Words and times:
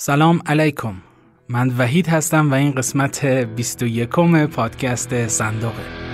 سلام 0.00 0.40
علیکم. 0.46 0.94
من 1.48 1.70
وحید 1.78 2.06
هستم 2.06 2.50
و 2.50 2.54
این 2.54 2.72
قسمت 2.72 3.24
21 3.24 4.08
پادکست 4.46 5.28
صندوقه. 5.28 6.07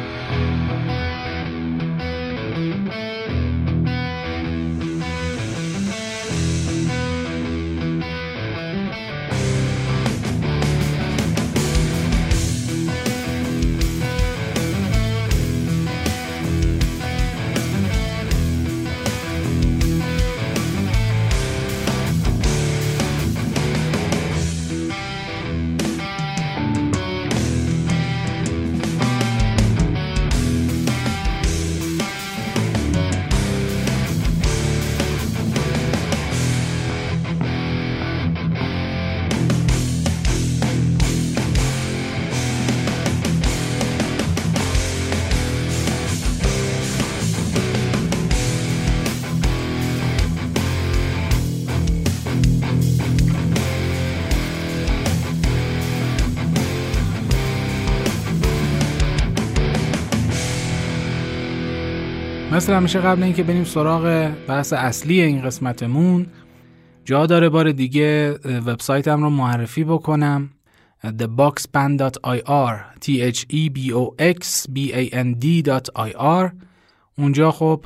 همیشه 62.75 63.01
قبل 63.01 63.23
اینکه 63.23 63.43
بریم 63.43 63.65
سراغ 63.65 64.33
بحث 64.49 64.73
اصلی 64.73 65.21
این 65.21 65.43
قسمتمون. 65.43 66.27
جا 67.05 67.27
داره 67.27 67.49
بار 67.49 67.73
دیگه 67.73 68.33
وبسایتم 68.45 69.23
رو 69.23 69.31
معرفی 69.31 69.85
بکنم. 69.85 70.51
theboxband.ir 71.05 72.75
t 73.05 73.07
h 73.35 73.45
e 73.53 73.71
b 73.77 73.93
o 73.93 74.15
x 74.21 74.67
b 74.75 74.93
a 74.93 75.15
n 75.15 75.35
d.ir 75.43 76.53
اونجا 77.19 77.51
خب 77.51 77.85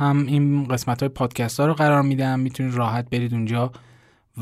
هم 0.00 0.26
این 0.26 0.64
قسمت 0.64 1.00
های 1.00 1.08
پادکست 1.08 1.60
ها 1.60 1.66
رو 1.66 1.74
قرار 1.74 2.02
میدم. 2.02 2.40
می‌تونید 2.40 2.74
راحت 2.74 3.10
برید 3.10 3.34
اونجا 3.34 3.72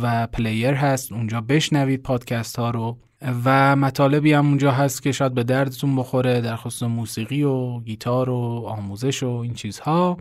و 0.02 0.26
پلیر 0.26 0.74
هست. 0.74 1.12
اونجا 1.12 1.40
بشنوید 1.40 2.02
پادکست 2.02 2.58
ها 2.58 2.70
رو. 2.70 2.98
و 3.44 3.76
مطالبی 3.76 4.32
هم 4.32 4.46
اونجا 4.46 4.72
هست 4.72 5.02
که 5.02 5.12
شاید 5.12 5.34
به 5.34 5.44
دردتون 5.44 5.96
بخوره 5.96 6.40
در 6.40 6.56
خصوص 6.56 6.82
موسیقی 6.82 7.42
و 7.42 7.80
گیتار 7.80 8.30
و 8.30 8.64
آموزش 8.66 9.22
و 9.22 9.28
این 9.28 9.54
چیزها. 9.54 10.16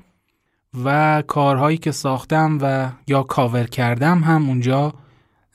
و 0.84 1.24
کارهایی 1.28 1.78
که 1.78 1.92
ساختم 1.92 2.58
و 2.62 2.92
یا 3.08 3.24
کاور 3.24 3.64
کردم 3.64 4.20
هم 4.20 4.48
اونجا 4.48 4.94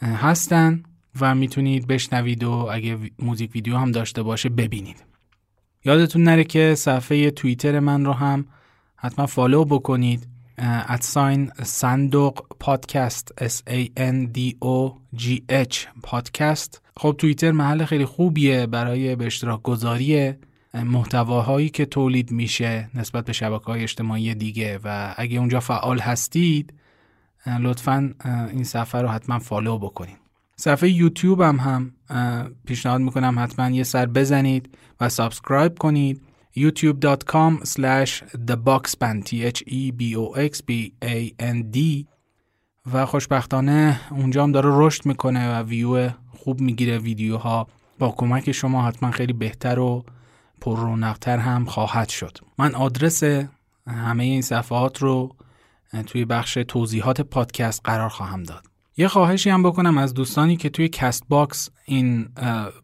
هستن 0.03 0.83
و 1.21 1.35
می‌تونید 1.35 1.87
بشنوید 1.87 2.45
و 2.45 2.51
اگه 2.51 2.99
music 3.19 3.55
video 3.55 3.77
هم 3.77 3.93
داشته 3.93 4.23
باشه 4.23 4.49
ببینید. 4.49 5.05
یادتون 5.85 6.23
نره 6.23 6.45
که 6.45 6.75
صفحه 6.75 7.31
توییتر 7.31 7.81
من 7.81 8.05
رو 8.05 8.13
هم 8.13 8.47
حتما 8.97 9.27
follow 9.27 9.65
بکنید. 9.65 10.29
at 10.65 10.94
sign 10.94 11.51
صندوق 11.63 12.47
پادکست 12.61 13.33
S 13.41 13.71
A 13.71 13.89
N 13.99 14.39
D 14.39 14.55
O 14.65 14.93
G 15.17 15.25
H 15.51 15.77
پادکست. 16.03 16.83
خب 16.97 17.15
توییتر 17.19 17.51
محل 17.51 17.85
خیلی 17.85 18.05
خوبیه 18.05 18.67
برای 18.67 19.17
به 19.17 19.27
اشتراک 19.27 19.63
گذاری 19.63 20.33
محتواهایی 20.75 21.69
که 21.69 21.87
تولید 21.87 22.31
میشه 22.31 22.91
نسبت 22.95 23.25
به 23.25 23.33
شبکه 23.33 23.65
های 23.65 23.83
اجتماعی 23.83 24.35
دیگه. 24.35 24.81
و 24.85 25.15
اگه 25.17 25.39
اونجا 25.39 25.61
فعال 25.61 25.99
هستید 25.99 26.75
لطفا 27.61 28.15
این 28.53 28.65
صفحه 28.65 29.01
رو 29.01 29.09
حتما 29.09 29.39
follow 29.39 29.79
بکنید 29.79 30.17
صفحه 30.57 30.91
یوتیوب 30.91 31.41
هم 31.41 31.57
هم 31.57 31.93
پیشنهاد 32.67 33.01
می‌کنم 33.01 33.39
حتما 33.39 33.71
یه 33.71 33.83
سر 33.83 34.07
بزنید 34.07 34.79
و 35.01 35.09
subscribe 35.09 35.79
کنید. 35.79 36.23
youtube.com 36.57 37.65
slash 37.65 38.23
theboxband 38.49 39.27
e 41.77 42.07
و 42.93 43.07
خوشبختانه 43.07 44.01
اونجا 44.11 44.43
هم 44.43 44.53
داره 44.53 44.69
رشد 44.73 45.07
می‌کنه 45.07 45.55
و 45.55 45.63
ویو 45.63 46.11
خوب 46.39 46.61
می‌گیره 46.61 46.99
ویدیوها. 46.99 47.67
با 47.99 48.15
کمک 48.17 48.53
شما 48.53 48.87
حتما 48.87 49.11
خیلی 49.11 49.33
بهتر 49.33 49.79
و 49.79 50.05
پر 50.61 50.77
رونقتر 50.77 51.39
هم 51.39 51.65
خواهد 51.65 52.09
شد. 52.09 52.39
من 52.59 52.75
آدرس 52.75 53.23
همه 53.87 54.25
این 54.25 54.43
صفحات 54.43 54.99
رو 54.99 55.37
توی 56.07 56.25
بخش 56.25 56.59
توضیحات 56.69 57.21
پادکست 57.21 57.81
قرار 57.85 58.09
خواهم 58.09 58.43
داد. 58.43 58.67
یه 58.97 59.09
خواهشی 59.09 59.51
هم 59.51 59.63
بکنم 59.63 59.99
از 59.99 60.15
دوستانی 60.15 60.57
که 60.57 60.69
توی 60.69 60.89
CastBox 60.89 61.71
این 61.85 62.29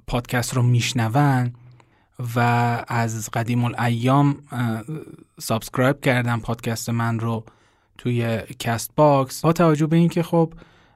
پادکست 0.06 0.54
رو 0.54 0.62
میشنون. 0.62 1.52
و 2.36 2.38
از 2.88 3.30
قدیم 3.32 3.64
الایام 3.64 4.36
subscribe 5.40 6.00
کردن 6.00 6.40
پادکست 6.40 6.90
من 6.90 7.20
رو 7.20 7.44
توی 7.98 8.38
CastBox. 8.58 9.42
با 9.42 9.52
توجه 9.52 9.86
به 9.86 9.96
اینکه 9.96 10.22
خب 10.22 10.52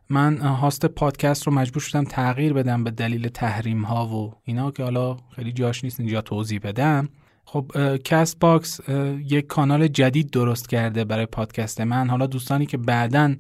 من 0.09 0.39
host 0.39 0.87
پادکست 0.87 1.47
رو 1.47 1.53
مجبور 1.53 1.83
شدم 1.83 2.05
تغییر 2.05 2.53
بدم 2.53 2.85
به 2.85 2.91
دلیل 2.91 3.29
تحریم 3.29 3.83
ها 3.83 4.07
و 4.07 4.33
اینا 4.45 4.71
که 4.71 4.83
حالا 4.83 5.17
خیلی 5.37 5.53
جاش 5.53 5.85
نیست 5.85 6.01
اینجا 6.01 6.21
توضیح 6.21 6.61
بدم. 6.63 7.09
خب 7.45 7.97
CastBox 8.05 8.81
یک 9.29 9.47
کانال 9.47 9.89
جدید 9.89 10.31
درست 10.31 10.69
کرده 10.69 11.05
برای 11.05 11.27
پادکست 11.27 11.81
من. 11.81 12.11
حالا 12.11 12.27
دوستانی 12.27 12.67
که 12.67 12.77
بعدا 12.77 13.35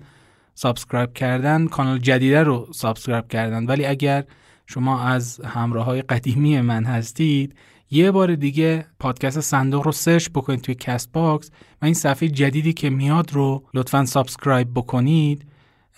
subscribe 0.54 1.12
کردن 1.12 1.66
کانال 1.66 1.98
جدیده 1.98 2.42
رو 2.42 2.68
subscribe 2.74 3.28
کردن. 3.28 3.66
ولی 3.66 3.86
اگر 3.86 4.24
شما 4.66 5.00
از 5.00 5.40
همراه 5.40 5.84
های 5.86 6.02
قدیمی 6.02 6.60
من 6.60 6.84
هستید 6.84 7.54
یه 7.92 8.10
بار 8.10 8.34
دیگه 8.34 8.86
پادکست 8.98 9.40
صندوق 9.40 9.84
رو 9.84 9.92
search 9.92 10.28
بکنید 10.28 10.60
توی 10.60 10.74
CastBox 10.74 11.50
و 11.82 11.84
این 11.84 11.94
صفحه 11.94 12.28
جدیدی 12.28 12.72
که 12.72 12.90
میاد 12.90 13.32
رو 13.32 13.64
لطفا 13.74 14.04
subscribe 14.04 14.68
بکنید. 14.74 15.46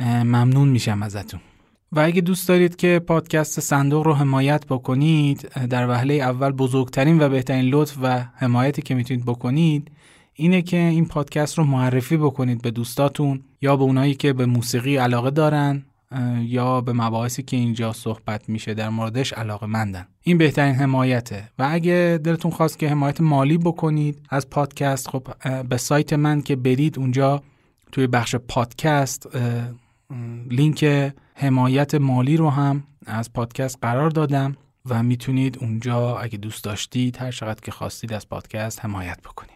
ممنون 0.00 0.68
میشم 0.68 1.02
ازتون. 1.02 1.40
و 1.92 2.00
اگه 2.00 2.20
دوست 2.20 2.48
دارید 2.48 2.76
که 2.76 3.00
پادکست 3.06 3.60
صندوق 3.60 4.06
رو 4.06 4.14
حمایت 4.14 4.66
بکنید 4.66 5.40
در 5.70 5.88
وهله 5.88 6.14
اول 6.14 6.52
بزرگترین 6.52 7.22
و 7.22 7.28
بهترین 7.28 7.64
لطف 7.64 7.96
و 8.02 8.24
حمایتی 8.34 8.82
که 8.82 8.94
می‌تونید 8.94 9.24
بکنید 9.24 9.90
اینه 10.34 10.62
که 10.62 10.76
این 10.76 11.06
پادکست 11.06 11.58
رو 11.58 11.64
معرفی 11.64 12.16
بکنید 12.16 12.62
به 12.62 12.70
دوستاتون 12.70 13.42
یا 13.60 13.76
به 13.76 13.82
اونایی 13.82 14.14
که 14.14 14.32
به 14.32 14.46
موسیقی 14.46 14.96
علاقه 14.96 15.30
دارن. 15.30 15.84
یا 16.40 16.80
به 16.80 16.92
مباحثی 16.92 17.42
که 17.42 17.56
اینجا 17.56 17.92
صحبت 17.92 18.48
میشه 18.48 18.74
در 18.74 18.88
موردش 18.88 19.32
علاقه 19.32 19.66
مندن. 19.66 20.06
این 20.22 20.38
بهترین 20.38 20.74
حمایته. 20.74 21.50
و 21.58 21.68
اگه 21.70 22.20
دلتون 22.24 22.50
خواست 22.50 22.78
که 22.78 22.88
حمایت 22.88 23.20
مالی 23.20 23.58
بکنید 23.58 24.26
از 24.30 24.50
پادکست 24.50 25.08
خب 25.08 25.28
به 25.68 25.76
سایت 25.76 26.12
من 26.12 26.42
که 26.42 26.56
برید 26.56 26.98
اونجا 26.98 27.42
توی 27.92 28.06
بخش 28.06 28.36
پادکست 28.36 29.28
لینک 30.50 31.12
حمایت 31.34 31.94
مالی 31.94 32.36
رو 32.36 32.50
هم 32.50 32.84
از 33.06 33.32
پادکست 33.32 33.78
قرار 33.82 34.10
دادم 34.10 34.56
و 34.84 35.02
می‌تونید 35.02 35.58
اونجا 35.60 36.18
اگه 36.18 36.38
دوست 36.38 36.64
داشتید 36.64 37.16
هر 37.16 37.30
چقدر 37.30 37.60
که 37.60 37.70
خواستید 37.70 38.12
از 38.12 38.28
پادکست 38.28 38.84
حمایت 38.84 39.20
بکنید. 39.20 39.53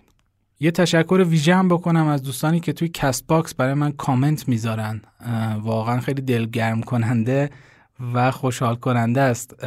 یه 0.60 0.70
تشکر 0.70 1.24
ویژه 1.28 1.54
هم 1.54 1.68
بکنم 1.68 2.06
از 2.06 2.22
دوستانی 2.22 2.60
که 2.60 2.72
توی 2.72 2.88
CastBox 2.88 3.54
برای 3.54 3.74
من 3.74 3.92
کامنت 3.92 4.48
می‌ذارن. 4.48 5.00
واقعا 5.60 6.00
خیلی 6.00 6.22
دلگرم 6.22 6.82
کننده 6.82 7.50
و 8.14 8.30
خوشحال 8.30 8.74
کننده 8.74 9.20
است. 9.20 9.64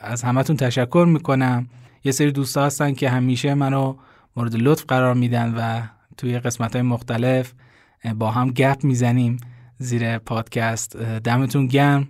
از 0.00 0.22
همتون 0.22 0.56
تشکر 0.56 1.06
می‌کنم. 1.08 1.68
یه 2.04 2.12
سری 2.12 2.32
دوستا 2.32 2.64
هستن 2.64 2.92
که 2.92 3.10
همیشه 3.10 3.54
منو 3.54 3.96
مورد 4.36 4.54
لطف 4.56 4.84
قرار 4.88 5.14
میدن 5.14 5.54
و 5.54 5.82
توی 6.16 6.38
قسمت 6.38 6.72
های 6.72 6.82
مختلف 6.82 7.52
با 8.18 8.30
هم 8.30 8.50
گپ 8.50 8.84
می‌زنیم 8.84 9.36
زیر 9.78 10.18
پادکست. 10.18 10.96
دمتون 10.96 11.66
گرم. 11.66 12.08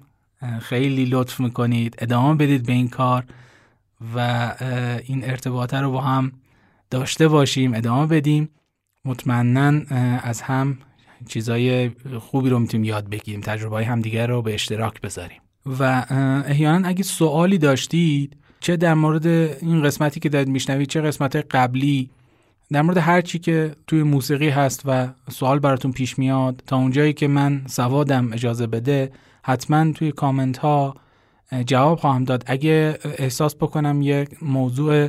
خیلی 0.61 1.05
لطف 1.05 1.41
می‌کنید. 1.41 1.97
ادامه 1.99 2.35
بدید 2.35 2.67
به 2.67 2.73
این 2.73 2.89
کار 2.89 3.25
و 4.15 4.19
این 5.05 5.25
ارتباطه 5.25 5.81
رو 5.81 5.91
با 5.91 6.01
هم 6.01 6.33
داشته 6.95 7.29
باشیم 7.29 7.75
ادامه 7.75 8.07
بدیم. 8.07 8.49
مطمئنا 9.05 9.81
از 10.23 10.43
هم 10.43 10.79
چیزای 11.29 11.91
خوبی 12.21 12.51
رو 12.51 12.59
می‌تونیم 12.59 12.85
یاد 12.85 13.09
بگیریم 13.09 13.41
تجربه 13.41 13.75
های 13.77 13.85
همدیگر 13.85 14.27
رو 14.27 14.43
به 14.43 14.55
اشتراک 14.55 15.01
بذاریم. 15.01 15.41
و 15.67 16.07
احیانا 16.47 16.89
اگه 16.89 17.03
سوالی 17.03 17.59
داشتید 17.59 18.37
چه 18.61 18.77
در 18.77 18.95
مورد 18.95 19.27
این 19.27 19.83
قسمتی 19.83 20.21
که 20.21 20.29
دارید 20.29 20.49
میشنوید 20.49 20.89
چه 20.89 21.01
قسمت 21.01 21.37
قبلی 21.37 22.11
در 22.73 22.83
مورد 22.83 22.97
هر 22.99 23.21
چی 23.21 23.39
که 23.39 23.75
توی 23.87 24.03
موسیقی 24.03 24.49
هست 24.49 24.83
و 24.85 25.09
سوال 25.31 25.59
براتون 25.59 25.93
پیش 25.93 26.19
میاد 26.19 26.63
تا 26.67 26.77
اونجایی 26.77 27.13
که 27.13 27.29
من 27.29 27.63
سوادم 27.67 28.33
اجازه 28.33 28.67
بده 28.67 29.13
حتما 29.43 29.93
توی 29.93 30.13
کامنت 30.13 30.59
ها 30.59 30.95
جواب 31.67 31.99
خواهم 31.99 32.25
داد. 32.25 32.45
اگه 32.47 32.99
احساس 33.19 33.55
بکنم 33.57 34.03
یه 34.03 34.29
موضوع 34.43 35.09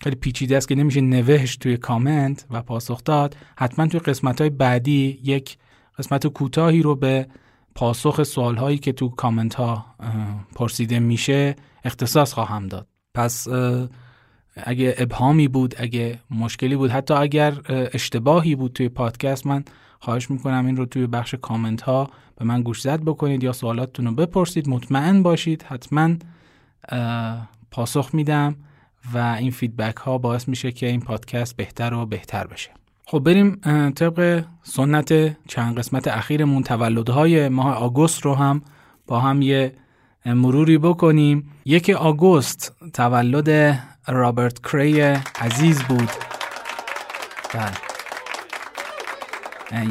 خیلی 0.00 0.16
پیچیده 0.16 0.56
است 0.56 0.68
که 0.68 0.74
نمیشه 0.74 1.00
نوشت 1.00 1.60
توی 1.60 1.76
کامنت 1.76 2.46
و 2.50 2.62
پاسخ 2.62 3.04
داد. 3.04 3.36
حتما 3.56 3.86
توی 3.86 4.00
قسمت 4.00 4.40
های 4.40 4.50
بعدی 4.50 5.18
یک 5.22 5.58
قسمت 5.98 6.26
کوتاهی 6.26 6.82
رو 6.82 6.94
به 6.94 7.26
پاسخ 7.74 8.22
سوال 8.22 8.56
هایی 8.56 8.78
که 8.78 8.92
تو 8.92 9.08
کامنت 9.08 9.54
ها 9.54 9.86
پرسیده 10.54 10.98
میشه 10.98 11.56
اختصاص 11.84 12.32
خواهم 12.32 12.68
داد. 12.68 12.86
پس 13.14 13.48
اگه 14.56 14.94
ابهامی 14.98 15.48
بود 15.48 15.74
اگه 15.78 16.18
مشکلی 16.30 16.76
بود 16.76 16.90
حتی 16.90 17.14
اگر 17.14 17.54
اشتباهی 17.68 18.54
بود 18.54 18.72
توی 18.72 18.88
پادکست 18.88 19.46
من 19.46 19.64
خواهش 20.00 20.30
می‌کنم 20.30 20.66
این 20.66 20.76
رو 20.76 20.86
توی 20.86 21.06
بخش 21.06 21.34
کامنت 21.34 21.82
ها 21.82 22.10
به 22.36 22.44
من 22.44 22.62
گوش 22.62 22.80
زد 22.80 23.02
بکنید 23.02 23.44
یا 23.44 23.52
سوالاتتون 23.52 24.06
رو 24.06 24.12
بپرسید. 24.12 24.68
مطمئن 24.68 25.22
باشید. 25.22 25.62
حتما 25.68 26.16
پاسخ 27.70 28.10
میدم. 28.14 28.56
و 29.14 29.18
این 29.18 29.50
فیدبک 29.50 29.96
ها 29.96 30.18
باعث 30.18 30.48
میشه 30.48 30.72
که 30.72 30.86
این 30.86 31.00
پادکست 31.00 31.56
بهتر 31.56 31.94
و 31.94 32.06
بهتر 32.06 32.46
بشه. 32.46 32.70
خب 33.06 33.18
بریم 33.18 33.54
طبق 33.90 34.44
سنت 34.62 35.36
چند 35.48 35.78
قسمت 35.78 36.08
اخیرمون 36.08 36.62
تولدهای 36.62 37.48
ماه 37.48 37.74
آگوست 37.74 38.22
رو 38.22 38.34
هم 38.34 38.62
با 39.06 39.20
هم 39.20 39.42
یه 39.42 39.72
مروری 40.26 40.78
بکنیم. 40.78 41.52
یک 41.64 41.90
آگوست 41.90 42.76
تولد 42.92 43.78
رابرت 44.06 44.62
کری 44.62 45.00
عزیز 45.40 45.82
بود. 45.82 46.10
بله. 47.54 47.72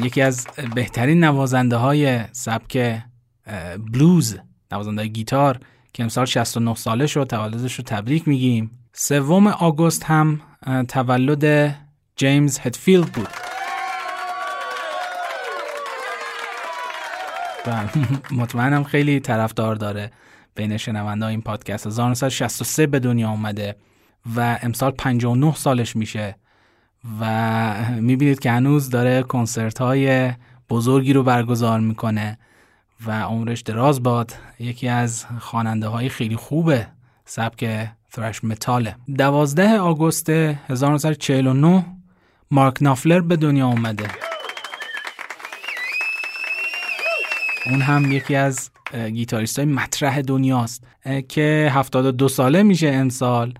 یکی 0.04 0.22
از 0.22 0.46
بهترین 0.74 1.24
نوازنده 1.24 1.76
های 1.76 2.20
سبک 2.32 3.02
بلوز 3.92 4.38
نوازنده 4.72 5.06
گیتار 5.06 5.60
که 5.92 6.02
امسال 6.02 6.24
69 6.24 6.74
ساله 6.74 7.06
شد 7.06 7.26
تولدش 7.26 7.74
رو 7.74 7.84
تبریک 7.84 8.28
میگیم. 8.28 8.70
سوم 8.98 9.46
آگوست 9.46 10.04
هم 10.04 10.40
تولد 10.88 11.74
جیمز 12.16 12.58
هدفیلد 12.58 13.12
بود 13.12 13.28
بله. 17.64 17.90
مطمئنم 18.40 18.84
خیلی 18.84 19.20
طرفدار 19.20 19.74
داره 19.74 20.10
بین 20.54 20.76
شنونده 20.76 21.26
این 21.26 21.42
پادکست 21.42 21.86
1963 21.86 22.86
به 22.86 22.98
دنیا 22.98 23.30
اومده 23.30 23.76
و 24.36 24.58
امسال 24.62 24.90
59 24.90 25.54
سالش 25.54 25.96
میشه 25.96 26.36
و 27.20 27.74
می‌بینید 28.00 28.38
که 28.38 28.50
هنوز 28.50 28.90
داره 28.90 29.22
کنسرت 29.22 29.78
های 29.78 30.32
بزرگی 30.70 31.12
رو 31.12 31.22
برگزار 31.22 31.80
می‌کنه 31.80 32.38
و 33.06 33.22
عمرش 33.22 33.60
دراز 33.60 34.02
باد 34.02 34.34
یکی 34.58 34.88
از 34.88 35.26
خواننده 35.40 35.88
های 35.88 36.08
خیلی 36.08 36.36
خوبه 36.36 36.86
سبک 37.24 37.88
ثرش 38.16 38.44
متاله 38.44 38.96
دوازده 39.16 39.78
آگوست 39.78 40.30
1949 40.30 41.84
مارک 42.50 42.82
نافلر 42.82 43.20
به 43.20 43.36
دنیا 43.36 43.66
اومده. 43.66 44.08
اون 47.66 47.80
هم 47.80 48.12
یکی 48.12 48.34
از 48.34 48.70
گیتاریست 48.94 49.58
های 49.58 49.68
مطرح 49.68 50.20
دنیاست 50.20 50.84
که 51.28 51.70
72 51.74 52.28
ساله 52.28 52.62
میشه 52.62 52.88
امسال. 52.88 53.54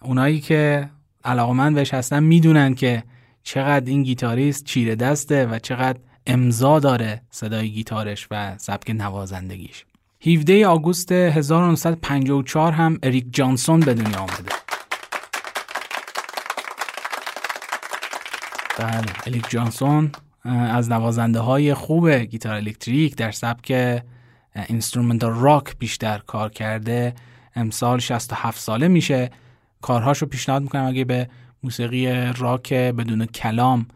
اونایی 0.00 0.40
که 0.40 0.90
علاقمند 1.24 1.74
بهش 1.74 1.94
هستن 1.94 2.22
می‌دونن 2.22 2.74
که 2.74 3.04
چقدر 3.42 3.86
این 3.86 4.02
گیتاریست 4.02 4.64
چیره 4.64 4.94
دسته 4.94 5.46
و 5.46 5.58
چقدر 5.58 5.98
امضا 6.26 6.80
داره 6.80 7.22
صدای 7.30 7.70
گیتارش 7.70 8.28
و 8.30 8.58
سبک 8.58 8.90
نوازندگیش. 8.90 9.84
17 10.26 10.66
آگوست 10.66 11.12
1954 11.12 12.72
هم 12.72 12.98
اریک 13.02 13.26
جانسون 13.30 13.80
به 13.80 13.94
دنیا 13.94 14.18
آمده. 14.18 14.52
بله 18.78 19.12
اریک 19.26 19.50
جانسون 19.50 20.12
از 20.44 20.90
نوازنده 20.90 21.38
های 21.40 21.74
خوب 21.74 22.10
گیتار 22.10 22.54
الکتریک 22.54 23.16
در 23.16 23.30
سبک 23.30 24.02
instrumental 24.68 25.32
rock 25.34 25.78
بیشتر 25.78 26.18
کار 26.18 26.50
کرده. 26.50 27.14
امسال 27.54 27.98
67 27.98 28.60
ساله 28.60 28.88
میشه. 28.88 29.30
کارهاش 29.80 30.18
رو 30.18 30.28
پیشنهاد 30.28 30.62
می‌کنم 30.62 30.86
اگه 30.86 31.04
به 31.04 31.28
موسیقی 31.62 32.32
راک 32.38 32.72
بدون 32.72 33.26
کلام 33.26 33.86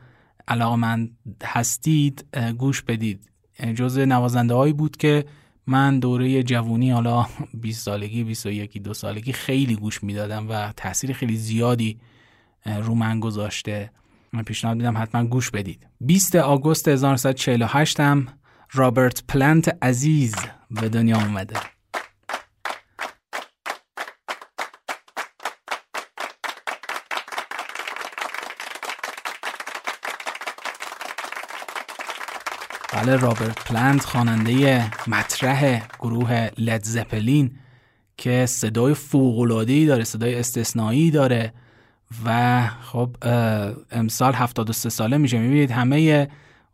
علاقه 0.49 0.77
من 0.77 1.11
هستید 1.45 2.25
گوش 2.59 2.83
بدید. 2.83 3.31
جز 3.75 3.99
نوازنده 3.99 4.55
هایی 4.55 4.73
بود 4.73 4.97
که 4.97 5.25
من 5.67 5.99
دوره 5.99 6.43
جوونی 6.43 6.91
حالا 6.91 7.27
20 7.55 7.85
سالگی 7.85 8.25
21 8.25 8.83
دو 8.83 8.95
سالگی 8.95 9.33
خیلی 9.33 9.77
گوش 9.77 10.03
می‌دادم 10.03 10.49
و 10.51 10.73
تاثیر 10.73 11.13
خیلی 11.13 11.37
زیادی 11.37 11.99
رو 12.83 12.95
من 12.95 13.21
گذاشته. 13.21 13.91
من 14.33 14.43
پیشنهاد 14.43 14.77
میدم 14.77 14.99
حتما 14.99 15.25
گوش 15.25 15.51
بدید. 15.51 15.87
20 16.01 16.37
آگوست 16.37 16.89
1948 16.89 18.01
هم 18.01 18.27
رابرت 18.73 19.23
پلنت 19.29 19.79
عزیز 19.83 20.35
به 20.71 20.89
دنیا 20.89 21.17
اومده. 21.17 21.57
بله 32.93 33.17
رابرت 33.17 33.65
پلنت 33.65 34.05
خواننده 34.05 34.85
مطرح 35.07 35.87
گروه 36.01 36.49
لد 36.59 36.85
زپلین 36.85 37.51
که 38.17 38.47
صدای 38.47 38.95
فوق‌العاده‌ای 38.95 39.87
داره 39.87 40.05
صدای 40.05 40.35
استثنایی 40.35 41.11
داره 41.11 41.53
و 42.25 42.63
خب 42.83 43.17
امسال 43.91 44.35
73 44.35 44.89
ساله 44.89 45.17
میشه. 45.19 45.39
می‌بینید 45.39 45.71
همه 45.71 46.29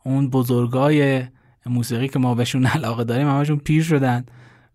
اون 0.05 0.31
بزرگای 0.31 1.23
موسیقی 1.67 2.09
که 2.09 2.19
ما 2.19 2.35
بهشون 2.35 2.67
علاقه 2.77 3.05
داریم 3.05 3.29
همشون 3.29 3.59
پیر 3.59 3.83
شدن 3.83 4.25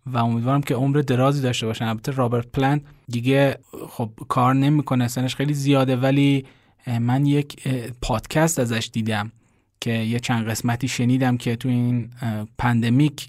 و 0.05 0.17
امیدوارم 0.17 0.61
که 0.61 0.75
عمر 0.75 0.97
درازی 0.97 1.41
داشته 1.41 1.65
باشن. 1.65 1.85
البته 1.85 2.11
رابرت 2.11 2.47
پلنت 2.47 2.81
دیگه 3.07 3.57
خب 3.89 4.11
کار 4.27 4.53
نمی‌کنه 4.53 5.07
سنش 5.07 5.35
خیلی 5.35 5.53
زیاده 5.53 5.95
ولی 5.95 6.45
من 6.99 7.25
یک 7.25 7.67
پادکست 8.01 8.59
ازش 8.59 8.89
دیدم. 8.93 9.31
که 9.79 9.91
یه 9.91 10.19
چند 10.19 10.47
قسمتی 10.47 10.88
شنیدم 10.88 11.38
که 11.38 11.56
تو 11.56 11.69
این 11.69 12.09
pandemic 12.57 13.27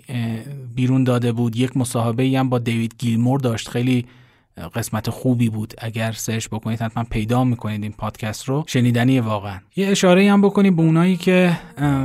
بیرون 0.75 1.05
داده 1.05 1.33
بود. 1.33 1.57
یک 1.57 1.77
مصاحبه 1.77 2.39
هم 2.39 2.49
با 2.49 2.59
دیوید 2.59 2.95
گیلمور 2.99 3.41
داشت. 3.41 3.69
خیلی 3.69 4.07
قسمت 4.75 5.11
خوبی 5.11 5.49
بود. 5.49 5.75
اگر 5.79 6.13
search 6.13 6.49
بکنید 6.49 6.83
حتما 6.83 7.05
پیدا 7.11 7.45
می‌کنید 7.45 7.83
این 7.83 7.93
پادکست 7.93 8.45
رو. 8.45 8.65
شنیدنی 8.67 9.21
واقعا. 9.21 9.59
یه 9.77 9.89
اشاره 9.89 10.33
هم 10.33 10.43
بکنید 10.43 10.77
به 10.77 10.83
اونایی 10.83 11.17
که 11.17 11.59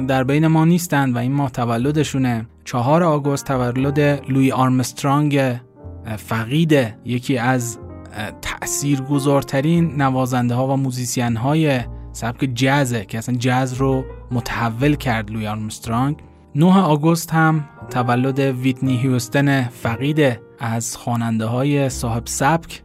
در 0.07 0.23
بین 0.23 0.47
ما 0.47 0.65
نیستند 0.65 1.15
و 1.15 1.17
این 1.17 1.31
ماه 1.31 1.51
تولدشونه. 1.51 2.47
چهار 2.65 3.03
آگوست 3.03 3.45
تولد 3.45 3.99
لوی 4.29 4.51
آرمسترانگ 4.51 5.59
فقیده. 6.17 6.97
یکی 7.05 7.37
از 7.37 7.77
تاثیرگذارترین 8.41 10.01
نوازنده 10.01 10.55
ها 10.55 10.67
و 10.67 10.77
موزیسین 10.77 11.37
های 11.37 11.79
سبک 12.11 12.39
جزه 12.55 13.05
که 13.05 13.17
اصلا 13.17 13.35
جز 13.35 13.73
رو 13.73 14.05
متحول 14.33 14.95
کرد 14.95 15.31
لوی 15.31 15.47
آرمسترانگ. 15.47 16.17
9 16.55 16.79
آگوست 16.79 17.33
هم 17.33 17.63
تولد 17.89 18.39
ویتنی 18.39 18.97
هیوستن 18.97 19.63
فقیده 19.63 20.41
از 20.59 20.97
خواننده 20.97 21.45
های 21.45 21.89
صاحب 21.89 22.23
سبک 22.25 22.81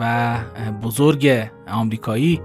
و 0.00 0.36
بزرگ 0.82 1.48
آمریکایی 1.68 2.40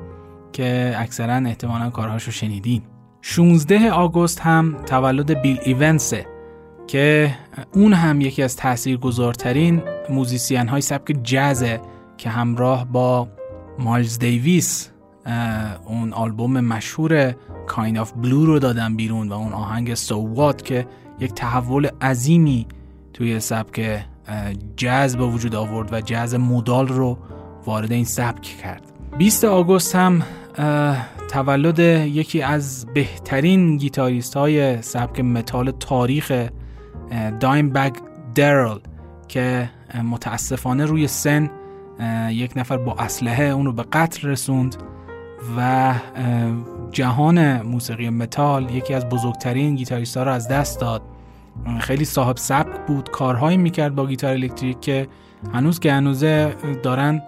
که 0.54 0.96
اکثرا 0.98 1.34
احتمالا 1.34 1.90
کارهاشو 1.90 2.32
شنیدین. 2.32 2.82
16 3.22 3.92
آگوست 3.92 4.40
هم 4.40 4.76
تولد 4.86 5.42
بیل 5.42 5.60
ایونسه 5.66 6.26
که 6.88 7.36
اون 7.74 7.94
هم 7.94 8.22
یکی 8.22 8.44
از 8.44 8.56
تاثیرگذارترین 8.56 9.82
موزیسین 10.10 10.68
های 10.68 10.82
سبک 10.82 11.12
جازه 11.24 11.82
که 12.18 12.30
همراه 12.30 12.86
با 12.86 13.28
مایلز 13.80 14.20
دیویس 14.20 14.90
اون 15.86 16.14
آلبوم 16.14 16.60
مشهور 16.60 17.36
Kind 17.68 17.98
of 17.98 18.08
Blue 18.26 18.46
رو 18.46 18.60
دادن 18.60 18.96
بیرون 18.96 19.30
و 19.30 19.34
اون 19.34 19.54
آهنگ 19.54 19.96
So 19.96 20.16
What 20.38 20.64
که 20.64 20.88
یک 21.20 21.34
تحول 21.34 21.88
عظیمی 22.02 22.68
توی 23.14 23.40
سبک 23.40 24.06
جاز 24.78 25.18
به 25.18 25.26
وجود 25.26 25.56
آورد 25.56 25.94
و 25.94 26.02
جاز 26.02 26.36
مودال 26.36 26.88
رو 26.88 27.18
وارد 27.66 27.92
این 27.92 28.06
سبک 28.06 28.42
کرد. 28.42 28.82
20 29.18 29.46
آگوست 29.46 29.96
هم 29.96 30.24
تولد 31.32 31.80
یکی 31.80 32.42
از 32.42 32.86
بهترین 32.94 33.78
گیتاریست 33.78 34.38
های 34.38 34.82
سبک 34.82 35.20
متال 35.20 35.72
تاریخ 35.72 36.50
دایمبگ 37.40 37.94
دارل 38.36 38.78
که 39.28 39.70
متاسفانه 40.04 40.86
روی 40.86 41.08
سن 41.08 41.50
یک 42.30 42.52
نفر 42.56 42.78
با 42.78 42.94
اسلحه 42.94 43.46
اون 43.46 43.66
رو 43.66 43.74
به 43.74 43.84
قتل 43.84 44.28
رسوند. 44.28 44.76
و 45.58 45.94
جهان 46.92 47.62
موسیقی 47.62 48.10
متال 48.10 48.70
یکی 48.72 48.94
از 48.94 49.10
بزرگترین 49.10 49.76
گیتاریست 49.76 50.18
ها 50.18 50.24
رو 50.24 50.32
از 50.32 50.48
دست 50.48 50.80
داد. 50.80 51.02
خیلی 51.80 52.06
صاحب 52.06 52.38
سبک 52.38 52.88
بود. 52.88 53.12
کارهایی 53.12 53.58
می‌کرد 53.58 53.96
با 53.96 54.08
گیتار 54.08 54.32
الکتریک 54.32 54.82
که 54.82 55.08
هنوز 55.54 55.80
که 55.80 55.94
هنوزه 55.94 56.56
دارن 56.84 57.22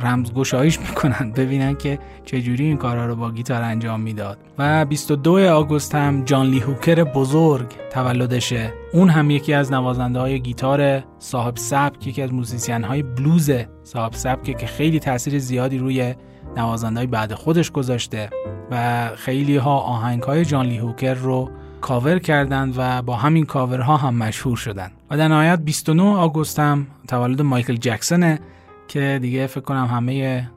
رمزگشاییش 0.00 0.80
می‌کنن. 0.80 1.32
ببینن 1.36 1.74
که 1.74 1.98
چجوری 2.24 2.64
این 2.64 2.76
کارها 2.76 3.06
رو 3.06 3.16
با 3.16 3.30
گیتار 3.30 3.62
انجام 3.62 4.00
می‌داد. 4.00 4.38
و 4.58 4.84
22 4.84 5.38
آگوست 5.38 5.94
هم 5.94 6.24
جان 6.24 6.46
لی 6.46 6.58
هوکر 6.58 7.04
بزرگ 7.04 7.66
تولدشه 7.90 8.72
اون 8.92 9.08
هم 9.08 9.30
یکی 9.30 9.54
از 9.54 9.72
نوازنده 9.72 10.18
های 10.18 10.40
گیتار 10.40 11.02
صاحب 11.18 11.56
سبک 11.56 12.06
یکی 12.06 12.22
از 12.22 12.32
موزیسین 12.32 12.84
های 12.84 13.02
بلوز 13.02 13.50
صاحب 13.84 14.12
سبک 14.12 14.56
که 14.58 14.66
خیلی 14.66 14.98
تاثیر 14.98 15.38
زیادی 15.38 15.78
روی 15.78 16.14
نوازنده 16.56 17.00
های 17.00 17.06
بعد 17.06 17.34
خودش 17.34 17.70
گذاشته 17.70 18.30
و 18.70 19.10
خیلی 19.16 19.56
ها 19.56 19.78
آهنگ 19.78 20.22
های 20.22 20.44
جان 20.44 20.66
لی 20.66 20.78
هوکر 20.78 21.14
رو 21.14 21.50
کاور 21.80 22.18
کردند 22.18 22.74
و 22.76 23.02
با 23.02 23.16
همین 23.16 23.46
کاورها 23.46 23.96
هم 23.96 24.14
مشهور 24.14 24.56
شدن 24.56 24.90
و 25.10 25.16
در 25.16 25.28
نهایت 25.28 25.58
29 25.58 26.02
آگوست 26.02 26.58
هم 26.58 26.86
تولد 27.08 27.42
مایکل 27.42 27.76
جکسونه 27.76 28.40
که 28.88 29.18
دیگه 29.22 29.46
فکر 29.46 29.60
کنم 29.60 29.86
همه 29.86 30.48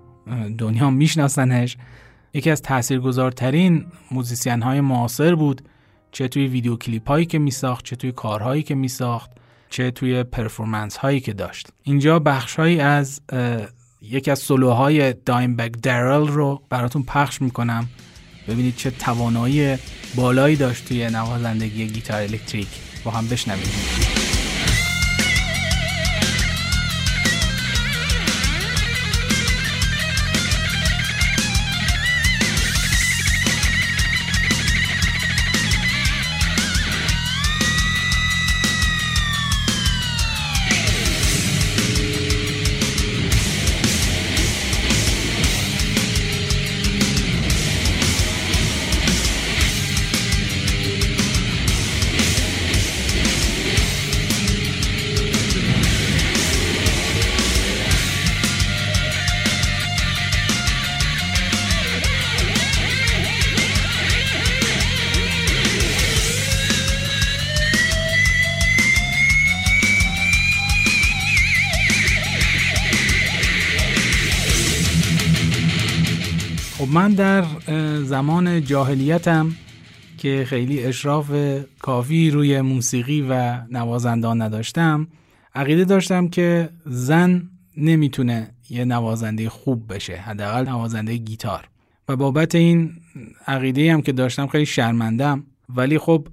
دنیا 0.58 0.90
میشناسنش. 0.90 1.78
یکی 2.34 2.52
از 2.52 2.62
تاثیرگذارترین 2.62 3.86
موزیسین 4.12 4.62
های 4.62 4.82
معاصر 4.82 5.36
بود 5.36 5.62
چه 6.12 6.28
توی 6.28 6.48
ویدیو 6.48 6.76
کلیپ 6.76 7.08
هایی 7.08 7.26
که 7.26 7.40
میساخت 7.40 7.86
چه 7.86 7.96
توی 7.96 8.12
کارهایی 8.12 8.64
که 8.64 8.76
میساخت 8.76 9.32
چه 9.70 9.92
توی 9.92 10.24
پرفورمنس 10.24 10.98
هایی 10.98 11.20
که 11.20 11.34
داشت. 11.34 11.68
اینجا 11.84 12.20
بخش 12.20 12.56
هایی 12.56 12.80
از 12.80 13.22
یکی 14.12 14.32
از 14.32 14.40
سولوهای 14.40 15.14
دایم 15.14 15.56
بک 15.56 15.72
درل 15.72 16.28
رو 16.28 16.62
براتون 16.70 17.04
پخش 17.04 17.42
می‌کنم. 17.42 17.90
ببینید 18.48 18.76
چه 18.76 18.92
توانایی 18.92 19.78
بالایی 20.16 20.56
داشت 20.56 20.88
توی 20.88 21.10
نوازندگی 21.10 21.88
گیتار 21.88 22.22
الکتریک. 22.22 22.68
با 23.04 23.12
هم 23.12 23.28
بشنوید 23.28 24.25
من 77.06 77.14
در 77.14 77.46
زمان 78.04 78.64
جاهلیتم 78.64 79.52
که 80.18 80.46
خیلی 80.48 80.84
اشراف 80.84 81.32
کافی 81.80 82.32
روی 82.32 82.62
موسیقی 82.62 83.26
و 83.30 83.62
نوازندان 83.72 84.42
نداشتم 84.42 85.08
عقیده 85.56 85.86
داشتم 85.86 86.28
که 86.28 86.70
زن 86.86 87.50
نمی‌تونه 87.78 88.52
یه 88.70 88.86
نوازنده 88.86 89.50
خوب 89.50 89.94
بشه 89.94 90.16
حداقل 90.16 90.70
نوازنده 90.70 91.18
گیتار. 91.18 91.70
و 92.10 92.16
بابت 92.16 92.56
این 92.56 92.92
عقیده 93.48 93.94
هم 93.94 94.02
که 94.02 94.12
داشتم 94.12 94.48
خیلی 94.48 94.66
شرمندم. 94.66 95.44
ولی 95.70 95.98
خب 95.98 96.28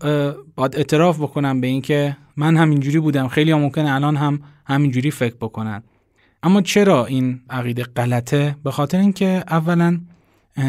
باید 0.56 0.76
اعتراف 0.76 1.18
بکنم 1.18 1.60
به 1.60 1.66
اینکه 1.66 2.16
من 2.36 2.56
همینجوری 2.56 3.00
بودم. 3.00 3.28
خیلی 3.28 3.52
هم 3.52 3.58
ممکنه 3.58 3.94
الان 3.94 4.16
هم 4.16 4.40
همینجوری 4.66 5.10
فکر 5.10 5.34
بکنن. 5.40 5.82
اما 6.42 6.62
چرا 6.62 7.06
این 7.06 7.40
عقیده 7.50 7.82
غلطه؟ 7.82 8.56
به 8.64 8.70
خاطر 8.70 8.98
اینکه 8.98 9.44
اولا 9.48 10.00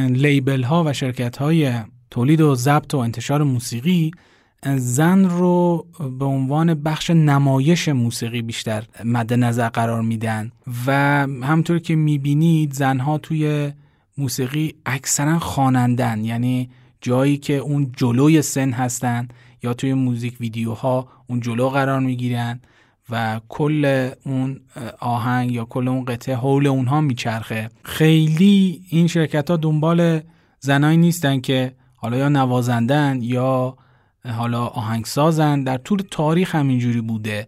لیبل 0.10 0.64
ها 0.64 0.84
و 0.84 0.94
شرکت 0.94 1.38
های 1.38 1.74
تولید 2.12 2.42
و 2.42 2.56
ضبط 2.56 2.94
و 2.94 2.98
انتشار 2.98 3.44
موسیقی 3.44 4.12
زن 4.76 5.26
رو 5.26 5.88
به 6.20 6.26
عنوان 6.26 6.74
بخش 6.74 7.10
نمایش 7.10 7.90
موسیقی 7.90 8.42
بیشتر 8.42 8.84
مد 9.04 9.34
نظر 9.34 9.70
قرار 9.70 10.02
میدن. 10.02 10.52
و 10.88 10.92
همطور 11.42 11.80
که 11.80 11.96
می‌بینید 11.96 12.74
زنها 12.74 13.18
توی 13.18 13.72
موسیقی 14.18 14.74
اکثرا 14.86 15.40
خوانندن. 15.40 16.24
یعنی 16.26 16.70
جایی 17.02 17.38
که 17.38 17.54
اون 17.54 17.92
جلوی 17.98 18.42
سن 18.42 18.72
هستن 18.72 19.28
یا 19.64 19.74
توی 19.74 19.94
موزیک 19.94 20.42
ویدیوها 20.42 21.08
اون 21.28 21.40
جلو 21.40 21.70
قرار 21.70 22.00
می‌گیرن. 22.00 22.60
و 23.10 23.42
کل 23.50 24.12
اون 24.26 24.60
آهنگ 25.00 25.52
یا 25.52 25.66
کل 25.66 25.88
اون 25.88 26.06
قطعه 26.06 26.36
حول 26.36 26.68
اونها 26.68 27.02
میچرخه. 27.02 27.70
خیلی 27.84 28.82
این 28.90 29.08
شرکت 29.08 29.50
ها 29.50 29.58
دنبال 29.58 30.22
زنایی 30.60 30.98
نیستن 30.98 31.40
که 31.40 31.74
حالا 31.96 32.18
یا 32.18 32.30
نوازندن 32.30 33.20
یا 33.22 33.78
حالا 34.26 34.66
آهنگسازن. 34.66 35.64
در 35.64 35.78
طول 35.78 36.04
تاریخ 36.12 36.56
همینجوری 36.56 37.02
بوده. 37.02 37.48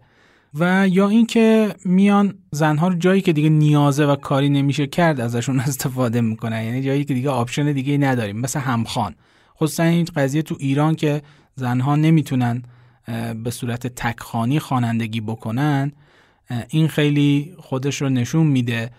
و 0.54 0.88
یا 0.88 1.08
اینکه 1.08 1.74
میان 1.84 2.34
زنها 2.50 2.88
رو 2.88 2.94
جایی 2.94 3.20
که 3.20 3.32
دیگه 3.32 3.48
نیازه 3.48 4.06
و 4.06 4.16
کاری 4.16 4.48
نمیشه 4.48 4.86
کرد 4.86 5.20
ازشون 5.20 5.60
استفاده 5.70 6.20
می‌کنن. 6.20 6.62
یعنی 6.62 6.82
جایی 6.82 7.04
که 7.04 7.14
دیگه 7.14 7.30
آپشن 7.30 7.72
دیگه 7.72 7.98
نداریم. 7.98 8.36
مثل 8.36 8.60
همخان 8.60 9.14
خصوصا 9.56 9.82
این 9.82 10.06
قضیه 10.16 10.42
تو 10.42 10.56
ایران 10.58 10.94
که 10.94 11.22
زنها 11.54 11.96
نمی‌تونن 11.96 12.62
به 13.44 13.50
صورت 13.50 13.86
تکخانی 13.86 14.58
خوانندگی 14.58 15.20
بکنن 15.20 15.92
این 16.68 16.88
خیلی 16.88 17.54
خودش 17.58 18.02
رو 18.02 18.08
نشون 18.08 18.46
میده 18.46 18.90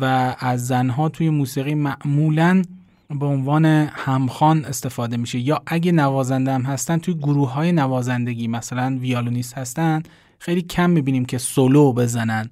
و 0.00 0.34
از 0.38 0.66
زنها 0.66 1.08
توی 1.08 1.30
موسیقی 1.30 1.74
معمولا 1.74 2.62
به 3.10 3.26
عنوان 3.26 3.64
همخوان 3.92 4.64
استفاده 4.64 5.16
میشه. 5.16 5.38
یا 5.38 5.62
اگه 5.66 5.92
نوازنده 5.92 6.52
هم 6.52 6.62
هستن 6.62 6.98
توی 6.98 7.14
گروه 7.14 7.52
های 7.52 7.72
نوازندگی 7.72 8.48
مثلا 8.48 8.98
ویالونیست 9.00 9.58
هستن 9.58 10.02
خیلی 10.38 10.62
کم 10.62 10.90
می‌بینیم 10.90 11.24
که 11.24 11.38
سولو 11.38 11.92
بزنن. 11.92 12.50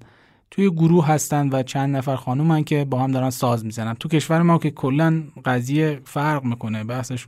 توی 0.51 0.69
گروه 0.69 1.07
هستن 1.07 1.49
و 1.49 1.63
چند 1.63 1.95
نفر 1.95 2.15
خانومن 2.15 2.63
که 2.63 2.85
با 2.85 3.03
هم 3.03 3.11
دارن 3.11 3.29
ساز 3.29 3.65
می‌زنن. 3.65 3.93
تو 3.93 4.09
کشور 4.09 4.41
ما 4.41 4.57
که 4.57 4.71
کلا 4.71 5.23
قضیه 5.45 6.01
فرق 6.05 6.43
می‌کنه 6.43 6.83
بحثش 6.83 7.27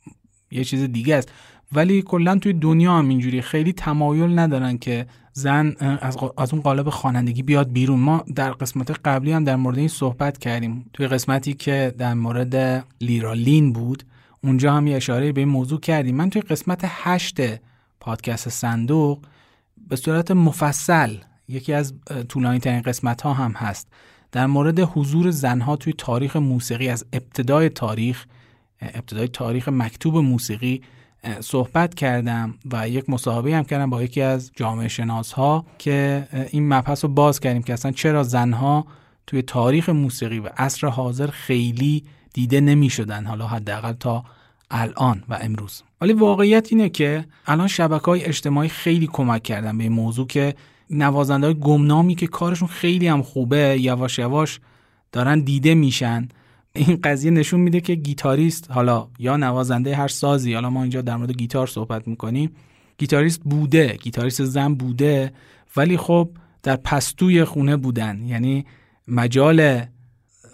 یه 0.50 0.64
چیز 0.64 0.82
دیگه 0.82 1.16
است. 1.16 1.32
ولی 1.72 2.02
کلا 2.02 2.38
توی 2.38 2.52
دنیا 2.52 2.98
هم 2.98 3.08
اینجوری 3.08 3.42
خیلی 3.42 3.72
تمایل 3.72 4.38
ندارن 4.38 4.78
که 4.78 5.06
زن 5.32 5.74
از, 5.80 6.16
از 6.36 6.52
اون 6.52 6.62
قالب 6.62 6.88
خوانندگی 6.88 7.42
بیاد 7.42 7.72
بیرون. 7.72 8.00
ما 8.00 8.24
در 8.34 8.50
قسمت 8.50 8.90
قبلی 9.04 9.32
هم 9.32 9.44
در 9.44 9.56
مورد 9.56 9.78
این 9.78 9.88
صحبت 9.88 10.38
کردیم. 10.38 10.90
توی 10.92 11.08
قسمتی 11.08 11.54
که 11.54 11.94
در 11.98 12.14
مورد 12.14 12.86
لیرالین 13.00 13.72
بود 13.72 14.02
اونجا 14.44 14.72
هم 14.72 14.86
یه 14.86 14.96
اشاره 14.96 15.32
به 15.32 15.40
این 15.40 15.48
موضوع 15.48 15.80
کردیم. 15.80 16.16
من 16.16 16.30
توی 16.30 16.42
قسمت 16.42 16.80
هشت 16.84 17.40
پادکست 18.00 18.48
صندوق 18.48 19.18
به 19.88 19.96
صورت 19.96 20.30
مفصل 20.30 21.16
یکی 21.48 21.72
از 21.72 21.94
طولانی 22.28 22.58
ترین 22.58 22.82
قسمت 22.82 23.22
ها 23.22 23.32
هم 23.32 23.52
هست. 23.52 23.88
در 24.32 24.46
مورد 24.46 24.80
حضور 24.80 25.30
زنها 25.30 25.76
توی 25.76 25.92
تاریخ 25.98 26.36
موسیقی 26.36 26.88
از 26.88 27.06
ابتدای 27.12 27.68
تاریخ 27.68 28.26
ابتدای 28.80 29.28
تاریخ 29.28 29.68
مکتوب 29.68 30.16
موسیقی 30.16 30.82
صحبت 31.40 31.94
کردم 31.94 32.54
و 32.72 32.88
یک 32.88 33.10
مصاحبه 33.10 33.56
هم 33.56 33.64
کردم 33.64 33.90
با 33.90 34.02
یکی 34.02 34.22
از 34.22 34.50
جامعه 34.56 34.88
شناس 34.88 35.32
ها 35.32 35.66
که 35.78 36.28
این 36.50 36.68
مبحث 36.68 37.04
رو 37.04 37.10
باز 37.10 37.40
کردیم 37.40 37.62
که 37.62 37.72
اصلا 37.72 37.92
چرا 37.92 38.22
زنها 38.22 38.86
توی 39.26 39.42
تاریخ 39.42 39.88
موسیقی 39.88 40.38
و 40.38 40.48
عصر 40.56 40.86
حاضر 40.86 41.26
خیلی 41.26 42.04
دیده 42.32 42.60
نمی 42.60 42.90
شدن 42.90 43.24
حالا 43.24 43.46
حداقل 43.46 43.92
تا 43.92 44.24
الان 44.70 45.22
و 45.28 45.38
امروز. 45.40 45.82
ولی 46.00 46.12
واقعیت 46.12 46.68
اینه 46.70 46.88
که 46.88 47.24
الان 47.46 47.68
شبکه 47.68 48.04
های 48.04 48.24
اجتماعی 48.24 48.68
خیلی 48.68 49.06
کمک 49.06 49.42
کردن 49.42 49.78
به 49.78 49.84
این 49.84 49.92
موضوع 49.92 50.26
که 50.26 50.54
نوازنده 50.90 51.46
های 51.46 51.54
گمنامی 51.60 52.14
که 52.14 52.26
کارشون 52.26 52.68
خیلی 52.68 53.08
هم 53.08 53.22
خوبه 53.22 53.76
یواش 53.80 54.18
یواش 54.18 54.60
دارن 55.12 55.40
دیده 55.40 55.74
میشن. 55.74 56.28
این 56.72 56.98
قضیه 57.04 57.30
نشون 57.30 57.60
میده 57.60 57.80
که 57.80 57.94
گیتاریست 57.94 58.70
حالا 58.70 59.08
یا 59.18 59.36
نوازنده 59.36 59.96
هر 59.96 60.08
سازی 60.08 60.54
حالا 60.54 60.70
ما 60.70 60.82
اینجا 60.82 61.02
در 61.02 61.16
مورد 61.16 61.32
گیتار 61.32 61.66
صحبت 61.66 62.08
می‌کنیم 62.08 62.50
گیتاریست 62.98 63.40
بوده 63.44 63.96
گیتاریست 64.02 64.44
زن 64.44 64.74
بوده 64.74 65.32
ولی 65.76 65.96
خب 65.96 66.30
در 66.62 66.76
پستوی 66.76 67.44
خونه 67.44 67.76
بودن 67.76 68.24
یعنی 68.26 68.66
مجال 69.08 69.82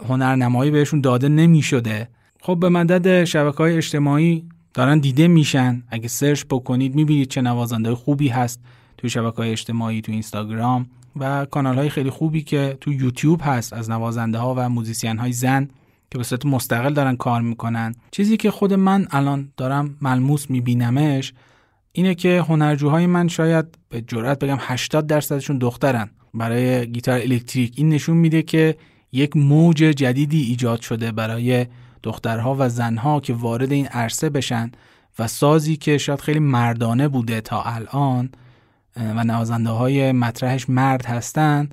هنرنمایی 0.09 0.71
بهشون 0.71 1.01
داده 1.01 1.29
نمی‌شده. 1.29 2.09
خب 2.41 2.57
به 2.61 2.69
مدد 2.69 3.25
شبکه 3.25 3.59
های 3.59 3.77
اجتماعی 3.77 4.49
دارن 4.75 4.99
دیده 4.99 5.29
میشن. 5.29 5.83
اگه 5.89 6.09
search 6.09 6.45
بکنید 6.51 6.95
می‌بینید 6.95 7.29
چه 7.29 7.41
نوازنده 7.41 7.95
خوبی 7.95 8.29
هست 8.29 8.61
تو 8.99 9.09
شبکه 9.09 9.37
های 9.37 9.51
اجتماعی 9.51 10.01
تو 10.01 10.13
اینستاگرام 10.13 10.87
و 11.17 11.45
کانال 11.45 11.79
های 11.79 11.89
خیلی 11.89 12.11
خوبی 12.11 12.43
که 12.43 12.79
تو 12.81 12.93
یوتیوب 12.93 13.41
هست 13.45 13.73
از 13.73 13.91
نوازنده 13.91 14.39
ها 14.39 14.55
و 14.57 14.69
موزیسین 14.69 15.19
های 15.19 15.33
زن. 15.33 15.69
که 16.15 16.19
به 16.19 16.25
صورت 16.25 16.47
مستقل 16.47 16.95
دارن 16.95 17.17
کار 17.17 17.43
می‌کنن. 17.43 17.95
چیزی 18.11 18.37
که 18.37 18.51
خود 18.51 18.75
من 18.75 19.07
الان 19.11 19.53
دارم 19.57 19.97
ملموس 20.01 20.51
میبینمش 20.51 21.33
اینه 21.93 22.15
که 22.15 22.45
هنرجوهای 22.49 23.07
من 23.07 23.29
شاید 23.29 23.67
به 23.89 24.01
جرات 24.01 24.39
بگم 24.39 24.57
80 24.61 25.07
درصدشون 25.07 25.59
دخترن. 25.59 26.11
برای 26.35 26.93
گیتار 26.93 27.19
الکتریک. 27.19 27.73
این 27.77 27.89
نشون 27.89 28.17
میده 28.17 28.43
که 28.43 28.77
یک 29.13 29.37
موج 29.37 29.77
جدیدی 29.77 30.43
ایجاد 30.43 30.81
شده 30.81 31.13
برای 31.13 31.67
دخترها 32.03 32.57
و 32.59 32.69
زنها 32.69 33.21
که 33.21 33.35
وارد 33.35 33.73
این 33.73 33.87
عرصه 33.87 34.31
بشن 34.31 34.71
و 35.19 35.29
سازی 35.29 35.77
که 35.77 35.99
شاید 35.99 36.21
خیلی 36.21 36.39
مردانه 36.39 37.09
بوده 37.09 37.41
تا 37.41 37.63
الان 37.63 38.31
و 38.97 39.25
نوازنده 39.25 39.71
های 39.71 40.13
مطرحش 40.13 40.69
مرد 40.69 41.07
هستن. 41.07 41.69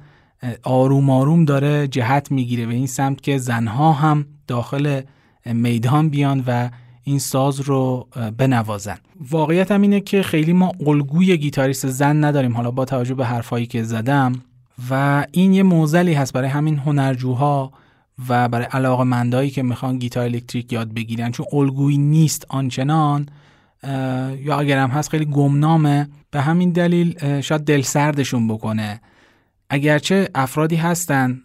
آروم 0.63 1.09
آروم 1.09 1.45
داره 1.45 1.87
جهت 1.87 2.31
می‌گیره 2.31 2.65
به 2.65 2.73
این 2.73 2.87
سمت 2.87 3.21
که 3.21 3.37
زنها 3.37 3.93
هم 3.93 4.25
داخل 4.47 5.01
میدان 5.45 6.09
بیان 6.09 6.43
و 6.47 6.69
این 7.03 7.19
ساز 7.19 7.59
رو 7.59 8.07
بنوازن. 8.37 8.97
واقعیت 9.29 9.71
هم 9.71 9.81
اینه 9.81 9.99
که 9.99 10.23
خیلی 10.23 10.53
ما 10.53 10.71
الگوی 10.87 11.37
گیتاریست 11.37 11.87
زن 11.87 12.23
نداریم. 12.23 12.57
حالا 12.57 12.71
با 12.71 12.85
توجه 12.85 13.13
به 13.13 13.25
حرفایی 13.25 13.65
که 13.65 13.83
زدم 13.83 14.33
و 14.89 15.25
این 15.31 15.53
یه 15.53 15.63
موزلی 15.63 16.13
هست 16.13 16.33
برای 16.33 16.49
همین 16.49 16.77
هنرجوها 16.77 17.71
و 18.29 18.49
برای 18.49 18.65
علاقه 18.65 19.03
مندایی 19.03 19.49
که 19.49 19.63
می‌خوان 19.63 19.97
گیتار 19.97 20.23
الکتریک 20.23 20.73
یاد 20.73 20.93
بگیرن. 20.93 21.31
چون 21.31 21.45
الگویی 21.53 21.97
نیست 21.97 22.45
آنچنان 22.49 23.25
یا 24.43 24.59
اگرم 24.59 24.89
هست 24.89 25.09
خیلی 25.09 25.25
گمنامه 25.25 26.09
به 26.31 26.41
همین 26.41 26.71
دلیل 26.71 27.41
شاید 27.41 27.61
دل 27.61 27.81
سردشون 27.81 28.47
بکنه. 28.47 29.01
اگرچه 29.73 30.29
افرادی 30.35 30.75
هستن 30.75 31.41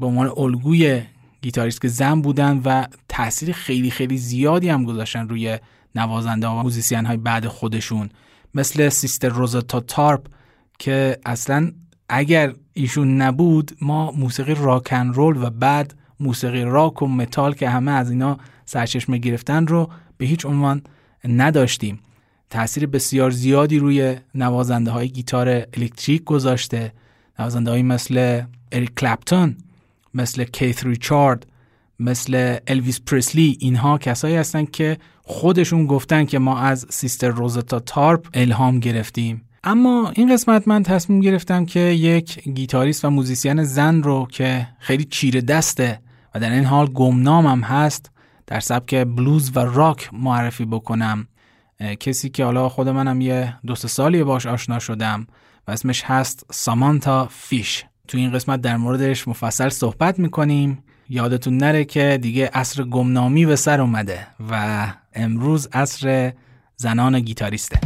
به 0.00 0.06
عنوان 0.06 0.32
الگوی 0.36 1.02
گیتاریست 1.40 1.80
که 1.80 1.88
زن 1.88 2.20
بودن 2.20 2.60
و 2.64 2.86
تاثیر 3.08 3.52
خیلی 3.52 3.90
خیلی 3.90 4.18
زیادی 4.18 4.68
هم 4.68 4.84
گذاشتن 4.84 5.28
روی 5.28 5.58
نوازنده 5.94 6.46
و 6.46 6.62
موزیسین 6.62 7.06
های 7.06 7.16
بعد 7.16 7.46
خودشون. 7.46 8.10
مثل 8.54 8.88
سیستر 8.88 9.28
روزتا 9.28 9.80
تارپ 9.80 10.26
که 10.78 11.18
اصلا 11.26 11.72
اگر 12.08 12.54
ایشون 12.72 13.22
نبود 13.22 13.76
ما 13.80 14.10
موسیقی 14.10 14.54
راکن 14.54 15.06
رول 15.06 15.44
و 15.44 15.50
بعد 15.50 15.94
موسیقی 16.20 16.62
راک 16.62 17.02
و 17.02 17.06
متال 17.06 17.54
که 17.54 17.68
همه 17.68 17.92
از 17.92 18.10
اینا 18.10 18.38
سرچشمه 18.64 19.18
گرفتن 19.18 19.66
رو 19.66 19.90
به 20.16 20.26
هیچ 20.26 20.46
عنوان 20.46 20.82
نداشتیم. 21.24 22.00
تاثیر 22.50 22.86
بسیار 22.86 23.30
زیادی 23.30 23.78
روی 23.78 24.16
نوازنده 24.34 24.90
های 24.90 25.08
گیتار 25.08 25.48
الکتریک 25.48 26.24
گذاشته. 26.24 26.92
نوازنده 27.42 27.82
مثل 27.82 28.42
اریک 28.72 28.94
کلپتون 28.94 29.56
مثل 30.14 30.44
کیت 30.44 30.84
ریچارد 30.84 31.46
مثل 32.00 32.56
الویس 32.66 33.00
پرسلی 33.00 33.56
اینها 33.60 33.98
کسایی 33.98 34.36
هستن 34.36 34.64
که 34.64 34.98
خودشون 35.22 35.86
گفتن 35.86 36.24
که 36.24 36.38
ما 36.38 36.58
از 36.58 36.86
سیستر 36.90 37.28
روزتا 37.28 37.80
تارپ 37.80 38.28
الهام 38.34 38.80
گرفتیم. 38.80 39.42
اما 39.64 40.12
این 40.16 40.32
قسمت 40.32 40.68
من 40.68 40.82
تصمیم 40.82 41.20
گرفتم 41.20 41.64
که 41.64 41.80
یک 41.80 42.48
گیتاریست 42.48 43.04
و 43.04 43.10
موزیسین 43.10 43.64
زن 43.64 44.02
رو 44.02 44.26
که 44.30 44.68
خیلی 44.78 45.04
چیره 45.04 45.40
دسته 45.40 46.00
و 46.34 46.40
در 46.40 46.50
این 46.50 46.64
حال 46.64 46.86
گمنامم 46.86 47.60
هست 47.60 48.10
در 48.46 48.60
سبک 48.60 48.94
بلوز 48.94 49.56
و 49.56 49.58
راک 49.58 50.10
معرفی 50.12 50.64
بکنم. 50.64 51.26
کسی 52.00 52.28
که 52.28 52.44
حالا 52.44 52.68
خود 52.68 52.88
منم 52.88 53.20
یه 53.20 53.54
دو 53.66 53.74
سالی 53.74 54.24
باش 54.24 54.46
آشنا 54.46 54.78
شدم. 54.78 55.26
و 55.68 55.70
اسمش 55.70 56.02
هست 56.04 56.46
سامانتا 56.50 57.28
فیش. 57.30 57.84
تو 58.08 58.18
این 58.18 58.32
قسمت 58.32 58.60
در 58.60 58.76
موردش 58.76 59.28
مفصل 59.28 59.68
صحبت 59.68 60.18
می‌کنیم. 60.18 60.84
یادتون 61.08 61.56
نره 61.56 61.84
که 61.84 62.18
دیگه 62.22 62.50
عصر 62.54 62.82
گمنامی 62.84 63.46
به 63.46 63.56
سر 63.56 63.80
اومده 63.80 64.26
و 64.50 64.86
امروز 65.14 65.68
عصر 65.72 66.32
زنان 66.76 67.20
گیتاریسته. 67.20 67.80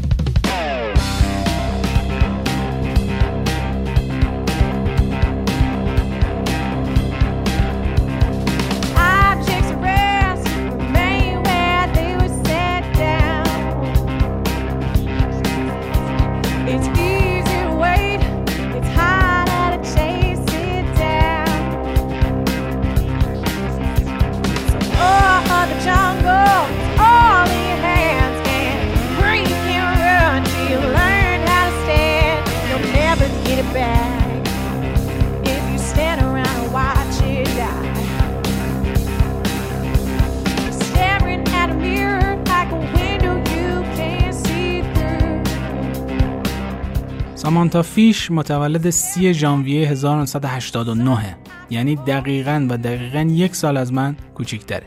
سامانتا 47.67 47.83
فیش 47.83 48.31
متولد 48.31 48.91
30 48.91 49.35
ژانویه 49.35 49.89
1989 49.89 51.37
یعنی 51.71 51.97
دقیقا 51.97 52.67
و 52.71 52.79
دقیقا 52.79 53.21
یک 53.21 53.57
سال 53.57 53.77
از 53.77 53.93
من 53.93 54.17
کوچیکتره. 54.35 54.87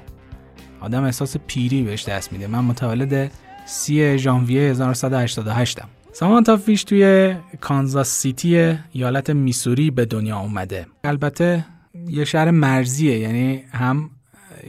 آدم 0.82 1.04
احساس 1.04 1.38
پیری 1.48 1.84
بهش 1.84 2.10
دست 2.10 2.32
میده. 2.32 2.48
من 2.48 2.60
متولد 2.60 3.32
30 3.66 4.18
ژانویه 4.18 4.70
1988 4.70 5.80
م 5.82 5.86
سامانتا 6.12 6.58
فیش 6.58 6.84
توی 6.84 7.36
کانزاس 7.62 8.10
سیتی 8.10 8.78
ایالت 8.92 9.30
میسوری 9.30 9.92
به 9.92 10.06
دنیا 10.06 10.40
اومده. 10.40 10.88
البته 11.04 11.66
یه 12.08 12.26
شهر 12.26 12.52
مرزیه. 12.52 13.20
یعنی 13.20 13.64
هم 13.72 14.10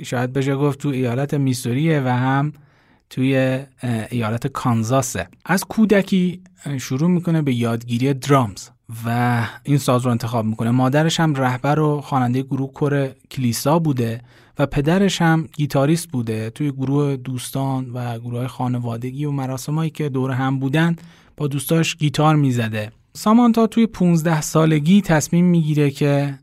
شاید 0.02 0.32
بشه 0.32 0.56
گفت 0.56 0.78
تو 0.78 0.88
ایالت 0.88 1.34
میسوریه 1.34 2.00
و 2.00 2.08
هم 2.08 2.52
توی 3.10 3.60
ایالت 4.10 4.46
کانزاسه. 4.46 5.28
از 5.44 5.64
کودکی 5.64 6.42
شروع 6.78 7.10
می‌کنه 7.10 7.42
به 7.42 7.54
یادگیری 7.54 8.14
درامز 8.14 8.68
و 9.06 9.46
این 9.62 9.78
ساز 9.78 10.04
رو 10.04 10.10
انتخاب 10.10 10.44
می‌کنه. 10.44 10.70
مادرش 10.70 11.20
هم 11.20 11.34
رهبر 11.34 11.80
و 11.80 12.00
خواننده 12.00 12.42
گروه 12.42 12.72
کور 12.72 13.10
کلیسا 13.30 13.78
بوده 13.78 14.20
و 14.58 14.66
پدرش 14.66 15.22
هم 15.22 15.48
گیتاریست 15.56 16.08
بوده 16.08 16.50
توی 16.50 16.70
گروه 16.72 17.16
دوستان 17.16 17.90
و 17.90 18.18
گروه 18.18 18.46
خانوادگی 18.46 19.24
و 19.24 19.30
مراسمایی 19.30 19.90
که 19.90 20.08
دور 20.08 20.30
هم 20.30 20.58
بودن 20.58 20.96
با 21.36 21.46
دوستاش 21.46 21.96
گیتار 21.96 22.36
می‌زده. 22.36 22.92
سامانتا 23.12 23.66
توی 23.66 23.86
15 23.86 24.40
سالگی 24.40 25.00
تصمیم 25.00 25.44
می‌گیره 25.44 25.90
که 25.90 26.38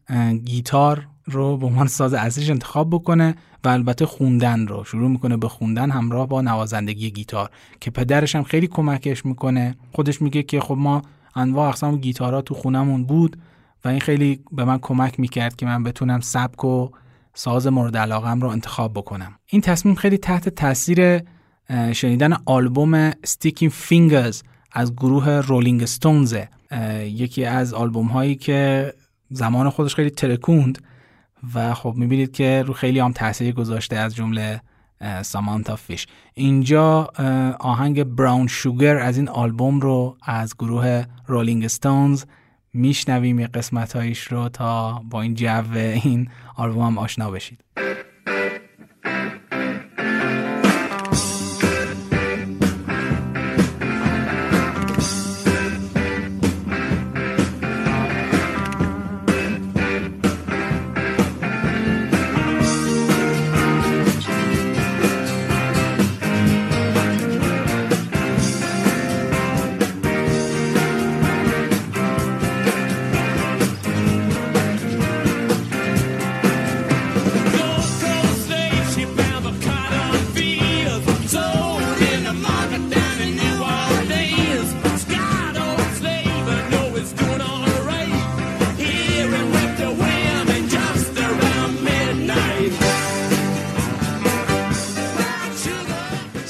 گیتار 0.45 1.07
رو 1.27 1.57
به 1.57 1.65
عنوان 1.65 1.87
ساز 1.87 2.13
اصلیش 2.13 2.49
انتخاب 2.49 2.89
بکنه 2.89 3.35
و 3.63 3.67
البته 3.67 4.05
خوندن 4.05 4.67
رو 4.67 4.83
شروع 4.83 5.09
می‌کنه 5.09 5.37
به 5.37 5.47
خوندن 5.49 5.91
همراه 5.91 6.27
با 6.27 6.41
نوازندگی 6.41 7.11
گیتار 7.11 7.49
که 7.79 7.91
پدرش 7.91 8.35
هم 8.35 8.43
خیلی 8.43 8.67
کمکش 8.67 9.25
می‌کنه. 9.25 9.75
خودش 9.91 10.21
میگه 10.21 10.43
که 10.43 10.59
خب 10.59 10.75
ما 10.77 11.01
انواع 11.35 11.69
اقسام 11.69 11.97
گیتارا 11.97 12.41
تو 12.41 12.53
خونمون 12.53 13.03
بود 13.03 13.37
و 13.85 13.87
این 13.87 13.99
خیلی 13.99 14.39
به 14.51 14.65
من 14.65 14.77
کمک 14.77 15.19
می‌کرد 15.19 15.55
که 15.55 15.65
من 15.65 15.83
بتونم 15.83 16.19
سبک 16.19 16.63
و 16.65 16.89
ساز 17.33 17.67
مورد 17.67 17.97
علاقم 17.97 18.41
رو 18.41 18.47
انتخاب 18.47 18.93
بکنم. 18.93 19.31
این 19.47 19.61
تصمیم 19.61 19.95
خیلی 19.95 20.17
تحت 20.17 20.49
تاثیر 20.49 21.21
شنیدن 21.93 22.33
آلبوم 22.45 23.11
Sticking 23.11 23.71
Fingers 23.89 24.43
از 24.71 24.95
گروه 24.95 25.29
رولینگ 25.29 25.85
ستونز 25.85 26.37
یکی 27.03 27.45
از 27.45 27.73
آلبوم 27.73 28.07
هایی 28.07 28.35
که 28.35 28.93
زمان 29.29 29.69
خودش 29.69 29.95
خیلی 29.95 30.09
ترکوند. 30.09 30.81
و 31.53 31.73
خب 31.73 31.93
می‌بینید 31.97 32.31
که 32.31 32.63
رو 32.67 32.73
خیلی 32.73 32.99
هم 32.99 33.11
تاثیر 33.11 33.53
گذاشته 33.53 33.95
از 33.95 34.15
جمله 34.15 34.61
سامانتا 35.21 35.75
فیش. 35.75 36.07
اینجا 36.33 37.03
آهنگ 37.59 38.03
براون 38.03 38.47
شوگر 38.47 38.97
از 38.97 39.17
این 39.17 39.29
آلبوم 39.29 39.79
رو 39.79 40.17
از 40.23 40.55
گروه 40.57 41.03
رولینگ 41.27 41.67
ستونز 41.67 42.23
میشنویم. 42.73 43.39
یه 43.39 43.47
قسمت 43.47 43.95
هایش 43.95 44.23
رو 44.23 44.49
تا 44.49 45.01
با 45.09 45.21
این 45.21 45.33
جو 45.33 45.77
این 45.77 46.29
آلبوم 46.55 46.85
هم 46.85 46.97
آشنا 46.97 47.31
بشید. 47.31 47.63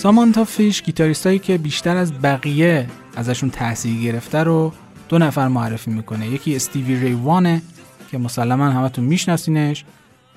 سامانتا 0.08 0.44
فیش 0.44 0.84
گیتاریستایی 0.84 1.40
که 1.40 1.58
بیشتر 1.58 1.98
از 1.98 2.22
بقیه 2.22 2.88
ازشون 3.16 3.50
تاثیر 3.50 4.02
گرفته 4.02 4.38
رو 4.38 4.74
دو 5.10 5.18
نفر 5.18 5.48
معرفی 5.48 5.92
می‌کنه. 5.92 6.28
یکی 6.28 6.56
استیوی 6.56 6.96
ریوانه 6.96 7.62
که 8.12 8.18
مسلما 8.18 8.66
همتون 8.70 9.06
میشناسینش 9.06 9.86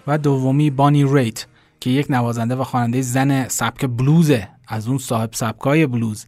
و 0.07 0.19
دومی 0.19 0.71
بانی 0.71 1.05
ریت 1.05 1.47
که 1.81 1.91
یک 1.91 2.07
نوازنده 2.11 2.55
و 2.55 2.65
خواننده 2.65 3.03
زن 3.03 3.49
سبک 3.49 3.87
بلوزه 3.87 4.49
از 4.69 4.89
اون 4.89 4.99
صاحب 4.99 5.31
سبکای 5.33 5.87
بلوز 5.87 6.27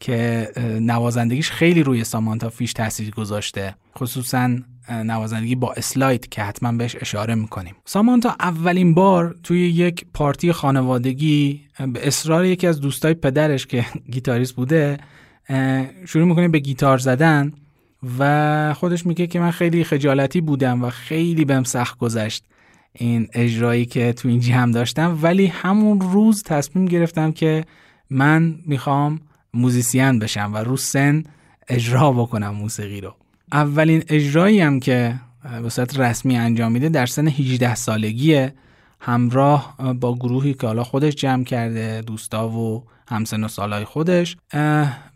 که 0.00 0.48
نوازندگیش 0.80 1.50
خیلی 1.50 1.82
روی 1.82 2.04
سامانتا 2.04 2.48
فیش 2.48 2.72
تاثیر 2.72 3.10
گذاشته. 3.10 3.74
خصوصا 3.98 4.50
نوازندگی 4.90 5.54
با 5.54 5.72
اسلاید 5.72 6.28
که 6.28 6.42
حتما 6.42 6.72
بهش 6.72 6.96
اشاره 7.00 7.34
می‌کنیم. 7.34 7.74
سامانتا 7.84 8.36
اولین 8.40 8.94
بار 8.94 9.36
توی 9.42 9.68
یک 9.68 10.06
پارتی 10.14 10.52
خانوادگی 10.52 11.60
به 11.92 12.06
اصرار 12.06 12.44
یکی 12.44 12.66
از 12.66 12.80
دوستای 12.80 13.14
پدرش 13.14 13.66
که 13.66 13.86
گیتاریست 14.12 14.56
بوده 14.56 14.98
شروع 16.04 16.26
می‌کنه 16.26 16.48
به 16.48 16.58
گیتار 16.58 16.98
زدن 16.98 17.52
و 18.18 18.74
خودش 18.74 19.06
میگه 19.06 19.26
که 19.26 19.40
من 19.40 19.50
خیلی 19.50 19.84
خجالتی 19.84 20.40
بودم 20.40 20.84
و 20.84 20.90
خیلی 20.90 21.44
بهم 21.44 21.64
سخت 21.64 21.98
گذشت 21.98 22.44
این 22.92 23.28
اجرایی 23.32 23.86
که 23.86 24.12
تو 24.12 24.28
این 24.28 24.40
جمع 24.40 24.72
داشتم. 24.72 25.18
ولی 25.22 25.46
همون 25.46 26.00
روز 26.00 26.42
تصمیم 26.42 26.86
گرفتم 26.86 27.32
که 27.32 27.64
من 28.10 28.58
می‌خوام 28.66 29.20
موزیسین 29.54 30.18
بشم 30.18 30.50
و 30.54 30.56
رو 30.56 30.76
سن 30.76 31.22
اجرا 31.68 32.12
بکنم 32.12 32.50
موسیقی 32.50 33.00
رو. 33.00 33.14
اولین 33.52 34.02
اجرایی 34.08 34.60
هم 34.60 34.80
که 34.80 35.14
به 35.62 35.68
صورت 35.68 36.00
رسمی 36.00 36.36
انجام 36.36 36.72
میده 36.72 36.88
در 36.88 37.06
سن 37.06 37.28
18 37.28 37.74
سالگیه. 37.74 38.54
همراه 39.00 39.76
با 40.00 40.14
گروهی 40.14 40.54
که 40.54 40.66
حالا 40.66 40.84
خودش 40.84 41.14
جمع 41.14 41.44
کرده 41.44 42.02
دوستا 42.06 42.48
و 42.48 42.84
همسن 43.08 43.44
و 43.44 43.48
سالای 43.48 43.84
خودش. 43.84 44.36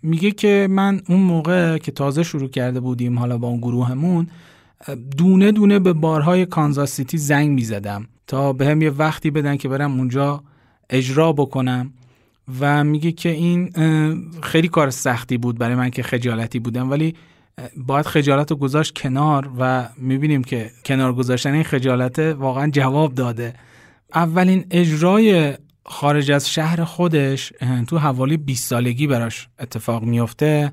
میگه 0.03 0.31
که 0.31 0.69
من 0.71 1.01
اون 1.09 1.21
موقع 1.21 1.79
که 1.79 1.93
تازه 1.93 2.23
شروع 2.23 2.49
کرده 2.49 2.81
بودیم 2.81 3.19
حالا 3.19 3.39
با 3.39 3.49
اون 3.49 3.59
گروهمون 3.59 4.27
دونه 5.17 5.53
دونه 5.53 5.79
به 5.79 5.93
بارهای 5.93 6.47
کانزاس 6.47 6.93
سیتی 6.93 7.19
زنگ 7.19 7.51
می‌زدم 7.51 8.07
تا 8.27 8.53
به 8.53 8.67
هم 8.67 8.83
یه 8.83 8.91
وقتی 8.91 9.31
بدن 9.31 9.57
که 9.57 9.69
برم 9.69 9.99
اونجا 9.99 10.43
اجرا 10.91 11.33
بکنم. 11.33 11.93
و 12.61 12.85
میگه 12.85 13.13
که 13.13 13.29
این 13.29 13.71
خیلی 14.43 14.69
کار 14.69 14.91
سختی 14.91 15.39
بود 15.39 15.59
برای 15.59 15.75
من 15.75 15.91
که 15.91 16.03
خجالتی 16.03 16.59
بودم. 16.59 16.91
ولی 16.91 17.15
باید 17.77 18.07
خجالت 18.07 18.51
رو 18.51 18.57
گذاشت 18.57 18.99
کنار 18.99 19.51
و 19.59 19.89
می‌بینیم 19.97 20.45
که 20.45 20.71
کنار 20.85 21.13
گذاشتن 21.13 21.53
این 21.53 21.63
خجالت 21.63 22.19
واقعا 22.19 22.71
جواب 22.71 23.15
داده. 23.15 23.55
اولین 24.15 24.65
اجرای 24.71 25.55
خارج 25.85 26.31
از 26.31 26.51
شهر 26.51 26.85
خودش 26.85 27.53
تو 27.87 27.99
حوالی 27.99 28.37
20 28.37 28.69
سالگی 28.69 29.07
براش 29.07 29.49
اتفاق 29.59 30.03
میفته 30.03 30.73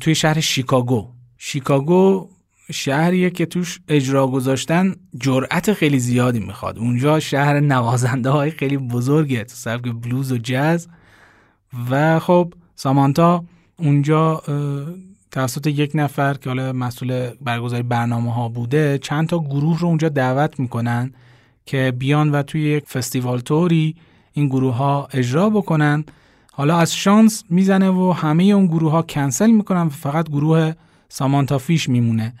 توی 0.00 0.14
شهر 0.14 0.40
شیکاگو. 0.40 1.08
شیکاگو 1.38 2.28
شهریه 2.72 3.30
که 3.30 3.46
توش 3.46 3.80
اجرا 3.88 4.26
گذاشتن 4.26 4.94
جرأت 5.20 5.72
خیلی 5.72 5.98
زیادی 5.98 6.40
می‌خواد. 6.40 6.78
اونجا 6.78 7.20
شهر 7.20 7.60
نوازنده 7.60 8.30
های 8.30 8.50
خیلی 8.50 8.76
بزرگه 8.76 9.44
تو 9.44 9.54
سبک 9.54 9.92
بلوز 10.02 10.32
و 10.32 10.38
جز 10.38 10.86
و 11.90 12.18
خب 12.18 12.54
سامانتا 12.74 13.44
اونجا 13.76 14.42
توسط 15.32 15.66
یک 15.66 15.90
نفر 15.94 16.34
که 16.34 16.50
حالا 16.50 16.72
مسئول 16.72 17.30
برگزاری 17.40 17.82
برنامه 17.82 18.34
ها 18.34 18.48
بوده 18.48 18.98
چند 18.98 19.28
تا 19.28 19.38
گروه 19.38 19.78
رو 19.78 19.86
اونجا 19.86 20.08
دعوت 20.08 20.60
می‌کنن 20.60 21.12
که 21.66 21.92
بیان 21.98 22.30
و 22.30 22.42
توی 22.42 22.62
یک 22.62 22.84
فستیوال 22.84 23.40
توری 23.40 23.96
این 24.32 24.48
گروه 24.48 24.74
ها 24.74 25.08
اجرا 25.12 25.50
بکنن. 25.50 26.04
حالا 26.52 26.78
از 26.78 26.94
شانس 26.96 27.44
می‌زنه 27.50 27.90
و 27.90 28.12
همه 28.12 28.44
اون 28.44 28.66
گروه 28.66 28.92
ها 28.92 29.02
کنسل 29.02 29.50
می‌کنن 29.50 29.82
و 29.82 29.88
فقط 29.88 30.28
گروه 30.28 30.72
سامانتا 31.08 31.58
فیش 31.58 31.88
میمونه. 31.88 32.34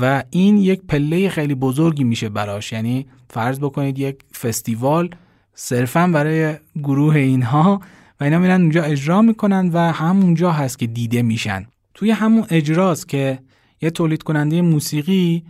و 0.00 0.22
این 0.30 0.58
یک 0.58 0.80
پله 0.88 1.28
خیلی 1.28 1.54
بزرگی 1.54 2.04
میشه 2.04 2.28
براش. 2.28 2.72
یعنی 2.72 3.06
فرض 3.30 3.58
بکنید 3.58 3.98
یک 3.98 4.16
فستیوال 4.42 5.10
صرفا 5.54 6.06
برای 6.06 6.54
گروه 6.82 7.16
اینها 7.16 7.80
و 8.20 8.24
اینا 8.24 8.38
میرن 8.38 8.60
اونجا 8.60 8.82
اجرا 8.82 9.22
می‌کنن 9.22 9.70
و 9.72 9.92
همونجا 9.92 10.52
هست 10.52 10.78
که 10.78 10.86
دیده 10.86 11.22
میشن. 11.22 11.66
توی 11.96 12.10
همون 12.10 12.46
اجراست 12.50 13.08
که 13.08 13.38
یه 13.82 13.90
تولید 13.90 14.22
کننده 14.22 14.62
موسیقی 14.62 15.44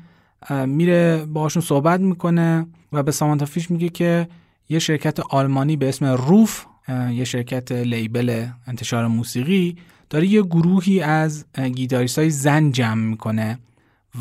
میره 0.67 1.27
باشون 1.27 1.63
صحبت 1.63 2.01
می‌کنه 2.01 2.67
و 2.93 3.03
به 3.03 3.13
سامانتا 3.13 3.45
فیش 3.45 3.71
میگه 3.71 3.89
که 3.89 4.29
یه 4.69 4.79
شرکت 4.79 5.21
آلمانی 5.21 5.77
به 5.77 5.89
اسم 5.89 6.05
روف 6.05 6.67
یه 7.13 7.25
شرکت 7.25 7.73
لیبل 7.73 8.47
انتشار 8.67 9.07
موسیقی 9.07 9.77
داره 10.11 10.27
یه 10.27 10.43
گروهی 10.43 11.01
از 11.01 11.45
گیتاریست 11.75 12.19
های 12.19 12.31
زن 12.31 12.71
جمع 12.71 13.03
می‌کنه 13.03 13.59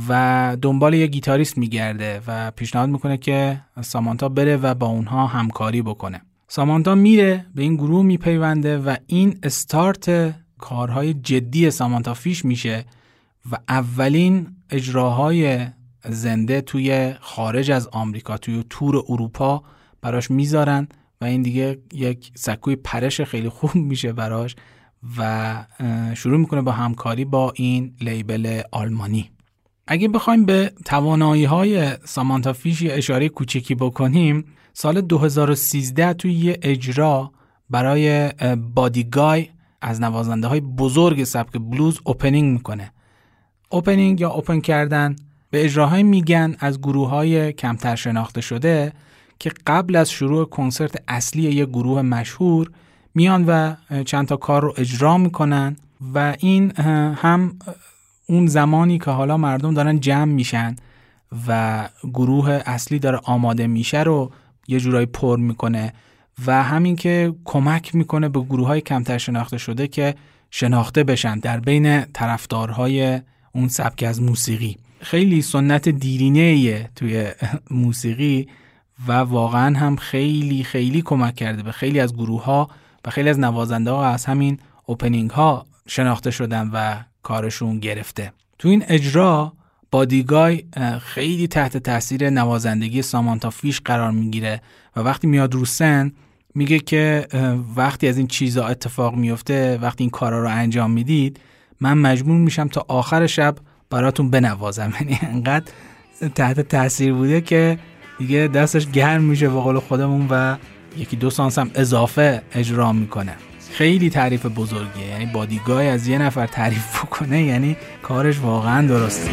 و 0.09 0.57
دنبال 0.61 0.93
یه 0.93 1.07
گیتاریست 1.07 1.57
میگرده 1.57 2.21
و 2.27 2.51
پیشنهاد 2.51 2.89
می‌کنه 2.89 3.17
که 3.17 3.61
سامانتا 3.81 4.29
بره 4.29 4.57
و 4.57 4.73
با 4.73 4.87
اونها 4.87 5.27
همکاری 5.27 5.81
بکنه. 5.81 6.21
سامانتا 6.47 6.95
میره 6.95 7.45
به 7.55 7.61
این 7.61 7.75
گروه 7.75 8.05
میپیونده 8.05 8.77
و 8.77 8.95
این 9.07 9.39
استارت 9.43 10.35
کارهای 10.65 11.13
جدی 11.13 11.71
سامانتا 11.71 12.13
فیش 12.13 12.45
میشه 12.45 12.85
و 13.51 13.57
اولین 13.69 14.47
اجراهای 14.69 15.67
زنده 16.09 16.61
توی 16.61 17.13
خارج 17.19 17.71
از 17.71 17.87
آمریکا 17.87 18.37
توی 18.37 18.63
تور 18.69 19.03
اروپا 19.09 19.63
براش 20.01 20.31
می‌ذارن 20.31 20.87
و 21.21 21.25
این 21.25 21.41
دیگه 21.41 21.77
یک 21.93 22.31
سکوی 22.35 22.75
پرش 22.75 23.21
خیلی 23.21 23.49
خوب 23.49 23.75
میشه 23.91 24.13
براش 24.13 24.55
و 25.17 25.65
شروع 26.15 26.37
می‌کنه 26.37 26.61
با 26.61 26.71
همکاری 26.71 27.25
با 27.25 27.53
این 27.55 27.93
لیبل 28.01 28.61
آلمانی. 28.71 29.31
اگه 29.87 30.07
بخوایم 30.07 30.45
به 30.45 30.71
توانایی 30.85 31.45
های 31.45 31.97
سامانتا 32.05 32.53
فیش 32.53 32.81
یه 32.81 32.93
اشاره 32.93 33.29
کوچکی 33.29 33.75
بکنیم 33.75 34.45
سال 34.73 35.01
2013 35.01 36.13
توی 36.13 36.33
یه 36.33 36.59
اجرا 36.61 37.31
برای 37.69 38.29
بادیگای 38.75 39.47
از 39.81 40.01
نوازنده 40.01 40.47
های 40.47 40.61
بزرگ 40.61 41.23
سبک 41.23 41.51
بلوز 41.51 41.99
اوپنینگ 42.03 42.53
می‌کنه. 42.53 42.91
اوپنینگ 43.69 44.21
یا 44.21 44.29
اوپن 44.29 44.59
کردن 44.59 45.15
به 45.49 45.65
اجراهای 45.65 46.03
میگن 46.03 46.55
از 46.59 46.81
گروه 46.81 47.09
های 47.09 47.53
کمتر 47.53 47.95
شناخته 47.95 48.41
شده 48.41 48.93
که 49.39 49.51
قبل 49.67 49.95
از 49.95 50.11
شروع 50.11 50.45
کنسرت 50.45 51.03
اصلی 51.07 51.41
یه 51.41 51.65
گروه 51.65 52.01
مشهور 52.01 52.71
میان 53.15 53.45
و 53.47 53.75
چند 54.03 54.27
تا 54.27 54.37
کار 54.37 54.61
رو 54.61 54.73
اجرا 54.77 55.17
می‌کنن 55.17 55.75
و 56.13 56.35
این 56.39 56.71
هم 57.15 57.55
اون 58.27 58.47
زمانی 58.47 58.99
که 58.99 59.11
حالا 59.11 59.37
مردم 59.37 59.73
دارن 59.73 59.99
جمع 59.99 60.31
میشن 60.33 60.75
و 61.47 61.89
گروه 62.03 62.61
اصلی 62.65 62.99
داره 62.99 63.19
آماده 63.23 63.67
میشه 63.67 64.03
رو 64.03 64.31
یه 64.67 64.79
جورایی 64.79 65.05
پر 65.05 65.39
می‌کنه. 65.39 65.93
و 66.47 66.63
همین 66.63 66.95
که 66.95 67.33
کمک 67.45 67.95
می‌کنه 67.95 68.29
به 68.29 68.41
گروه 68.41 68.67
های 68.67 68.81
کمتر 68.81 69.17
شناخته 69.17 69.57
شده 69.57 69.87
که 69.87 70.15
شناخته 70.51 71.03
بشن 71.03 71.39
در 71.39 71.59
بین 71.59 72.05
طرفدارهای 72.05 73.21
اون 73.51 73.67
سبک 73.67 74.03
از 74.03 74.21
موسیقی. 74.21 74.77
خیلی 74.99 75.41
سنت 75.41 75.89
دیرینه 75.89 76.89
توی 76.95 77.31
موسیقی 77.71 78.47
و 79.07 79.11
واقعا 79.11 79.77
هم 79.77 79.95
خیلی 79.95 80.63
خیلی 80.63 81.01
کمک 81.01 81.35
کرده 81.35 81.63
به 81.63 81.71
خیلی 81.71 81.99
از 81.99 82.13
گروه 82.13 82.43
ها 82.43 82.69
و 83.05 83.09
خیلی 83.09 83.29
از 83.29 83.39
نوازنده 83.39 83.91
ها 83.91 84.07
از 84.07 84.25
همین 84.25 84.59
اوپنینگ 84.85 85.29
ها 85.29 85.65
شناخته 85.87 86.31
شدن 86.31 86.69
و 86.73 86.95
کارشون 87.23 87.79
گرفته. 87.79 88.33
تو 88.59 88.67
این 88.69 88.83
اجرا 88.87 89.53
بادیگای 89.91 90.63
خیلی 91.01 91.47
تحت 91.47 91.77
تاثیر 91.77 92.29
نوازندگی 92.29 93.01
سامانتا 93.01 93.49
فیش 93.49 93.81
قرار 93.81 94.11
می‌گیره 94.11 94.61
و 94.95 94.99
وقتی 94.99 95.27
میاد 95.27 95.53
رو 95.53 95.65
سن 95.65 96.11
میگه 96.55 96.79
که 96.79 97.27
وقتی 97.75 98.07
از 98.07 98.17
این 98.17 98.27
چیزا 98.27 98.65
اتفاق 98.65 99.15
میفته 99.15 99.77
وقتی 99.81 100.03
این 100.03 100.09
کارا 100.11 100.41
رو 100.41 100.49
انجام 100.49 100.91
می‌دید 100.91 101.39
من 101.81 101.97
مجبور 101.97 102.37
میشم 102.37 102.67
تا 102.67 102.85
آخر 102.87 103.27
شب 103.27 103.55
براتون 103.89 104.29
بنوازم. 104.29 104.93
یعنی 104.99 105.19
انقدر 105.21 105.65
تحت 106.35 106.59
تاثیر 106.59 107.13
بوده 107.13 107.41
که 107.41 107.79
دیگه 108.19 108.47
دستش 108.47 108.91
گرم 108.91 109.23
میشه 109.23 109.49
به 109.49 109.59
قول 109.59 109.79
خودمون 109.79 110.27
و 110.29 110.55
یکی 110.97 111.15
دو 111.15 111.29
سانس 111.29 111.59
هم 111.59 111.71
اضافه 111.75 112.41
اجرا 112.53 112.93
می‌کنه. 112.93 113.35
خیلی 113.71 114.09
تعریف 114.09 114.45
بزرگیه. 114.45 115.07
یعنی 115.07 115.25
بادیگاه 115.25 115.83
از 115.83 116.07
یه 116.07 116.17
نفر 116.17 116.47
تعریف 116.47 117.03
بکنه 117.03 117.43
یعنی 117.43 117.77
کارش 118.01 118.39
واقعا 118.39 118.87
درسته. 118.87 119.31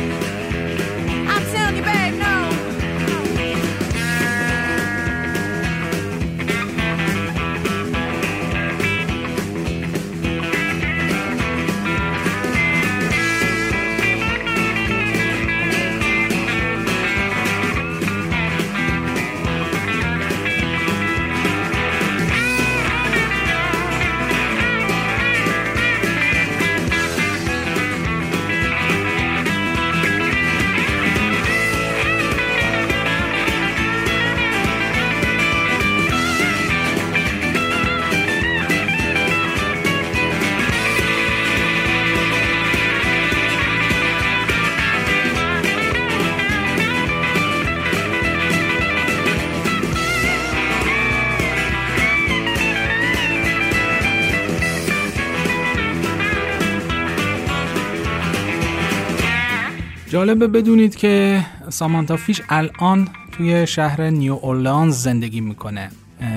جالبه 60.22 60.46
بدونید 60.46 60.96
که 60.96 61.44
سامانتا 61.68 62.16
فیش 62.16 62.40
الان 62.48 63.08
توی 63.32 63.66
شهر 63.66 64.02
نیو 64.02 64.32
اورلانز 64.32 64.96
زندگی 64.96 65.40
می‌کنه. 65.40 65.90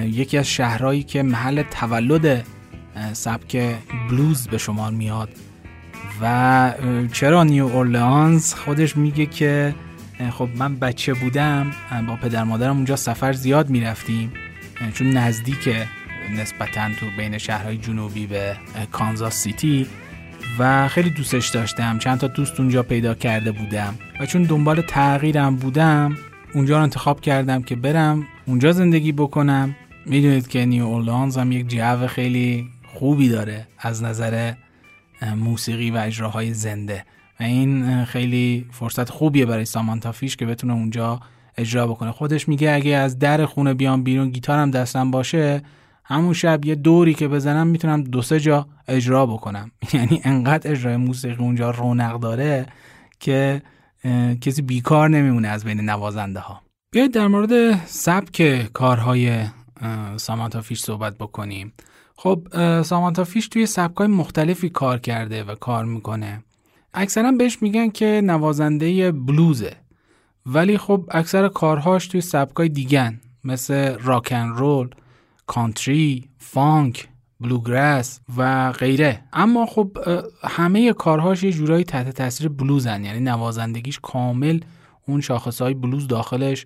یکی 0.04 0.38
از 0.38 0.48
شهرهایی 0.48 1.04
که 1.04 1.24
محل 1.24 1.62
تولد 1.62 2.46
سبک 3.14 3.76
بلوز 4.10 4.48
به 4.48 4.58
شمار 4.58 4.92
میاد. 4.92 5.30
و 6.22 6.74
چرا 7.12 7.44
نیو 7.44 7.66
اورلانز؟ 7.66 8.54
خودش 8.54 8.98
میگه 8.98 9.26
که 9.26 9.76
خب 10.32 10.50
من 10.56 10.76
بچه 10.76 11.14
بودم 11.14 11.72
با 12.08 12.16
پدر 12.16 12.44
مادرم 12.44 12.76
اونجا 12.76 12.96
سفر 12.96 13.34
زیاد 13.34 13.70
می‌رفتیم 13.70 14.32
چون 14.94 15.10
نزدیک 15.10 15.70
نسبتا 16.38 16.90
تو 17.00 17.06
بین 17.18 17.38
شهرهای 17.38 17.78
جنوبی 17.78 18.28
به 18.28 18.56
کانزاس 18.92 19.36
سیتی. 19.36 19.88
و 20.60 20.88
خیلی 20.88 21.10
دوستش 21.10 21.50
داشتم. 21.50 21.98
چند 21.98 22.20
تا 22.20 22.28
دوست 22.28 22.60
اونجا 22.60 22.84
پیدا 22.84 23.14
کرده 23.14 23.52
بودم. 23.52 23.96
و 24.20 24.26
چون 24.26 24.44
دنبال 24.44 24.82
تغییرم 24.82 25.56
بودم 25.56 26.18
اونجا 26.54 26.78
رو 26.78 26.84
انتخاب 26.84 27.22
کردم 27.22 27.62
که 27.62 27.76
برم 27.76 28.28
اونجا 28.46 28.72
زندگی 28.72 29.12
بکنم. 29.12 29.76
می‌دونید 30.06 30.48
که 30.48 30.66
نیو 30.66 30.86
اورلانز 30.86 31.38
هم 31.38 31.52
یک 31.52 31.68
جو 31.68 32.08
خیلی 32.08 32.70
خوبی 32.94 33.30
داره 33.30 33.68
از 33.80 34.04
نظر 34.04 34.54
موسیقی 35.38 35.92
و 35.92 35.98
اجراهای 35.98 36.54
زنده. 36.54 37.06
و 37.40 37.44
این 37.44 38.06
خیلی 38.06 38.66
فرصت 38.72 39.10
خوبیه 39.10 39.46
برای 39.46 39.66
سامانتا 39.66 40.12
فیش 40.12 40.36
که 40.36 40.46
بتونه 40.46 40.74
اونجا 40.74 41.20
اجرا 41.58 41.88
بکنه. 41.88 42.12
خودش 42.12 42.48
میگه 42.48 42.72
اگه 42.72 42.96
از 42.96 43.20
در 43.20 43.46
خونه 43.46 43.74
بیام 43.74 44.04
بیرون 44.04 44.30
گیتارم 44.30 44.72
دستم 44.72 45.12
باشه 45.12 45.62
همون 46.08 46.34
شب 46.34 46.66
یه 46.66 46.76
دوری 46.76 47.14
که 47.14 47.28
بزنم 47.28 47.68
می‌تونم 47.68 48.04
دو 48.04 48.22
سه 48.22 48.40
جا 48.40 48.68
اجرا 48.88 49.26
بکنم. 49.26 49.72
یعنی 49.94 50.22
انقدر 50.24 50.72
اجرای 50.72 50.98
موسیقی 50.98 51.44
اونجا 51.44 51.72
رونق 51.72 52.20
داره 52.20 52.66
که 53.20 53.62
کسی 54.42 54.62
بیکار 54.62 55.10
نمیمونه 55.10 55.48
از 55.48 55.66
بین 55.66 55.82
نوازنده 55.82 56.40
ها 56.40 56.62
بیایید 56.92 57.14
در 57.14 57.28
مورد 57.28 57.86
سبک 57.86 58.70
کارهای 58.74 59.46
سامانتا 60.18 60.62
فیش 60.62 60.80
صحبت 60.80 61.18
بکنیم. 61.18 61.74
خب 62.16 62.48
سامانتا 62.82 63.24
فیش 63.24 63.48
توی 63.48 63.66
سبکای 63.66 64.08
مختلفی 64.08 64.70
کار 64.70 65.00
کرده 65.00 65.44
و 65.44 65.56
کار 65.56 65.86
می‌کنه. 65.86 66.44
اکثرا 66.94 67.32
بهش 67.32 67.62
میگن 67.62 67.90
که 67.90 68.22
نوازنده 68.24 69.12
بلوزه. 69.12 69.76
ولی 70.46 70.78
خب 70.78 71.10
اکثر 71.12 71.48
کارهاش 71.48 72.08
توی 72.08 72.22
سبکای 72.22 72.70
دیگن 72.70 73.22
مثل 73.44 73.98
راکن 73.98 74.48
رول 74.48 74.90
کانتری، 75.48 76.30
فانک، 76.38 77.08
بلوگرس 77.40 78.20
و 78.38 78.72
غیره. 78.72 79.22
اما 79.34 79.66
خب 79.66 79.98
همه 80.44 80.94
کارهاش 80.94 81.44
یه 81.44 81.52
جورایی 81.52 81.84
تحت 81.84 82.10
تاثیر 82.10 82.50
بلوزن 82.50 83.04
یعنی 83.04 83.20
نوازندگیش 83.20 84.00
کامل 84.00 84.60
اون 85.08 85.22
شاخصهای 85.22 85.74
بلوز 85.74 86.08
داخلش 86.08 86.66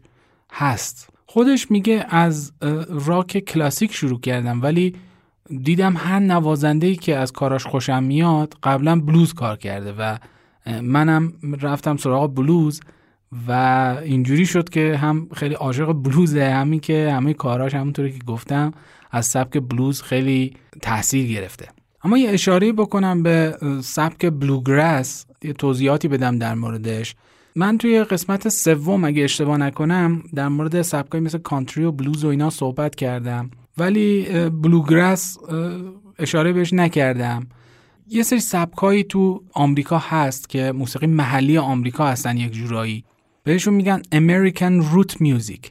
هست. 0.52 1.10
خودش 1.26 1.72
میگه 1.72 2.06
از 2.10 2.54
راک 2.90 3.38
کلاسیک 3.38 3.94
شروع 3.94 4.20
کردم 4.20 4.62
ولی 4.62 4.96
دیدم 5.64 5.98
هر 5.98 6.20
نوازنده 6.20 6.96
که 6.96 7.18
از 7.18 7.32
کاراش 7.32 7.66
خوشم 7.66 8.04
میاد 8.04 8.54
قبلا 8.64 9.00
بلوز 9.00 9.34
کار 9.34 9.58
کرده 9.58 9.94
و 9.94 10.18
منم 10.82 11.34
رفتم 11.62 11.98
سراغ 11.98 12.36
بلوز 12.36 12.82
و 13.48 13.52
اینجوری 14.04 14.46
شد 14.46 14.70
که 14.70 14.98
هم 14.98 15.28
خیلی 15.34 15.56
عاشق 15.56 15.94
بلوزه 15.94 16.50
همین 16.50 16.80
که 16.80 17.12
همه 17.12 17.34
کاراش 17.34 17.74
همونطوری 17.74 18.12
که 18.12 18.24
گفتم 18.28 18.72
از 19.12 19.26
سبک 19.26 19.58
بلوز 19.58 20.02
خیلی 20.02 20.54
تاثیر 20.82 21.28
گرفته. 21.28 21.68
اما 22.04 22.18
یه 22.18 22.30
اشاره 22.30 22.74
بکنم 22.74 23.24
به 23.24 23.58
سبک 23.84 24.26
بلوگرس 24.26 25.26
یه 25.44 25.54
توضیحاتی 25.54 26.08
بدم 26.08 26.38
در 26.38 26.56
موردش. 26.56 27.16
من 27.56 27.78
توی 27.78 28.04
قسمت 28.04 28.50
سوم 28.50 29.04
اگه 29.04 29.24
اشتباه 29.24 29.58
نکنم 29.58 30.24
در 30.36 30.48
مورد 30.48 30.82
سبکایی 30.82 31.24
مثل 31.24 31.38
کانتری 31.38 31.84
و 31.84 31.92
بلوز 31.92 32.26
و 32.26 32.28
اینا 32.28 32.50
صحبت 32.50 32.96
کردم. 32.96 33.52
ولی 33.78 34.28
بلوگرس 34.50 35.38
اشاره 36.20 36.54
بهش 36.54 36.74
نکردم. 36.74 37.48
یه 38.08 38.24
سری 38.24 38.40
سبکایی 38.40 39.04
تو 39.04 39.44
آمریکا 39.54 39.98
هست 39.98 40.50
که 40.50 40.72
موسیقی 40.72 41.08
محلی 41.08 41.58
آمریکا 41.58 42.08
هستن 42.08 42.38
یک 42.38 42.52
جورایی. 42.52 43.04
بهشون 43.44 43.74
میگن 43.74 44.02
American 44.02 44.84
Root 44.94 45.14
Music 45.14 45.70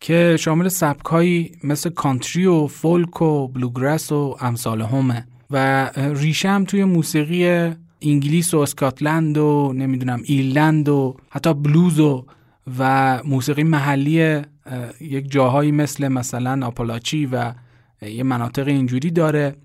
که 0.00 0.36
شامل 0.40 0.68
سبکایی 0.68 1.52
مثل 1.64 1.90
کانتری 1.90 2.46
و 2.46 2.66
فولک 2.66 3.22
و 3.22 3.48
بلوگرس 3.48 4.12
و 4.12 4.36
امثال 4.40 4.82
همه. 4.82 5.26
و 5.50 5.90
ریشه 5.96 6.48
هم 6.48 6.64
توی 6.64 6.84
موسیقی 6.84 7.72
انگلیس 8.02 8.54
و 8.54 8.58
اسکاتلند 8.58 9.38
و 9.38 9.72
نمی‌دونم 9.76 10.20
ایرلند 10.24 10.88
و 10.88 11.16
حتی 11.30 11.54
بلوز 11.54 12.00
و 12.00 12.26
و 12.78 13.20
موسیقی 13.24 13.62
محلی 13.62 14.42
یک 15.00 15.30
جاهایی 15.30 15.72
مثل 15.72 16.08
مثلا 16.08 16.66
آپالاچی 16.66 17.26
و 17.26 17.52
یه 18.02 18.22
مناطق 18.22 18.68
اینجوری 18.68 19.10
داره. 19.10 19.56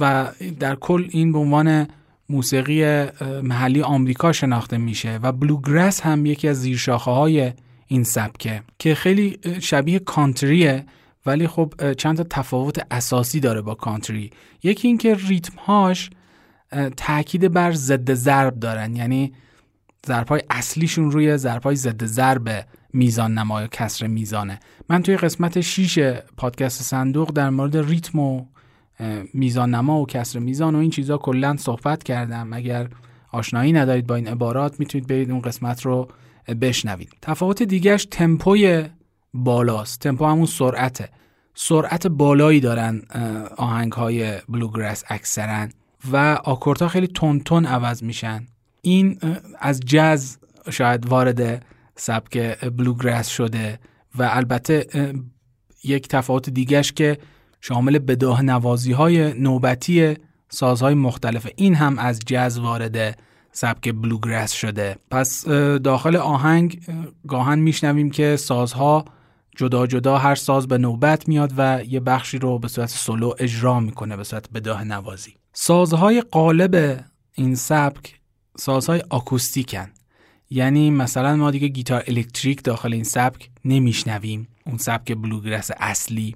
و 0.00 0.28
در 0.60 0.74
کل 0.74 1.06
این 1.10 1.32
به 1.32 1.38
عنوان 1.38 1.88
موسیقی 2.28 3.06
محلی 3.42 3.82
آمریکا 3.82 4.32
شناخته 4.32 4.78
میشه 4.78 5.18
و 5.22 5.32
بلوگرس 5.32 6.00
هم 6.00 6.26
یکی 6.26 6.48
از 6.48 6.60
زیرشاخه 6.60 7.10
های 7.10 7.52
این 7.86 8.04
سبکه 8.04 8.62
که 8.78 8.94
خیلی 8.94 9.38
شبیه 9.60 9.98
کانتریه 9.98 10.84
ولی 11.26 11.46
خب 11.46 11.92
چند 11.92 12.16
تا 12.16 12.24
تفاوت 12.30 12.86
اساسی 12.90 13.40
داره 13.40 13.62
با 13.62 13.74
کانتری. 13.74 14.30
یکی 14.62 14.88
اینکه 14.88 15.14
ریتم 15.28 15.58
هاش 15.58 16.10
تاکید 16.96 17.52
بر 17.52 17.72
ضد 17.72 18.14
ضرب 18.14 18.60
دارن. 18.60 18.96
یعنی 18.96 19.32
ضرب 20.06 20.28
های 20.28 20.42
اصلیشون 20.50 21.10
روی 21.10 21.36
ضرب 21.36 21.62
های 21.62 21.76
ضد 21.76 22.04
ضرب 22.04 22.66
میزان 22.92 23.38
نما 23.38 23.60
یا 23.60 23.66
کسر 23.66 24.06
میزانه. 24.06 24.60
من 24.88 25.02
توی 25.02 25.16
قسمت 25.16 25.60
6 25.60 25.98
پادکست 26.36 26.82
صندوق 26.82 27.30
در 27.32 27.50
مورد 27.50 27.76
ریتم 27.76 28.18
و 28.18 28.44
میزان 29.34 29.74
نما 29.74 30.00
و 30.00 30.06
کسر 30.06 30.38
میزان 30.38 30.74
و 30.74 30.78
این 30.78 30.90
چیزا 30.90 31.18
کلا 31.18 31.56
صحبت 31.56 32.02
کردم. 32.02 32.52
اگر 32.52 32.88
آشنایی 33.32 33.72
ندارید 33.72 34.06
با 34.06 34.14
این 34.14 34.28
عبارات 34.28 34.80
می‌تونید 34.80 35.08
برید 35.08 35.30
اون 35.30 35.40
قسمت 35.40 35.82
رو 35.82 36.08
بشنوید. 36.60 37.12
تفاوت 37.22 37.62
دیگهش 37.62 38.06
تمپوی 38.10 38.84
بالاست. 39.34 40.00
تمپو 40.00 40.26
همون 40.26 40.46
سرعته. 40.46 41.08
سرعت 41.54 42.06
بالایی 42.06 42.60
دارن 42.60 43.02
آهنگ 43.56 43.92
های 43.92 44.32
بلوگرس 44.48 45.04
اکثرا 45.08 45.68
و 46.12 46.38
آکوردها 46.44 46.88
خیلی 46.88 47.06
تون 47.06 47.40
تون 47.40 47.66
عوض 47.66 48.02
میشن. 48.02 48.46
این 48.82 49.18
از 49.58 49.80
جز 49.80 50.36
شاید 50.70 51.06
وارد 51.06 51.66
سبک 51.96 52.64
بلوگرس 52.64 53.28
شده 53.28 53.78
و 54.14 54.28
البته 54.32 54.86
یک 55.84 56.08
تفاوت 56.08 56.50
دیگهش 56.50 56.92
که 56.92 57.18
شامل 57.60 57.98
بداه 57.98 58.42
نوازی 58.42 58.92
های 58.92 59.40
نوبتی 59.40 60.14
سازهای 60.48 60.94
مختلف. 60.94 61.48
این 61.56 61.74
هم 61.74 61.98
از 61.98 62.20
جز 62.26 62.58
وارد 62.58 63.18
سبک 63.52 63.92
بلوگرس 63.92 64.52
شده. 64.52 64.96
پس 65.10 65.46
داخل 65.84 66.16
آهنگ 66.16 66.80
گاهن 67.28 67.58
میشنویم 67.58 68.10
که 68.10 68.36
سازها 68.36 69.04
جدا 69.56 69.86
جدا 69.86 70.18
هر 70.18 70.34
ساز 70.34 70.68
به 70.68 70.78
نوبت 70.78 71.28
میاد 71.28 71.52
و 71.56 71.80
یه 71.88 72.00
بخشی 72.00 72.38
رو 72.38 72.58
به 72.58 72.68
صورت 72.68 72.88
سولو 72.88 73.32
اجرا 73.38 73.80
می‌کنه 73.80 74.16
به 74.16 74.24
صورت 74.24 74.50
بداه 74.50 74.84
نوازی. 74.84 75.34
سازهای 75.52 76.20
قالب 76.20 77.04
این 77.34 77.54
سبک 77.54 78.20
سازهای 78.56 79.02
آکوستیکن. 79.10 79.90
یعنی 80.50 80.90
مثلا 80.90 81.36
ما 81.36 81.50
دیگه 81.50 81.68
گیتار 81.68 82.04
الکتریک 82.06 82.62
داخل 82.62 82.92
این 82.92 83.04
سبک 83.04 83.50
نمیشنویم. 83.64 84.48
اون 84.66 84.78
سبک 84.78 85.12
بلوگرس 85.12 85.70
اصلی. 85.78 86.34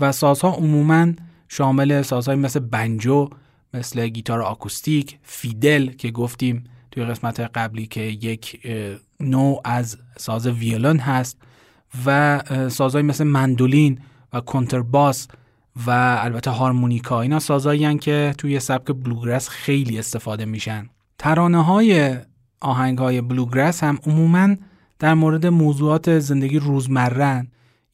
و 0.00 0.12
سازها 0.12 0.50
عموما 0.50 1.12
شامل 1.48 2.02
سازهای 2.02 2.36
مثل 2.36 2.60
بنجو 2.60 3.28
مثل 3.74 4.08
گیتار 4.08 4.42
آکوستیک 4.42 5.18
فیدل 5.22 5.86
که 5.86 6.10
گفتیم 6.10 6.64
توی 6.90 7.04
قسمت 7.04 7.40
قبلی 7.40 7.86
که 7.86 8.00
یک 8.00 8.66
نوع 9.20 9.60
از 9.64 9.98
ساز 10.16 10.46
ویولن 10.46 10.98
هست 10.98 11.38
و 12.06 12.40
سازهای 12.68 13.02
مثل 13.02 13.24
مندولین 13.24 13.98
و 14.32 14.40
کنترباس 14.40 15.28
و 15.86 15.90
البته 16.20 16.50
هارمونیکا. 16.50 17.20
اینا 17.20 17.38
سازهایی 17.38 17.98
که 17.98 18.34
توی 18.38 18.60
سبک 18.60 18.92
بلوگرس 18.92 19.48
خیلی 19.48 19.98
استفاده 19.98 20.44
میشن. 20.44 20.88
ترانه 21.18 21.64
های 21.64 22.16
آهنگ 22.60 22.98
های 22.98 23.20
بلوگرس 23.20 23.84
هم 23.84 23.98
عموما 24.06 24.56
در 24.98 25.14
مورد 25.14 25.46
موضوعات 25.46 26.18
زندگی 26.18 26.58
روزمرن 26.58 27.48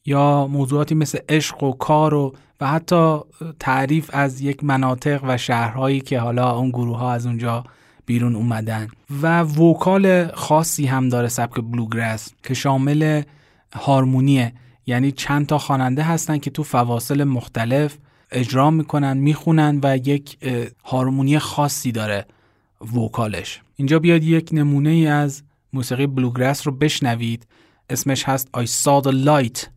یا 0.07 0.47
موضوعاتی 0.47 0.95
مثل 0.95 1.19
عشق 1.29 1.63
و 1.63 1.71
کار 1.71 2.13
و 2.13 2.35
و 2.61 2.67
حتی 2.67 3.19
تعریف 3.59 4.09
از 4.13 4.41
یک 4.41 4.63
مناطق 4.63 5.23
و 5.23 5.37
شهرهایی 5.37 6.01
که 6.01 6.19
حالا 6.19 6.57
اون 6.57 6.69
گروه 6.69 6.97
ها 6.97 7.11
از 7.11 7.25
اونجا 7.25 7.63
بیرون 8.05 8.35
اومدن. 8.35 8.87
و 9.21 9.41
وکال 9.41 10.27
خاصی 10.27 10.85
هم 10.85 11.09
داره 11.09 11.27
سبک 11.27 11.55
بلوگرس 11.55 12.33
که 12.43 12.53
شامل 12.53 13.21
هارمونیه. 13.73 14.53
یعنی 14.85 15.11
چند 15.11 15.45
تا 15.45 15.57
خواننده 15.57 16.03
هستن 16.03 16.37
که 16.37 16.49
تو 16.49 16.63
فواصل 16.63 17.23
مختلف 17.23 17.97
اجرا 18.31 18.71
می‌کنن 18.71 19.17
می‌خونن 19.17 19.79
و 19.83 19.97
یک 19.97 20.37
هارمونی 20.83 21.39
خاصی 21.39 21.91
داره 21.91 22.25
وکالش. 22.95 23.61
اینجا 23.75 23.99
بیاد 23.99 24.23
یک 24.23 24.49
نمونه 24.51 24.89
ای 24.89 25.07
از 25.07 25.43
موسیقی 25.73 26.07
بلوگرس 26.07 26.67
رو 26.67 26.73
بشنوید. 26.73 27.47
اسمش 27.89 28.23
هست 28.23 28.49
I 28.57 28.65
Saw 28.65 29.03
the 29.07 29.11
Light. 29.11 29.76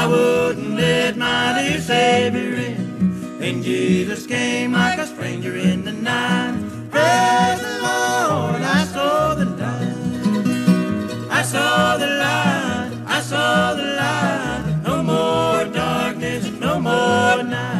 I 0.00 0.06
wouldn't 0.06 0.76
let 0.76 1.18
my 1.18 1.60
dear 1.60 1.78
Savior 1.78 2.54
in. 2.54 3.38
Then 3.38 3.62
Jesus 3.62 4.26
came 4.26 4.72
like 4.72 4.98
a 4.98 5.06
stranger 5.06 5.54
in 5.54 5.84
the 5.84 5.92
night. 5.92 6.56
Praise 6.90 7.60
the 7.60 7.74
Lord, 7.82 8.62
I 8.78 8.82
saw 8.94 9.34
the 9.34 9.44
light. 9.44 11.28
I 11.30 11.42
saw 11.42 11.98
the 11.98 12.06
light, 12.06 12.92
I 13.06 13.20
saw 13.20 13.74
the 13.74 13.88
light. 14.02 14.82
No 14.84 15.02
more 15.02 15.66
darkness, 15.70 16.50
no 16.50 16.80
more 16.80 17.42
night. 17.42 17.79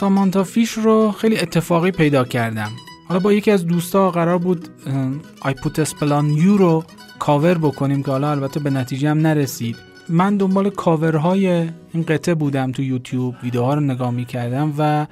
سامانتا 0.00 0.44
فیش 0.44 0.72
رو 0.72 1.12
خیلی 1.12 1.38
اتفاقی 1.38 1.90
پیدا 1.90 2.24
کردم. 2.24 2.70
حالا 3.08 3.20
با 3.20 3.32
یکی 3.32 3.50
از 3.50 3.66
دوستا 3.66 4.10
قرار 4.10 4.38
بود 4.38 4.68
I 5.40 5.54
Put 5.54 5.78
a 5.78 5.84
Spell 5.84 6.15
on 6.15 6.28
You 6.30 6.56
رو 6.56 6.84
کاور 7.18 7.58
بکنیم 7.58 8.02
که 8.02 8.10
حالا 8.10 8.30
البته 8.30 8.60
به 8.60 8.70
نتیجه 8.70 9.10
هم 9.10 9.18
نرسید. 9.18 9.76
من 10.08 10.36
دنبال 10.36 10.70
کاورهای 10.70 11.46
این 11.92 12.02
قطعه 12.08 12.34
بودم 12.34 12.72
تو 12.72 12.82
یوتیوب 12.82 13.34
ویدیوها 13.42 13.74
رو 13.74 13.80
نگاه 13.80 14.10
می 14.10 14.24
کردم 14.24 14.74
و 14.78 15.06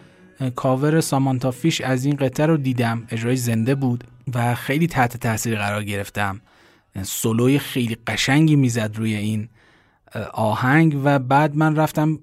کاور 0.56 1.00
سامانتا 1.00 1.50
فیش 1.50 1.80
از 1.80 2.04
این 2.04 2.16
قطعه 2.16 2.46
رو 2.46 2.56
دیدم. 2.56 3.02
اجرای 3.10 3.36
زنده 3.36 3.74
بود 3.74 4.04
و 4.34 4.54
خیلی 4.54 4.86
تحت 4.86 5.16
تاثیر 5.16 5.58
قرار 5.58 5.84
گرفتم. 5.84 6.40
سولوی 7.02 7.58
خیلی 7.58 7.96
قشنگی 8.06 8.56
می‌زد 8.56 8.96
روی 8.96 9.14
این 9.14 9.48
آهنگ 10.32 11.00
و 11.04 11.18
بعد 11.18 11.56
من 11.56 11.76
رفتم 11.76 12.18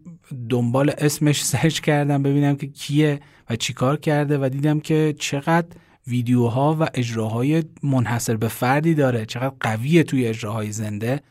دنبال 0.50 0.92
اسمش 0.98 1.44
سرچ 1.52 1.80
کردم 1.80 2.24
ببینم 2.24 2.56
که 2.56 2.68
کیه 2.68 3.20
و 3.50 3.56
چیکار 3.56 3.98
کرده 3.98 4.38
و 4.38 4.50
دیدم 4.50 4.80
که 4.80 5.16
چقدر 5.20 5.68
ویدیوها 6.08 6.78
و 6.80 6.88
اجراهای 6.94 7.64
منحصر 7.84 8.36
به 8.36 8.48
فردی 8.48 8.94
داره 8.94 9.26
چقدر 9.26 9.54
قویه 9.60 10.04
توی 10.04 10.28
اجراهای 10.28 10.72
زنده 10.72 11.22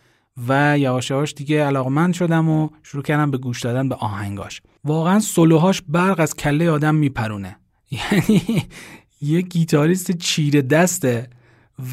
و 0.49 0.79
یواش 0.79 1.11
یواش 1.11 1.35
دیگه 1.35 1.65
علاقمند 1.65 2.15
شدم 2.15 2.49
و 2.49 2.69
شروع 2.83 3.03
کردم 3.03 3.31
به 3.31 3.39
گوش 3.39 3.61
دادن 3.61 3.89
به 3.89 3.95
آهنگاش. 3.95 4.63
واقعا 4.85 5.21
سولوهاش 5.21 5.83
برق 5.89 6.21
از 6.21 6.37
کله 6.37 6.71
آدم 6.71 6.95
میپرونه. 6.95 7.57
یعنی 7.91 8.63
یه 9.21 9.41
گیتاریست 9.41 10.13
چیره 10.13 10.63
دسته 10.63 11.29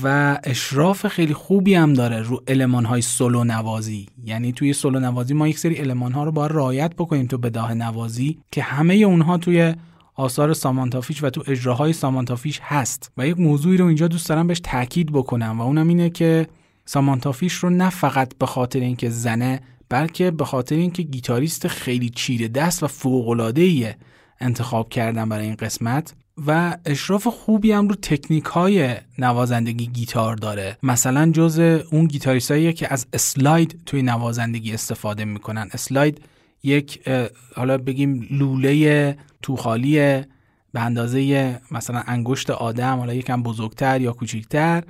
و 0.04 0.38
اشراف 0.44 1.08
خیلی 1.08 1.34
خوبی 1.34 1.74
هم 1.74 1.94
داره 1.94 2.22
رو 2.22 2.44
علمان 2.48 2.86
های 2.86 3.02
سولو 3.02 3.44
نوازی. 3.44 4.08
یعنی 4.26 4.52
توی 4.52 4.74
سولو 4.74 5.00
نوازی 5.00 5.34
ما 5.34 5.48
یک 5.48 5.60
سری 5.60 5.76
علمان 5.76 6.12
ها 6.12 6.24
رو 6.24 6.32
باید 6.32 6.52
رعایت 6.52 6.96
بکنیم 6.96 7.28
تو 7.28 7.38
بداه 7.38 7.74
نوازی 7.74 8.38
که 8.52 8.62
همه 8.62 8.94
اونها 8.94 9.38
توی 9.38 9.74
آثار 10.16 10.54
سامانتافیش 10.54 11.24
و 11.24 11.30
تو 11.30 11.44
اجراهای 11.48 11.94
سامانتافیش 11.94 12.60
هست. 12.64 13.12
و 13.18 13.28
یک 13.28 13.40
موضوعی 13.40 13.78
رو 13.78 13.86
اینجا 13.86 14.08
دوست 14.08 14.30
دارم 14.30 14.48
بهش 14.48 14.60
تاکید 14.64 15.12
بکنم 15.12 15.60
و 15.60 15.64
اونم 15.64 15.88
اینه 15.88 16.10
که 16.10 16.48
سامانتافیش 16.86 17.54
رو 17.54 17.70
نه 17.70 17.90
فقط 17.90 18.38
به 18.38 18.46
خاطر 18.46 18.80
اینکه 18.80 19.10
زنه 19.10 19.62
بلکه 19.90 20.32
به 20.32 20.46
خاطر 20.46 20.76
اینکه 20.76 21.04
گیتاریست 21.04 21.68
خیلی 21.68 22.10
چیره 22.10 22.48
دست 22.48 22.84
و 22.84 22.88
فوق 22.88 23.54
انتخاب 24.40 24.90
کردن 24.90 25.30
برای 25.30 25.46
این 25.46 25.56
قسمت. 25.56 26.14
و 26.48 26.78
اشراف 26.86 27.28
خوبی 27.28 27.72
هم 27.72 27.88
رو 27.88 27.96
تکنیک 27.96 28.44
های 28.44 28.96
نوازندگی 29.18 29.88
گیتار 29.88 30.36
داره. 30.36 30.78
مثلا 30.84 31.32
جز 31.32 31.60
اون 31.92 32.06
گیتاریستاییه 32.06 32.74
که 32.74 32.94
از 32.94 33.06
اسلاید 33.14 33.82
توی 33.86 34.02
نوازندگی 34.02 34.74
استفاده 34.74 35.26
می‌کنن. 35.26 35.70
اسلاید 35.72 36.22
یک 36.64 37.10
حالا 37.56 37.78
بگیم 37.78 38.28
لوله 38.32 39.18
توخالی 39.42 39.96
به 40.74 40.82
اندازه 40.82 41.62
مثلا 41.72 42.04
انگشت 42.08 42.50
آدم 42.50 42.98
حالا 42.98 43.14
یکم 43.14 43.44
بزرگتر 43.44 44.02
یا 44.02 44.12
کوچیکتر 44.12 44.84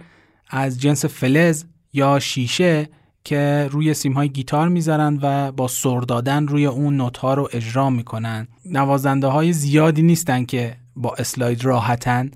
از 0.50 0.82
جنس 0.82 1.06
فلز 1.06 1.64
یا 1.94 2.20
شیشه 2.20 2.90
که 3.24 3.68
روی 3.72 3.94
سیم 3.94 4.14
های 4.14 4.30
گیتار 4.30 4.68
می‌ذارن 4.68 5.20
و 5.22 5.52
با 5.52 5.68
سر 5.68 6.00
دادن 6.00 6.48
روی 6.48 6.66
اون 6.66 6.98
نوت 6.98 7.18
ها 7.18 7.34
رو 7.34 7.50
اجرا 7.54 7.90
می‌کنن. 7.90 8.48
نوازنده 8.66 9.28
های 9.28 9.54
زیادی 9.54 10.02
نیستن 10.02 10.46
که 10.46 10.81
با 10.96 11.16
اسلاید 11.20 11.66
راحتن 11.66 12.32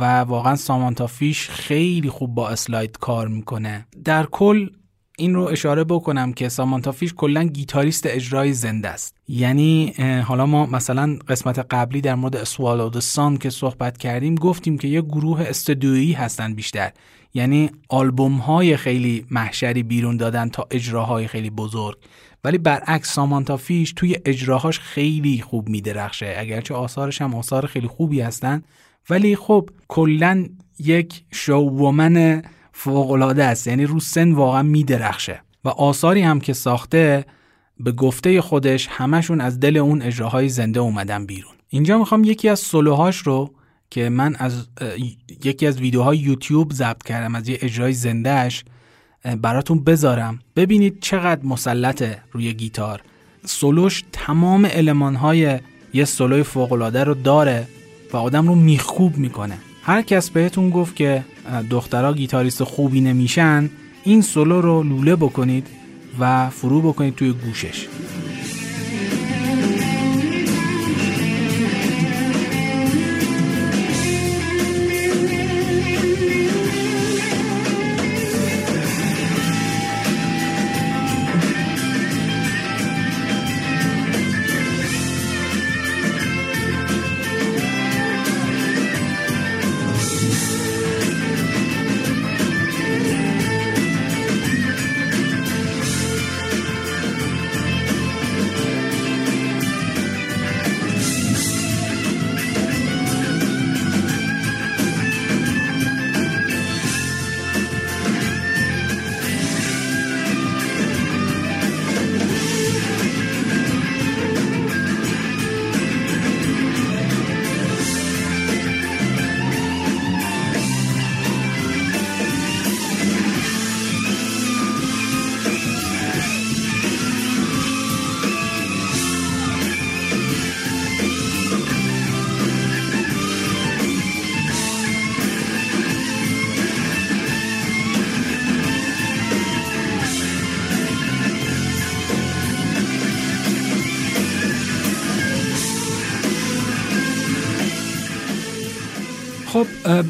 و 0.00 0.20
واقعا 0.20 0.56
سامانتا 0.56 1.06
فیش 1.06 1.48
خیلی 1.50 2.08
خوب 2.08 2.34
با 2.34 2.48
اسلاید 2.48 2.98
کار 2.98 3.28
می‌کنه. 3.28 3.86
در 4.04 4.26
کل 4.26 4.68
این 5.18 5.34
رو 5.34 5.42
اشاره 5.42 5.84
بکنم 5.84 6.32
که 6.32 6.48
سامانتا 6.48 6.92
فیش 6.92 7.14
کلا 7.14 7.44
گیتاریست 7.44 8.06
اجرای 8.06 8.52
زنده 8.52 8.88
است. 8.88 9.16
یعنی 9.28 9.92
حالا 10.26 10.46
ما 10.46 10.66
مثلا 10.66 11.18
قسمت 11.28 11.58
قبلی 11.58 12.00
در 12.00 12.14
مورد 12.14 12.36
اسوالو 12.36 13.00
سان 13.00 13.36
که 13.36 13.50
صحبت 13.50 13.98
کردیم 13.98 14.34
گفتیم 14.34 14.78
که 14.78 14.88
یه 14.88 15.00
گروه 15.00 15.40
استودیویی 15.40 16.12
هستن 16.12 16.54
بیشتر. 16.54 16.92
یعنی 17.34 17.70
آلبوم 17.88 18.36
های 18.36 18.76
خیلی 18.76 19.26
محشری 19.30 19.82
بیرون 19.82 20.16
دادن 20.16 20.48
تا 20.48 20.66
اجراهای 20.70 21.26
خیلی 21.26 21.50
بزرگ. 21.50 21.98
ولی 22.44 22.58
برعکس 22.58 23.12
سامانتا 23.12 23.56
فیش 23.56 23.92
توی 23.92 24.16
اجراهاش 24.24 24.78
خیلی 24.78 25.42
خوب 25.42 25.68
میدرخشه. 25.68 26.34
اگرچه 26.38 26.74
آثارش 26.74 27.22
هم 27.22 27.34
آثار 27.34 27.66
خیلی 27.66 27.86
خوبی 27.86 28.20
هستن 28.20 28.62
ولی 29.10 29.36
خب 29.36 29.70
کلا 29.88 30.46
یک 30.78 31.22
شوومن 31.32 32.42
فوقالعاده 32.72 33.44
است. 33.44 33.66
یعنی 33.66 33.86
رو 33.86 34.00
سن 34.00 34.32
واقعا 34.32 34.62
میدرخشه. 34.62 35.42
و 35.64 35.68
آثاری 35.68 36.22
هم 36.22 36.40
که 36.40 36.52
ساخته 36.52 37.24
به 37.80 37.92
گفته 37.92 38.40
خودش 38.40 38.88
همشون 38.90 39.40
از 39.40 39.60
دل 39.60 39.76
اون 39.76 40.02
اجراهای 40.02 40.48
زنده 40.48 40.80
اومدن 40.80 41.26
بیرون. 41.26 41.52
اینجا 41.68 41.98
می‌خوام 41.98 42.24
یکی 42.24 42.48
از 42.48 42.60
سولوهاش 42.60 43.16
رو 43.16 43.54
که 43.90 44.08
من 44.08 44.36
از 44.38 44.68
یکی 45.44 45.66
از 45.66 45.80
ویدیوهای 45.80 46.18
یوتیوب 46.18 46.72
ضبط 46.72 47.02
کردم 47.02 47.34
از 47.34 47.48
یه 47.48 47.58
اجرای 47.62 47.92
زندهش 47.92 48.64
براتون 49.42 49.84
بذارم. 49.84 50.38
ببینید 50.56 51.00
چقدر 51.00 51.44
مسلطه 51.44 52.18
روی 52.32 52.52
گیتار. 52.52 53.02
سولوش 53.44 54.04
تمام 54.12 54.68
المانهای 54.70 55.58
یه 55.94 56.04
سولوی 56.04 56.42
فوقالعاده 56.42 57.04
رو 57.04 57.14
داره 57.14 57.68
و 58.12 58.16
آدم 58.16 58.48
رو 58.48 58.54
میخوب 58.54 59.16
می‌کنه. 59.16 59.58
هر 59.82 60.02
کس 60.02 60.30
بهتون 60.30 60.70
گفت 60.70 60.96
که 60.96 61.24
دخترها 61.70 62.12
گیتاریست 62.12 62.64
خوبی 62.64 63.00
نمیشن 63.00 63.70
این 64.04 64.22
سولو 64.22 64.60
رو 64.60 64.82
لوله 64.82 65.16
بکنید 65.16 65.66
و 66.20 66.50
فرو 66.50 66.80
بکنید 66.80 67.14
توی 67.14 67.32
گوشش. 67.32 67.86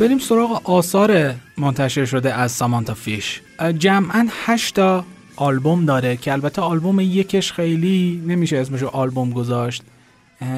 بریم 0.01 0.18
سراغ 0.18 0.70
آثار 0.70 1.34
منتشر 1.59 2.05
شده 2.05 2.34
از 2.34 2.53
سامانتا 2.53 2.94
فیش. 2.94 3.40
جمعا 3.78 4.28
هشتا 4.30 5.05
آلبوم 5.36 5.84
داره 5.84 6.16
که 6.16 6.32
البته 6.32 6.62
آلبوم 6.62 7.01
یکش 7.01 7.53
خیلی 7.53 8.22
نمیشه 8.26 8.57
اسمشو 8.59 8.86
آلبوم 8.86 9.30
گذاشت. 9.30 9.82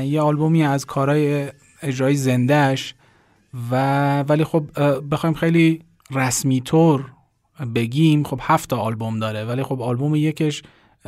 یه 0.02 0.20
آلبومی 0.20 0.64
از 0.64 0.86
کارهای 0.86 1.48
اجرای 1.82 2.14
زندهش 2.14 2.94
و 3.70 4.22
ولی 4.22 4.44
خب 4.44 4.64
بخوایم 5.10 5.34
خیلی 5.34 5.80
رسمی 6.10 6.60
طور 6.60 7.04
بگیم 7.74 8.24
خب 8.24 8.40
هفت 8.42 8.70
تا 8.70 8.76
آلبوم 8.76 9.18
داره. 9.18 9.44
ولی 9.44 9.62
خب 9.62 9.82
آلبوم 9.82 10.14
یکش 10.14 10.62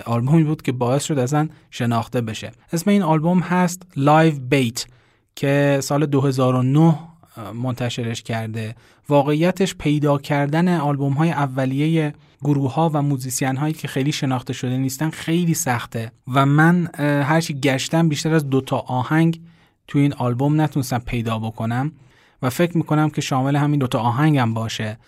آلبومی 0.07 0.45
بود 0.45 0.63
که 0.63 0.73
باعث 0.73 1.05
شد 1.05 1.19
اصلا 1.19 1.49
شناخته 1.71 2.21
بشه. 2.21 2.53
اسم 2.73 2.91
این 2.91 3.03
آلبوم 3.03 3.41
هست 3.41 3.83
Live 3.97 4.35
Bait 4.39 4.87
که 5.37 5.79
سال 5.83 6.07
2009 6.07 6.99
منتشرش 7.55 8.23
کرده. 8.23 8.75
واقعیتش 9.09 9.75
پیدا 9.75 10.19
کردن 10.19 10.77
آلبوم 10.79 11.13
های 11.13 11.31
اولیه 11.31 12.15
گروه 12.43 12.75
ها 12.75 12.91
و 12.95 13.03
موزیسین 13.03 13.57
هایی 13.57 13.75
که 13.75 13.89
خیلی 13.89 14.13
شناخته 14.13 14.53
شده 14.53 14.77
نیستن 14.77 15.11
خیلی 15.11 15.55
سخته. 15.55 16.13
و 16.29 16.47
من 16.47 16.89
هرچی 16.99 17.55
گشتم 17.55 18.09
بیشتر 18.09 18.35
از 18.35 18.51
دوتا 18.51 18.77
آهنگ 18.77 19.41
توی 19.89 20.03
این 20.03 20.13
آلبوم 20.13 20.61
نتونستم 20.61 20.99
پیدا 20.99 21.39
بکنم 21.39 21.93
و 22.43 22.51
فکر 22.51 22.77
می‌کنم 22.77 23.11
که 23.11 23.21
شامل 23.21 23.57
همین 23.57 23.81
دوتا 23.81 23.99
آهنگم 23.99 24.55
باشه. 24.55 24.99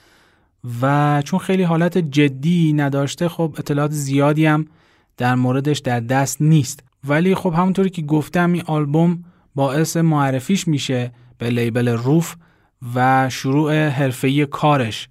و 0.83 1.23
چون 1.25 1.39
خیلی 1.39 1.63
حالت 1.63 1.99
جدی 1.99 2.73
نداشته 2.73 3.29
خب 3.29 3.55
اطلاعات 3.59 3.91
زیادی 3.91 4.47
هم 4.47 4.67
در 5.17 5.35
موردش 5.35 5.79
در 5.79 6.01
دست 6.01 6.43
نیست. 6.43 6.85
ولی 7.05 7.35
خب 7.35 7.55
همونطوری 7.57 7.91
که 7.91 8.03
گفتم 8.03 8.53
این 8.53 8.63
آلبوم 8.67 9.25
باعث 9.55 9.97
معرفیش 9.97 10.69
میشه. 10.69 11.13
به 11.39 11.51
لیبل 11.51 11.89
روف 11.89 12.37
و 12.95 13.31
شروع 13.31 13.89
حرفه‌ای 13.89 14.47
کارش. 14.47 15.09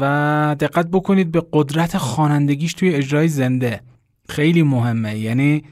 و 0.00 0.56
دقت 0.60 0.86
بکنید 0.86 1.32
به 1.32 1.42
قدرت 1.52 1.98
خوانندگیش 1.98 2.74
توی 2.74 2.94
اجرای 2.94 3.28
زنده. 3.28 3.80
خیلی 4.28 4.62
مهمه. 4.62 5.18
یعنی 5.18 5.64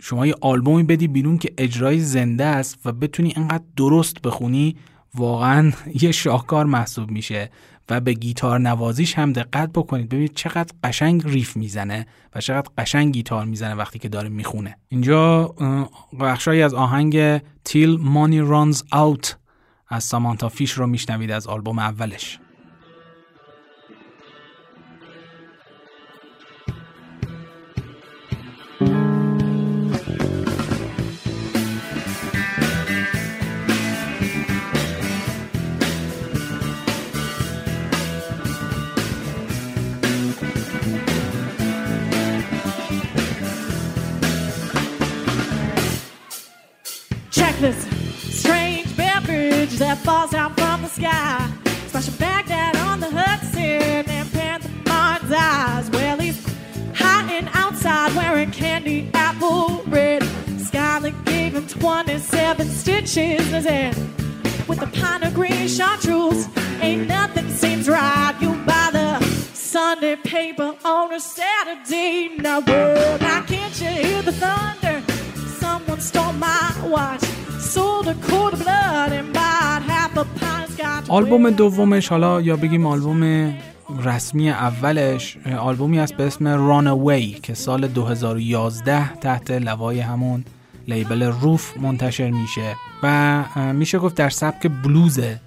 شما 0.00 0.26
یه 0.26 0.34
آلبومی 0.40 0.82
بدی 0.82 1.08
بیرون 1.08 1.38
که 1.38 1.52
اجرای 1.58 1.98
زنده 1.98 2.44
است 2.44 2.78
و 2.84 2.92
بتونی 2.92 3.32
انقدر 3.36 3.64
درست 3.76 4.22
بخونی 4.22 4.76
واقعا 5.14 5.72
یه 6.02 6.12
شاهکار 6.12 6.66
محسوب 6.66 7.10
میشه. 7.10 7.50
و 7.90 8.00
به 8.00 8.12
گیتار 8.12 8.60
نوازیش 8.60 9.18
هم 9.18 9.32
دقت 9.32 9.70
بکنید. 9.74 10.08
ببینید 10.08 10.34
چقدر 10.34 10.72
قشنگ 10.84 11.22
ریف 11.24 11.56
می‌زنه 11.56 12.06
و 12.34 12.40
چقدر 12.40 12.68
قشنگ 12.78 13.14
گیتار 13.14 13.44
می‌زنه 13.44 13.74
وقتی 13.74 13.98
که 13.98 14.08
داره 14.08 14.28
می‌خونه. 14.28 14.76
اینجا 14.88 15.54
بخشایی 16.20 16.62
از 16.62 16.74
آهنگ 16.74 17.42
تیل 17.64 17.96
مانی 18.00 18.40
رانز 18.40 18.82
اوت 18.92 19.36
از 19.88 20.04
سامانتا 20.04 20.48
فیش 20.48 20.72
رو 20.72 20.86
میشنوید 20.86 21.30
از 21.30 21.46
آلبوم 21.46 21.78
اولش. 21.78 22.38
This 47.60 47.86
strange 48.40 48.96
beverage 48.96 49.78
that 49.78 49.98
falls 49.98 50.30
down 50.30 50.54
from 50.54 50.82
the 50.82 50.88
sky. 50.88 51.50
Splashing 51.88 52.14
Baghdad 52.14 52.76
on 52.76 53.00
the 53.00 53.10
Hudson 53.10 54.08
and 54.08 54.30
Panthemon's 54.32 55.32
eyes. 55.32 55.90
Well, 55.90 56.18
he's 56.18 56.48
and 57.38 57.48
outside 57.52 58.14
wearing 58.16 58.50
candy 58.50 59.10
apple 59.14 59.82
red. 59.86 60.22
Scarlet 60.58 61.14
gave 61.24 61.54
him 61.54 61.66
27 61.66 62.68
stitches 62.68 63.52
in 63.52 63.62
his. 63.62 63.96
With 64.66 64.82
a 64.82 64.86
pint 64.88 65.24
of 65.24 65.34
green 65.34 65.68
chartreuse, 65.68 66.48
ain't 66.80 67.06
nothing 67.06 67.48
seems 67.50 67.88
right. 67.88 68.36
You 68.40 68.54
buy 68.66 68.90
the 68.92 69.24
Sunday 69.54 70.16
paper 70.16 70.74
on 70.84 71.12
a 71.12 71.20
Saturday. 71.20 72.36
Now, 72.38 72.60
well, 72.60 73.18
now 73.18 73.42
can't 73.42 73.80
you 73.80 73.88
hear 73.88 74.22
the 74.22 74.32
thunder? 74.32 75.02
Someone 75.58 76.00
stole 76.00 76.32
my 76.32 76.74
watch. 76.84 77.17
آلبوم 81.08 81.50
دومش 81.50 82.08
حالا 82.08 82.40
یا 82.40 82.56
بگیم 82.56 82.86
آلبوم 82.86 83.54
رسمی 84.04 84.50
اولش 84.50 85.36
آلبومی 85.58 85.98
است 85.98 86.14
به 86.14 86.26
اسم 86.26 86.56
Runaway 86.56 87.40
که 87.40 87.54
سال 87.54 87.88
2011 87.88 89.14
تحت 89.14 89.50
لوای 89.50 90.00
همون 90.00 90.44
لیبل 90.88 91.22
روف 91.22 91.76
منتشر 91.76 92.30
میشه 92.30 92.76
و 93.02 93.44
میشه 93.72 93.98
گفت 93.98 94.14
در 94.14 94.28
سبک 94.28 94.70
بلوزه 94.84 95.40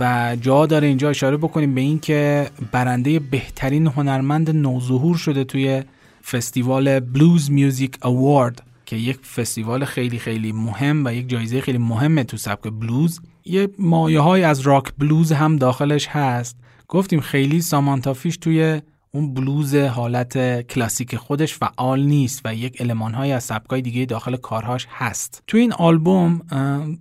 و 0.00 0.36
جا 0.40 0.66
داره 0.66 0.86
اینجا 0.86 1.10
اشاره 1.10 1.36
بکنیم 1.36 1.74
به 1.74 1.80
این 1.80 1.98
که 1.98 2.50
برنده 2.72 3.18
بهترین 3.18 3.86
هنرمند 3.86 4.50
نوظهور 4.50 5.16
شده 5.16 5.44
توی 5.44 5.82
فستیوال 6.24 7.00
Blues 7.00 7.50
Music 7.50 7.98
Award 8.02 8.62
که 8.90 8.96
یک 8.96 9.16
فستیوال 9.16 9.84
خیلی 9.84 10.18
خیلی 10.18 10.52
مهم 10.52 11.04
و 11.04 11.14
یک 11.14 11.28
جایزه 11.28 11.60
خیلی 11.60 11.78
مهمه 11.78 12.24
تو 12.24 12.36
سبک 12.36 12.62
بلوز 12.62 13.20
یه 13.44 13.68
مایه 13.78 14.20
های 14.20 14.42
از 14.44 14.60
راک 14.60 14.84
بلوز 14.98 15.32
هم 15.32 15.56
داخلش 15.56 16.06
هست. 16.08 16.56
گفتیم 16.88 17.20
خیلی 17.20 17.60
سامانتافیش 17.60 18.36
توی 18.36 18.80
اون 19.12 19.34
بلوز 19.34 19.74
حالت 19.74 20.66
کلاسیک 20.66 21.16
خودش 21.16 21.54
فعال 21.54 22.02
نیست 22.02 22.40
و 22.44 22.54
یک 22.54 22.80
المان 22.80 23.14
های 23.14 23.32
از 23.32 23.44
سبکای 23.44 23.82
دیگه 23.82 24.04
داخل 24.04 24.36
کارهاش 24.36 24.86
هست. 24.90 25.42
تو 25.46 25.58
این 25.58 25.72
آلبوم 25.72 26.40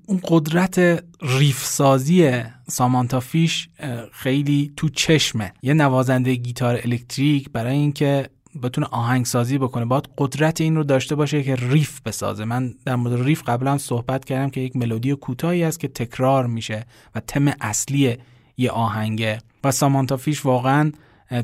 اون 0.07 0.19
قدرت 0.23 1.03
riff 1.21 1.65
سازی 1.65 2.31
سامانتافیش 2.67 3.69
خیلی 4.11 4.73
تو 4.77 4.89
چشمه. 4.89 5.53
یه 5.61 5.73
نوازنده 5.73 6.35
گیتار 6.35 6.79
الکتریک 6.83 7.49
برای 7.49 7.77
اینکه 7.77 8.29
بتونه 8.63 8.87
آهنگسازی 8.91 9.57
بکنه 9.57 9.85
باید 9.85 10.09
قدرت 10.17 10.61
این 10.61 10.75
رو 10.75 10.83
داشته 10.83 11.15
باشه 11.15 11.43
که 11.43 11.55
riff 11.55 12.01
بسازه. 12.05 12.45
من 12.45 12.73
در 12.85 12.95
مورد 12.95 13.21
riff 13.23 13.43
قبلا 13.49 13.77
صحبت 13.77 14.25
کردم 14.25 14.49
که 14.49 14.61
یک 14.61 14.75
ملودی 14.75 15.15
کوتاهی 15.15 15.63
است 15.63 15.79
که 15.79 15.87
تکرار 15.87 16.47
میشه 16.47 16.85
و 17.15 17.19
تم 17.19 17.53
اصلی 17.61 18.17
یه 18.57 18.71
آهنگه. 18.71 19.37
و 19.63 19.71
سامانتا 19.71 20.17
فیش 20.17 20.45
واقعا 20.45 20.91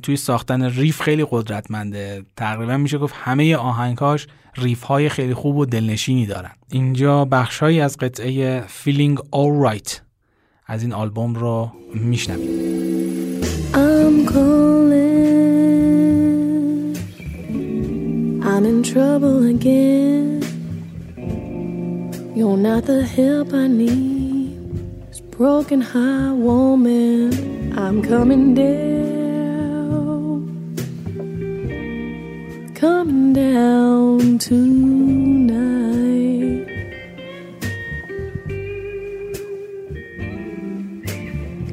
توی 0.01 0.18
ساختن 0.18 0.64
riff 0.64 1.01
خیلی 1.01 1.28
قدرتمنده. 1.30 2.26
تقریبا 2.38 2.78
میشه 2.78 2.97
گفت 2.97 3.16
همه 3.18 3.56
آهنگاش 3.56 4.28
riff 4.58 4.84
های 4.84 5.10
خیلی 5.10 5.34
خوب 5.34 5.56
و 5.56 5.66
دلنشینی 5.66 6.26
دارن. 6.26 6.51
اینجا 6.72 7.26
بخشهایی 7.26 7.82
از 7.82 7.97
قطعه 7.97 8.64
Feeling 8.68 9.16
Alright 9.18 9.99
از 10.68 10.84
این 10.84 10.93
آلبوم 10.93 11.36
رو 11.36 11.72
میشنویم 11.93 12.76
I'm 18.48 18.64
in 18.64 18.84
trouble 18.84 19.43
again. 19.43 20.39
You're 22.36 22.56
not 22.56 22.86
the 22.86 23.04
help 23.04 23.54
I 23.54 23.66
need. 23.66 25.08
This 25.08 25.20
broken 25.20 25.82
heart 25.82 26.38
woman, 26.38 27.76
I'm 27.76 28.04
coming 28.04 28.54
down. 28.54 28.76
Coming 32.76 33.34
down 33.34 34.38
tonight. 34.38 35.66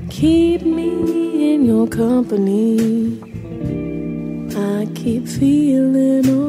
Keep 0.09 0.63
me 0.63 1.53
in 1.55 1.67
your 1.67 1.87
company. 1.87 3.21
I 4.57 4.87
keep 4.95 5.29
feeling 5.29 6.42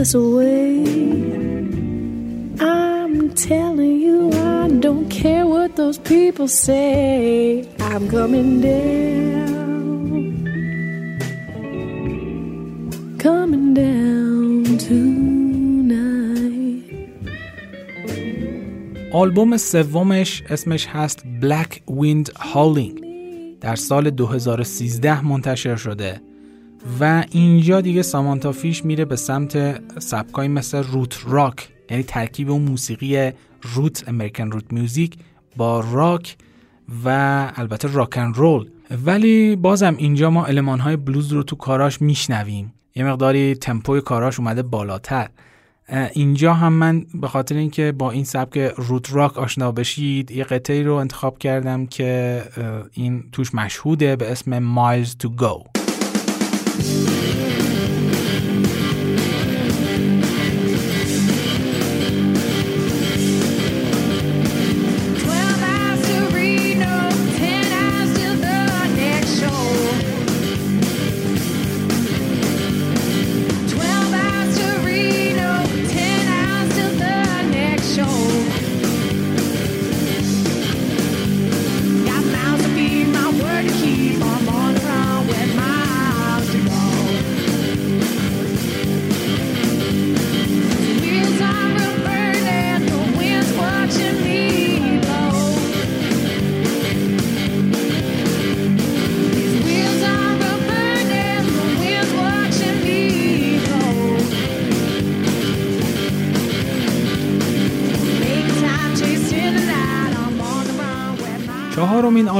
this 0.00 0.14
way. 0.14 0.80
I'm 2.58 3.16
telling 3.50 3.96
you, 4.06 4.18
I 4.32 4.62
don't 4.86 5.08
care 5.22 5.44
what 5.54 5.76
those 5.76 5.98
people 6.12 6.48
say. 6.48 7.68
I'm 7.90 8.04
coming 8.16 8.50
down. 8.68 9.60
Coming 13.26 13.68
down 13.74 14.78
to 14.86 14.98
آلبوم 19.12 19.56
سومش 19.56 20.42
اسمش 20.50 20.86
هست 20.86 21.20
Black 21.40 21.72
Wind 21.90 22.32
Howling 22.38 23.04
در 23.60 23.76
سال 23.76 24.10
2013 24.10 25.20
منتشر 25.20 25.76
شده 25.76 26.29
و 27.00 27.24
اینجا 27.30 27.80
دیگه 27.80 28.02
سامانتا 28.02 28.52
فیش 28.52 28.84
میره 28.84 29.04
به 29.04 29.16
سمت 29.16 29.80
سبکای 30.00 30.48
مثل 30.48 30.82
روت 30.82 31.18
راک 31.26 31.68
یعنی 31.90 32.02
ترکیب 32.02 32.50
اون 32.50 32.62
موسیقی 32.62 33.30
روت 33.62 34.08
امریکن 34.08 34.50
روت 34.50 34.72
میوزیک 34.72 35.16
با 35.56 35.80
راک 35.80 36.36
و 37.04 37.08
البته 37.56 37.92
راکن 37.92 38.32
رول. 38.34 38.68
ولی 39.04 39.56
بازم 39.56 39.94
اینجا 39.98 40.30
ما 40.30 40.46
علمان 40.46 40.80
های 40.80 40.96
بلوز 40.96 41.32
رو 41.32 41.42
تو 41.42 41.56
کاراش 41.56 42.02
میشنویم. 42.02 42.74
یه 42.94 43.04
مقداری 43.04 43.54
تمپوی 43.54 44.00
کاراش 44.00 44.38
اومده 44.38 44.62
بالاتر. 44.62 45.28
اینجا 46.12 46.54
هم 46.54 46.72
من 46.72 47.06
به 47.14 47.28
خاطر 47.28 47.54
اینکه 47.54 47.92
با 47.92 48.10
این 48.10 48.24
سبک 48.24 48.58
روت 48.58 49.12
راک 49.12 49.38
آشنا 49.38 49.72
بشید 49.72 50.30
یه 50.30 50.44
قطعی 50.44 50.82
رو 50.82 50.94
انتخاب 50.94 51.38
کردم 51.38 51.86
که 51.86 52.42
این 52.92 53.24
توش 53.32 53.54
مشهوده 53.54 54.16
به 54.16 54.32
اسم 54.32 54.74
Miles 54.74 55.08
to 55.08 55.28
Go 55.42 55.79
Thank 56.82 57.54
you. 57.54 57.59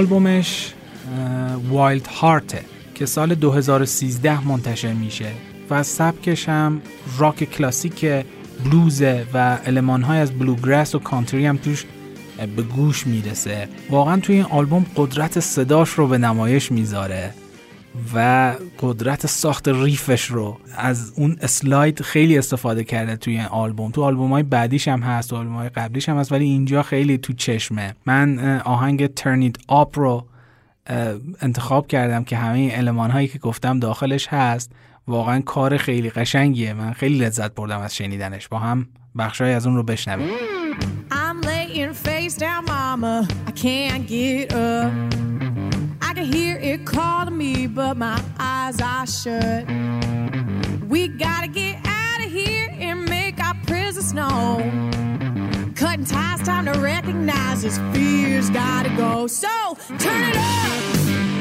آلبومش 0.01 0.73
Wild 1.71 2.07
Heart 2.07 2.52
ه 2.52 2.61
که 2.95 3.07
سال 3.07 3.35
2013 3.35 4.49
منتشر 4.49 4.93
میشه. 4.93 5.33
و 5.71 5.83
سبکش 5.83 6.49
هم 6.49 6.83
راک 7.19 7.45
کلاسیک 7.45 8.07
بلوزه 8.65 9.27
و 9.35 9.59
های 10.03 10.19
از 10.19 10.33
bluegrass 10.39 10.95
و 10.95 10.99
کانتری 10.99 11.47
هم 11.47 11.57
توش 11.57 11.85
به 12.57 12.63
گوش 12.63 13.07
می‌رسه. 13.07 13.69
واقعا 13.91 14.21
توی 14.21 14.35
این 14.35 14.45
آلبوم 14.45 14.87
قدرت 14.97 15.41
صداش 15.41 15.91
رو 15.91 16.07
به 16.07 16.19
نمایش 16.19 16.73
می‌ذاره. 16.73 17.35
و 18.15 18.55
قدرت 18.81 19.27
ساخت 19.27 19.69
riff 19.69 20.06
ش 20.06 20.25
رو 20.25 20.61
از 20.77 21.13
اون 21.17 21.37
slide 21.41 22.03
خیلی 22.03 22.39
استفاده 22.39 22.85
کرده 22.85 23.17
توی 23.17 23.41
آلبوم. 23.41 23.91
تو 23.91 24.03
آلبوم 24.03 24.31
های 24.31 24.43
بعدیش 24.43 24.89
هم 24.89 25.01
هست 25.01 25.33
آلبوم 25.33 25.57
های 25.57 25.69
قبلیش 25.69 26.09
هم 26.09 26.17
هست 26.17 26.33
ولی 26.33 26.45
اینجا 26.45 26.83
خیلی 26.83 27.19
تو 27.19 27.33
چشمه. 27.33 27.95
من 28.07 28.61
آهنگ 28.65 29.07
Turn 29.07 29.40
It 29.40 29.57
Up 29.69 29.99
رو 29.99 30.27
انتخاب 31.41 31.87
کردم 31.87 32.25
که 32.25 32.37
همه 32.37 32.59
این 32.59 32.71
علمان 32.71 33.11
هایی 33.11 33.29
که 33.29 33.39
گفتم 33.39 33.79
داخلش 33.79 34.29
هست. 34.29 34.73
واقعا 35.09 35.41
کار 35.41 35.77
خیلی 35.77 36.11
قشنگیه. 36.11 36.73
من 36.73 36.93
خیلی 36.93 37.19
لذت 37.19 37.55
بردم 37.55 37.81
از 37.81 37.97
شنیدنش. 37.97 38.49
با 38.49 38.59
هم 38.59 38.89
بخشای 39.19 39.53
از 39.53 39.67
اون 39.67 39.77
رو 39.77 39.83
بشنویم. 39.83 40.29
Can 46.21 46.33
hear 46.33 46.59
it 46.59 46.85
calling 46.85 47.37
me, 47.37 47.67
but 47.67 47.97
my 47.97 48.23
eyes 48.39 48.79
are 48.81 49.07
shut. 49.07 49.67
We 50.87 51.09
gotta 51.09 51.49
get 51.49 51.79
out 51.87 52.25
of 52.25 52.31
here 52.31 52.69
and 52.79 53.09
make 53.09 53.43
our 53.43 53.55
presence 53.67 54.13
known. 54.13 55.73
Cutting 55.75 56.05
ties, 56.05 56.43
time 56.43 56.67
to 56.67 56.79
recognize 56.79 57.63
his 57.63 57.79
fears 57.93 58.51
gotta 58.51 58.91
go. 58.97 59.27
So 59.29 59.77
turn 59.99 60.23
it 60.29 60.37
up. 60.37 61.40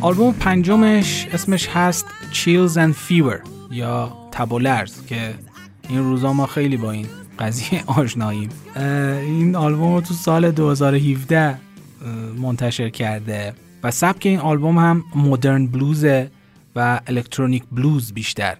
آلبوم 0.00 0.32
پنجمش 0.32 1.26
اسمش 1.32 1.68
هست 1.68 2.06
Chills 2.32 2.72
and 2.76 2.94
Fever 3.08 3.38
یا 3.70 4.12
تب 4.32 4.48
که 5.06 5.34
این 5.88 5.98
روزا 5.98 6.32
ما 6.32 6.46
خیلی 6.46 6.76
با 6.76 6.90
این 6.90 7.06
قضیه 7.38 7.84
آشناییم. 8.00 8.48
این 9.26 9.56
آلبوم 9.56 9.94
رو 9.94 10.00
تو 10.00 10.14
سال 10.14 10.50
2017 10.50 11.58
منتشر 12.38 12.88
کرده 12.88 13.54
و 13.82 13.90
سبک 13.90 14.26
این 14.26 14.38
آلبوم 14.38 14.78
هم 14.78 15.04
مدرن 15.16 15.66
بلوزه 15.66 16.30
و 16.76 17.00
الکترونیک 17.06 17.62
بلوز 17.72 18.12
بیشتر. 18.12 18.56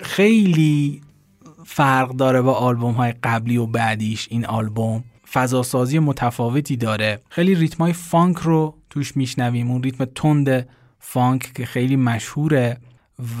خیلی 0.00 1.00
فرق 1.64 2.10
داره 2.10 2.42
با 2.42 2.54
آلبوم 2.54 2.94
های 2.94 3.14
قبلی 3.22 3.56
و 3.56 3.66
بعدیش 3.66 4.28
این 4.30 4.46
آلبوم. 4.46 5.04
فضاسازی 5.32 5.98
متفاوتی 5.98 6.76
داره. 6.76 7.20
خیلی 7.28 7.54
ریتم 7.54 7.84
های 7.84 7.92
فانک 7.92 8.36
رو 8.36 8.74
توش 8.96 9.16
میشنویم. 9.16 9.70
اون 9.70 9.82
ریتم 9.82 10.04
تند 10.04 10.68
فانک 10.98 11.52
که 11.54 11.66
خیلی 11.66 11.96
مشهوره 11.96 12.76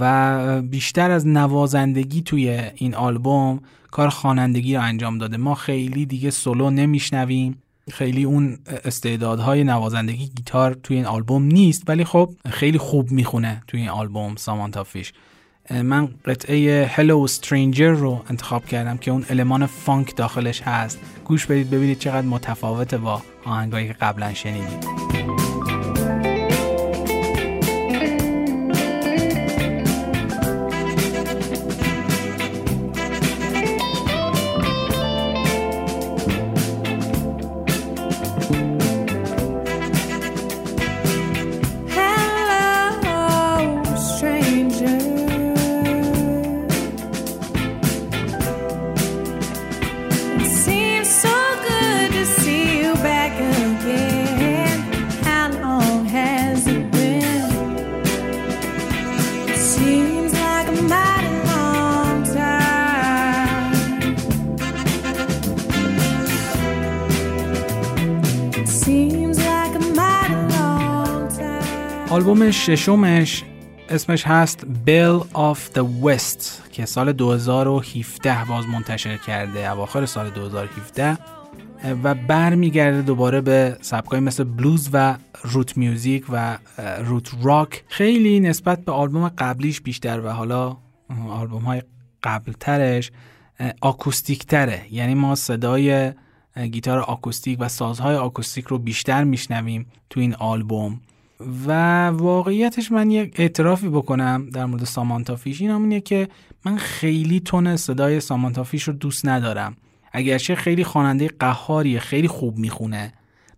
و 0.00 0.62
بیشتر 0.62 1.10
از 1.10 1.26
نوازندگی 1.26 2.22
توی 2.22 2.60
این 2.74 2.94
آلبوم 2.94 3.60
کار 3.90 4.08
خوانندگی 4.08 4.76
رو 4.76 4.82
انجام 4.82 5.18
داده. 5.18 5.36
ما 5.36 5.54
خیلی 5.54 6.06
دیگه 6.06 6.30
سولو 6.30 6.70
نمیشنویم. 6.70 7.62
خیلی 7.92 8.24
اون 8.24 8.58
استعدادهای 8.84 9.64
نوازندگی 9.64 10.28
گیتار 10.36 10.74
توی 10.74 10.96
این 10.96 11.06
آلبوم 11.06 11.42
نیست 11.42 11.82
ولی 11.88 12.04
خب 12.04 12.34
خیلی 12.50 12.78
خوب 12.78 13.10
می‌خونه 13.10 13.62
توی 13.66 13.80
این 13.80 13.88
آلبوم 13.88 14.36
سامانتا 14.36 14.84
فیش. 14.84 15.12
من 15.70 16.08
قطعه 16.24 16.86
Hello 16.86 17.26
Stranger 17.26 17.90
رو 17.90 18.22
انتخاب 18.30 18.66
کردم 18.66 18.96
که 18.96 19.10
اون 19.10 19.24
المان 19.30 19.66
فانک 19.66 20.16
داخلش 20.16 20.62
هست. 20.62 20.98
گوش 21.24 21.46
بدید 21.46 21.70
ببینید 21.70 21.98
چقدر 21.98 22.26
متفاوته 22.26 22.98
با 22.98 23.22
آهنگایی 23.44 23.88
که 23.88 23.92
قبلا 23.92 24.34
شنیدید 24.34 25.15
آلبوم 72.10 72.50
ششمش 72.50 73.44
اسمش 73.88 74.26
هست 74.26 74.66
Bell 74.86 75.24
of 75.34 75.78
the 75.78 75.82
West 76.04 76.70
که 76.72 76.86
سال 76.86 77.12
2017 77.12 78.44
باز 78.44 78.66
منتشر 78.66 79.16
کرده 79.16 79.72
اواخر 79.72 80.06
سال 80.06 80.30
2017 80.30 81.18
و 82.02 82.14
برمیگرده 82.14 83.02
دوباره 83.02 83.40
به 83.40 83.76
سبکای 83.80 84.20
مثل 84.20 84.44
بلوز 84.44 84.90
و 84.92 85.16
روت 85.42 85.76
میوزیک 85.76 86.24
و 86.32 86.58
روت 87.04 87.30
راک 87.42 87.84
خیلی 87.88 88.40
نسبت 88.40 88.84
به 88.84 88.92
آلبوم 88.92 89.28
قبلیش 89.28 89.80
بیشتر 89.80 90.20
و 90.20 90.28
حالا 90.28 90.76
آلبوم 91.30 91.62
های 91.62 91.82
قبلترش 92.22 93.10
آکوستیک 93.80 94.46
تره 94.46 94.86
یعنی 94.90 95.14
ما 95.14 95.34
صدای 95.34 96.12
گیتار 96.56 96.98
آکوستیک 96.98 97.56
و 97.60 97.68
سازهای 97.68 98.16
آکوستیک 98.16 98.64
رو 98.64 98.78
بیشتر 98.78 99.24
میشنویم 99.24 99.86
تو 100.10 100.20
این 100.20 100.34
آلبوم. 100.34 101.00
و 101.66 102.06
واقعیتش 102.08 102.92
من 102.92 103.10
یک 103.10 103.34
اعترافی 103.38 103.88
بکنم 103.88 104.50
در 104.52 104.66
مورد 104.66 104.84
سامانتا 104.84 105.36
فیش. 105.36 105.60
این 105.60 105.70
اینه 105.70 106.00
که 106.00 106.28
من 106.64 106.76
خیلی 106.76 107.40
تون 107.40 107.76
صدای 107.76 108.20
سامانتا 108.20 108.64
فیش 108.64 108.82
رو 108.82 108.92
دوست 108.92 109.26
ندارم. 109.26 109.76
اگرچه 110.12 110.54
خیلی 110.54 110.84
خواننده 110.84 111.30
قهاریه 111.38 112.00
خیلی 112.00 112.28
خوب 112.28 112.58
می‌خونه 112.58 113.12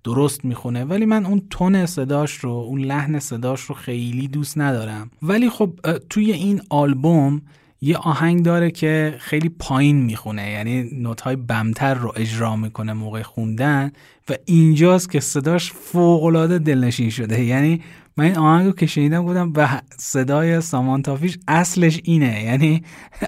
درست 0.04 0.44
می‌خونه 0.44 0.84
ولی 0.84 1.06
من 1.06 1.26
اون 1.26 1.42
تون 1.50 1.86
صداش 1.86 2.32
رو 2.32 2.50
اون 2.50 2.80
لحن 2.80 3.18
صداش 3.18 3.60
رو 3.60 3.74
خیلی 3.74 4.28
دوست 4.28 4.58
ندارم. 4.58 5.10
ولی 5.22 5.50
خب 5.50 5.70
توی 6.10 6.32
این 6.32 6.62
آلبوم 6.70 7.42
یه 7.80 7.96
آهنگ 7.96 8.42
داره 8.42 8.70
که 8.70 9.14
خیلی 9.18 9.48
پایین 9.48 9.96
می‌خونه 9.96 10.50
یعنی 10.50 10.90
نوت 10.92 11.20
های 11.20 11.36
بمتر 11.36 11.94
رو 11.94 12.12
اجرا 12.16 12.56
می‌کنه 12.56 12.92
موقع 12.92 13.22
خوندن 13.22 13.92
و 14.28 14.34
اینجاست 14.44 15.10
که 15.10 15.20
صداش 15.20 15.72
فوق 15.72 16.22
دلنشین 16.58 17.10
شده. 17.10 17.44
یعنی 17.44 17.82
من 18.16 18.24
این 18.24 18.36
آهنگ 18.36 18.66
رو 18.66 18.72
که 18.72 18.86
بودم 19.20 19.52
و 19.56 19.80
صدای 19.96 20.60
سامانتافیش 20.60 21.38
اصلش 21.48 22.00
اینه. 22.04 22.44
یعنی 22.44 22.82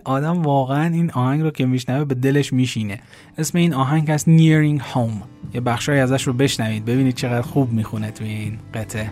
آدم 0.04 0.42
واقعا 0.42 0.94
این 0.94 1.10
آهنگ 1.10 1.42
رو 1.42 1.50
که 1.50 1.66
میشنوه 1.66 2.04
به 2.04 2.14
دلش 2.14 2.52
میشینه. 2.52 3.00
اسم 3.38 3.58
این 3.58 3.74
آهنگ 3.74 4.10
هست 4.10 4.26
Nearing 4.26 4.80
Home. 4.94 5.24
یه 5.54 5.60
بخشای 5.60 6.00
ازش 6.00 6.22
رو 6.22 6.32
بشنوید 6.32 6.84
ببینید 6.84 7.14
چقدر 7.14 7.42
خوب 7.42 7.72
می‌خونه 7.72 8.10
توی 8.10 8.28
این 8.28 8.58
قطعه. 8.74 9.10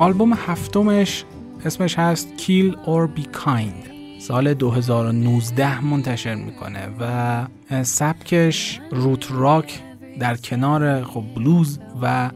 آلبوم 0.00 0.32
هفتمش 0.32 1.24
اسمش 1.66 1.98
هست 1.98 2.28
Kill 2.38 2.74
or 2.86 3.08
Be 3.18 3.24
Kind 3.44 3.91
سال 4.27 4.53
2019 4.53 5.85
منتشر 5.85 6.35
می‌کنه 6.35 6.87
و 6.99 7.83
سبکش 7.83 8.79
roots 8.91 9.31
rock 9.31 9.79
در 10.19 10.35
کنار 10.35 11.03
خب 11.03 11.23
بلوز 11.35 11.79
و 12.01 12.31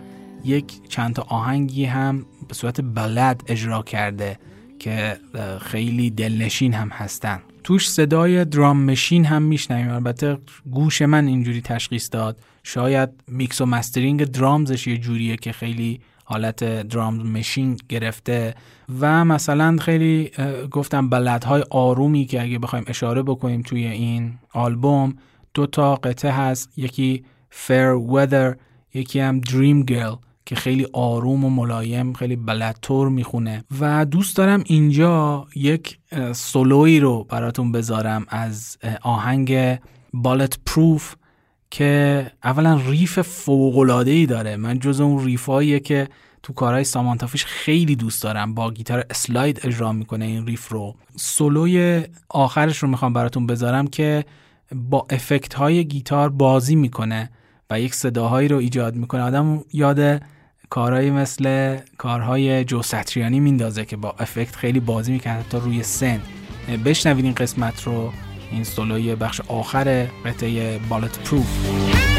یک 0.45 0.65
چند 0.89 1.15
تا 1.15 1.25
آهنگی 1.27 1.85
هم 1.85 2.25
به 2.47 2.53
صورت 2.53 2.81
ballad 2.81 3.43
اجرا 3.47 3.81
کرده 3.81 4.39
که 4.79 5.17
خیلی 5.61 6.09
دلنشین 6.09 6.73
هم 6.73 6.89
هستن. 6.89 7.41
توش 7.63 7.89
صدای 7.89 8.45
drum 8.45 8.83
machine 8.83 9.25
هم 9.25 9.41
میشنویم. 9.41 9.91
البته 9.91 10.37
گوش 10.71 11.01
من 11.01 11.27
اینجوری 11.27 11.61
تشخیص 11.61 12.09
داد. 12.11 12.39
شاید 12.63 13.09
میکس 13.27 13.61
و 13.61 13.65
mastering 13.65 14.23
drums 14.23 14.69
ش 14.69 14.87
یه 14.87 14.97
جوریه 14.97 15.35
که 15.35 15.51
خیلی 15.51 15.99
حالت 16.29 16.63
درام 16.63 17.15
مشین 17.15 17.77
گرفته 17.89 18.55
و 18.99 19.25
مثلا 19.25 19.77
خیلی 19.81 20.31
گفتم 20.71 21.09
بلدهای 21.09 21.63
آرومی 21.69 22.25
که 22.25 22.41
اگه 22.41 22.59
بخوایم 22.59 22.85
اشاره 22.87 23.23
بکنیم 23.23 23.61
توی 23.61 23.87
این 23.87 24.33
آلبوم 24.53 25.15
دو 25.53 25.65
تا 25.65 25.95
قطعه 25.95 26.31
هست 26.31 26.69
یکی 26.77 27.25
Fair 27.51 28.11
Weather 28.11 28.55
یکی 28.93 29.19
هم 29.19 29.41
Dream 29.41 29.91
Girl 29.91 30.17
که 30.45 30.55
خیلی 30.55 30.87
آروم 30.93 31.45
و 31.45 31.49
ملایم 31.49 32.13
خیلی 32.13 32.35
بلدتور 32.35 33.09
می‌خونه. 33.09 33.63
و 33.79 34.05
دوست 34.05 34.37
دارم 34.37 34.63
اینجا 34.65 35.47
یک 35.55 35.99
سولوی 36.33 36.99
رو 36.99 37.23
براتون 37.23 37.71
بذارم 37.71 38.25
از 38.29 38.77
آهنگ 39.01 39.79
بالت 40.13 40.59
پروف 40.65 41.15
که 41.71 42.31
اولا 42.43 42.81
ریف 42.87 43.19
فوقلاده 43.19 44.11
ای 44.11 44.25
داره. 44.25 44.55
من 44.55 44.79
جز 44.79 45.01
اون 45.01 45.25
ریفاییه 45.25 45.79
که 45.79 46.07
تو 46.43 46.53
کارهای 46.53 46.83
سامانتافیش 46.83 47.45
خیلی 47.45 47.95
دوست 47.95 48.23
دارم. 48.23 48.53
با 48.53 48.71
گیتار 48.71 49.05
اسلاید 49.09 49.59
اجرا 49.63 49.91
می‌کنه 49.91 50.25
این 50.25 50.47
ریف 50.47 50.69
رو. 50.69 50.95
سولوی 51.15 52.03
آخرش 52.29 52.77
رو 52.77 52.89
می‌خوام 52.89 53.13
براتون 53.13 53.47
بذارم 53.47 53.87
که 53.87 54.25
با 54.75 55.07
افکت 55.09 55.53
های 55.53 55.85
گیتار 55.85 56.29
بازی 56.29 56.75
می‌کنه 56.75 57.29
و 57.69 57.79
یک 57.81 57.95
صداهایی 57.95 58.47
رو 58.47 58.57
ایجاد 58.57 58.95
می‌کنه. 58.95 59.21
آدم 59.21 59.63
یاد 59.73 60.21
کارهایی 60.69 61.11
مثل 61.11 61.77
کارهای 61.97 62.63
جو 62.63 62.81
ستریانی 62.81 63.39
میندازه 63.39 63.85
که 63.85 63.97
با 63.97 64.15
افکت 64.19 64.55
خیلی 64.55 64.79
بازی 64.79 65.11
می‌کنه 65.11 65.43
تا 65.49 65.57
روی 65.57 65.83
سن. 65.83 66.21
بشنوید 66.85 67.25
این 67.25 67.33
قسمت 67.33 67.83
رو. 67.83 68.11
این 68.51 68.63
سولوی 68.63 69.15
بخش 69.15 69.41
آخر 69.47 70.07
قطعه 70.25 70.79
بالت 70.89 71.19
پروف. 71.19 72.16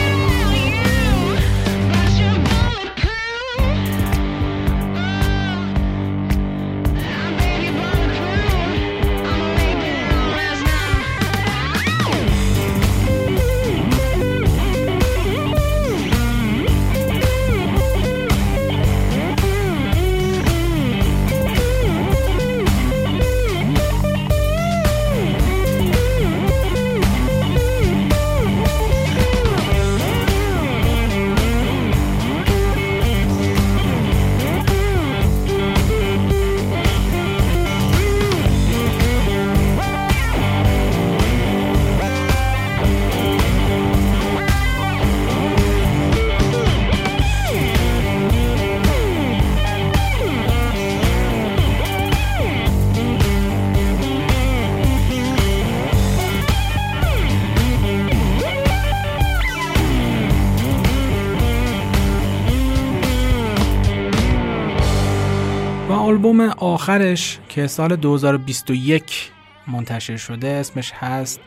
آخرش 66.89 67.39
که 67.49 67.67
سال 67.67 67.97
2021 67.97 69.31
منتشر 69.67 70.17
شده 70.17 70.49
اسمش 70.49 70.93
هست 70.95 71.41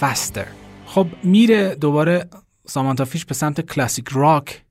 فستر 0.00 0.46
خب 0.86 1.06
میره 1.22 1.74
دوباره 1.74 2.28
سامانتافیش 2.66 3.24
به 3.24 3.34
سمت 3.34 3.60
کلاسیک 3.60 4.08
راک 4.12 4.62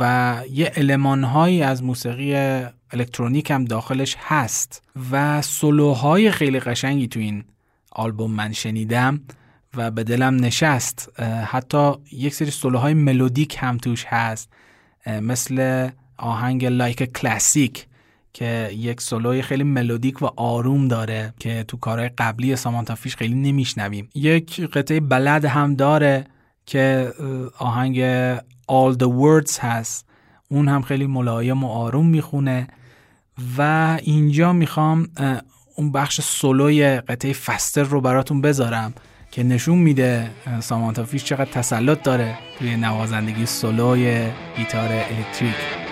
و 0.00 0.40
یه 0.50 0.72
المانهایی 0.76 1.62
از 1.62 1.82
موسیقی 1.82 2.34
الکترونیک 2.90 3.50
هم 3.50 3.64
داخلش 3.64 4.16
هست 4.18 4.82
و 5.10 5.42
سولوهای 5.42 6.30
خیلی 6.30 6.60
قشنگی 6.60 7.08
تو 7.08 7.20
این 7.20 7.44
آلبوم 7.92 8.30
من 8.30 8.52
شنیدم 8.52 9.20
و 9.74 9.90
به 9.90 10.04
دلم 10.04 10.36
نشست. 10.36 11.20
حتی 11.46 11.92
یک 12.12 12.34
سری 12.34 12.50
سولوهای 12.50 12.94
ملودیک 12.94 13.56
هم 13.60 13.78
توش 13.78 14.04
هست 14.04 14.52
مثل 15.06 15.88
آهنگ 16.16 16.64
لایک 16.64 17.12
کلاسیک 17.12 17.86
که 18.34 18.70
یک 18.72 19.00
سولوی 19.00 19.42
خیلی 19.42 19.64
ملودیک 19.64 20.22
و 20.22 20.26
آروم 20.36 20.88
داره 20.88 21.34
که 21.38 21.64
تو 21.68 21.76
کارهای 21.76 22.10
قبلی 22.18 22.56
سامانتا 22.56 22.94
فیش 22.94 23.16
خیلی 23.16 23.34
نمیشنویم. 23.34 24.08
یک 24.14 24.60
قطعه 24.60 25.00
بلد 25.00 25.44
هم 25.44 25.74
داره 25.74 26.26
که 26.66 27.12
آهنگ 27.58 28.26
All 28.46 28.96
the 28.96 29.06
Words 29.06 29.58
هست. 29.58 30.06
اون 30.48 30.68
هم 30.68 30.82
خیلی 30.82 31.06
ملایم 31.06 31.64
و 31.64 31.68
آروم 31.68 32.06
می‌خونه 32.06 32.68
و 33.58 33.98
اینجا 34.02 34.52
می‌خوام 34.52 35.08
اون 35.76 35.92
بخش 35.92 36.20
سولوی 36.20 37.00
قطعه 37.00 37.32
فستر 37.32 37.82
رو 37.82 38.00
براتون 38.00 38.40
بذارم 38.40 38.94
که 39.30 39.42
نشون 39.42 39.78
میده 39.78 40.30
سامانتا 40.60 41.04
فیش 41.04 41.24
چقدر 41.24 41.50
تسلط 41.50 42.02
داره 42.02 42.38
توی 42.58 42.76
نوازندگی 42.76 43.46
سولوی 43.46 44.26
گیتار 44.56 44.88
الکتریک. 44.92 45.83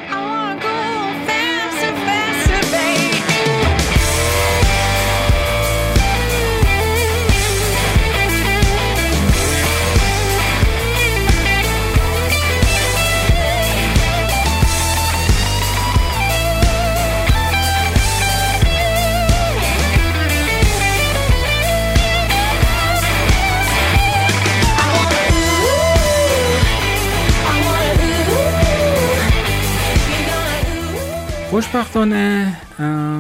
خوشبختانه 31.62 32.56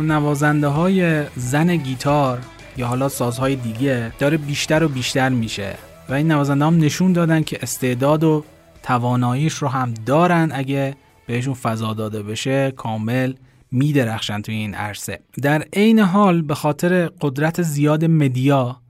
نوازنده 0.02 0.66
های 0.66 1.24
زن 1.36 1.76
گیتار 1.76 2.38
یا 2.76 2.86
حالا 2.86 3.08
سازهای 3.08 3.56
دیگه 3.56 4.12
داره 4.18 4.36
بیشتر 4.36 4.84
و 4.84 4.88
بیشتر 4.88 5.28
میشه 5.28 5.74
و 6.08 6.14
این 6.14 6.32
نوازنده 6.32 6.64
هم 6.64 6.78
نشون 6.78 7.12
دادن 7.12 7.42
که 7.42 7.58
استعداد 7.62 8.24
و 8.24 8.44
تواناییش 8.82 9.54
رو 9.54 9.68
هم 9.68 9.94
دارن 10.06 10.50
اگه 10.54 10.96
بهشون 11.26 11.54
فضا 11.54 11.94
داده 11.94 12.22
بشه 12.22 12.70
کامل 12.70 13.32
میدرخشن 13.70 14.42
توی 14.42 14.54
این 14.54 14.74
عرصه. 14.74 15.20
در 15.42 15.64
عین 15.72 15.98
حال 15.98 16.42
به 16.42 16.54
خاطر 16.54 17.10
قدرت 17.20 17.62
زیاد 17.62 18.04
مدیا 18.04 18.81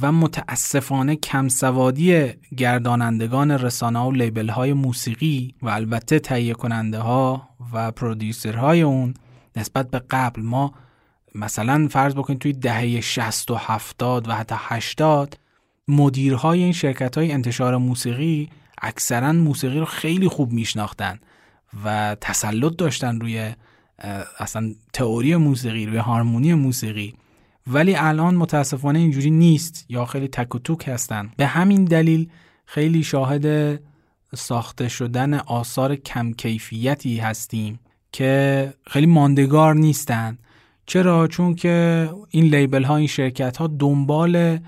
و 0.00 0.12
متاسفانه 0.12 1.16
کمسوادی 1.16 2.32
گردانندگان 2.56 3.50
رسانه 3.50 3.98
و 3.98 4.12
لیبل 4.12 4.48
های 4.48 4.72
موسیقی 4.72 5.54
و 5.62 5.68
البته 5.68 6.18
تهیه 6.18 6.54
کننده 6.54 6.98
ها 6.98 7.48
و 7.72 7.92
های 8.56 8.82
اون 8.82 9.14
نسبت 9.56 9.90
به 9.90 10.02
قبل 10.10 10.42
ما 10.42 10.74
مثلا 11.34 11.88
فرض 11.90 12.14
بکنید 12.14 12.38
توی 12.38 12.52
دهه 12.52 13.00
60 13.00 13.50
و 13.50 13.54
70 13.54 14.28
و 14.28 14.32
حتی 14.32 14.54
80 14.58 15.38
مدیرهای 15.88 16.62
این 16.62 16.72
شرکت 16.72 17.18
های 17.18 17.32
انتشار 17.32 17.76
موسیقی 17.76 18.50
اکثرا 18.82 19.32
موسیقی 19.32 19.78
رو 19.78 19.84
خیلی 19.84 20.28
خوب 20.28 20.52
میشناختن 20.52 21.18
و 21.84 22.16
تسلط 22.20 22.76
داشتن 22.76 23.20
روی 23.20 23.52
اصلا 24.38 24.74
تئوری 24.92 25.36
موسیقی 25.36 25.86
روی 25.86 25.96
هارمونی 25.96 26.54
موسیقی. 26.54 27.14
ولی 27.66 27.94
الان 27.94 28.34
متاسفانه 28.34 28.98
اینجوری 28.98 29.30
نیست 29.30 29.86
یا 29.88 30.04
خیلی 30.04 30.28
تک 30.28 30.54
و 30.54 30.58
توک 30.58 30.88
هستن. 30.88 31.30
به 31.36 31.46
همین 31.46 31.84
دلیل 31.84 32.28
خیلی 32.64 33.02
شاهد 33.02 33.78
ساخته 34.34 34.88
شدن 34.88 35.34
آثار 35.34 35.96
کم 35.96 36.32
کیفیتی 36.32 37.16
هستیم 37.16 37.80
که 38.12 38.74
خیلی 38.86 39.06
ماندگار 39.06 39.74
نیستن. 39.74 40.38
چرا؟ 40.86 41.28
چون 41.28 41.54
که 41.54 42.08
این 42.30 42.44
لیبل 42.44 42.84
ها 42.84 42.96
این 42.96 43.06
شرکت 43.06 43.56
ها 43.56 43.66
دنبال 43.66 44.58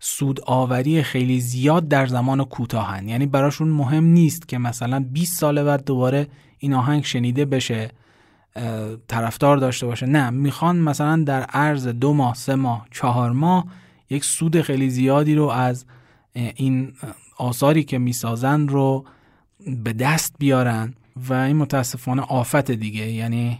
سود 0.00 0.40
آوری 0.46 1.02
خیلی 1.02 1.40
زیاد 1.40 1.88
در 1.88 2.06
زمان 2.06 2.44
کوتاهن. 2.44 3.08
یعنی 3.08 3.26
براشون 3.26 3.68
مهم 3.68 4.04
نیست 4.04 4.48
که 4.48 4.58
مثلا 4.58 5.04
20 5.12 5.38
سال 5.38 5.62
بعد 5.62 5.84
دوباره 5.84 6.26
این 6.58 6.74
آهنگ 6.74 7.04
شنیده 7.04 7.44
بشه. 7.44 7.90
طرفدار 9.08 9.56
داشته 9.56 9.86
باشه. 9.86 10.06
نه 10.06 10.30
می‌خوان 10.30 10.76
مثلا 10.76 11.24
در 11.26 11.42
عرض 11.42 11.86
دو 11.88 12.12
ماه 12.12 12.34
سه 12.34 12.54
ماه 12.54 12.86
چهار 12.90 13.32
ماه 13.32 13.66
یک 14.10 14.24
سود 14.24 14.60
خیلی 14.60 14.90
زیادی 14.90 15.34
رو 15.34 15.44
از 15.48 15.84
این 16.34 16.92
آثاری 17.36 17.84
که 17.84 17.98
می‌سازن 17.98 18.68
رو 18.68 19.04
به 19.84 19.92
دست 19.92 20.34
بیارن 20.38 20.94
و 21.28 21.32
این 21.32 21.56
متاسفانه 21.56 22.22
آفت 22.22 22.70
دیگه. 22.70 23.10
یعنی 23.10 23.58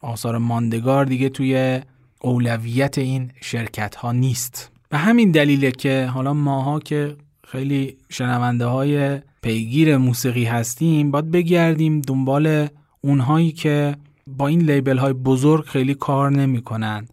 آثار 0.00 0.38
ماندگار 0.38 1.04
دیگه 1.04 1.28
توی 1.28 1.80
اولویت 2.20 2.98
این 2.98 3.30
شرکت 3.40 3.94
ها 3.94 4.12
نیست. 4.12 4.70
به 4.88 4.98
همین 4.98 5.30
دلیله 5.30 5.70
که 5.70 6.10
حالا 6.14 6.34
ماها 6.34 6.80
که 6.80 7.16
خیلی 7.48 7.96
شنونده 8.08 8.66
های 8.66 9.20
پیگیر 9.42 9.96
موسیقی 9.96 10.44
هستیم 10.44 11.10
باید 11.10 11.30
بگردیم 11.30 12.00
دنبال 12.00 12.68
اونهایی 13.04 13.52
که 13.52 13.96
با 14.26 14.46
این 14.46 14.60
لیبل 14.60 14.98
های 14.98 15.12
بزرگ 15.12 15.64
خیلی 15.64 15.94
کار 15.94 16.30
نمی‌کنن 16.30 17.08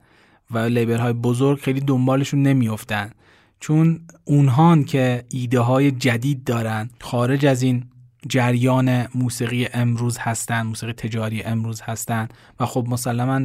و 0.51 0.57
لیبل 0.57 0.97
های 0.97 1.13
بزرگ 1.13 1.59
خیلی 1.59 1.79
دنبالشون 1.79 2.43
نمیافتن. 2.43 3.11
چون 3.59 3.99
اونهان 4.25 4.83
که 4.83 5.23
ایده 5.29 5.59
های 5.59 5.91
جدید 5.91 6.43
دارن 6.43 6.89
خارج 7.01 7.45
از 7.45 7.61
این 7.61 7.83
جریان 8.27 9.07
موسیقی 9.15 9.67
امروز 9.73 10.17
هستن 10.17 10.61
موسیقی 10.61 10.93
تجاری 10.93 11.43
امروز 11.43 11.81
هستن 11.81 12.27
و 12.59 12.65
خب 12.65 12.85
مسلما 12.89 13.41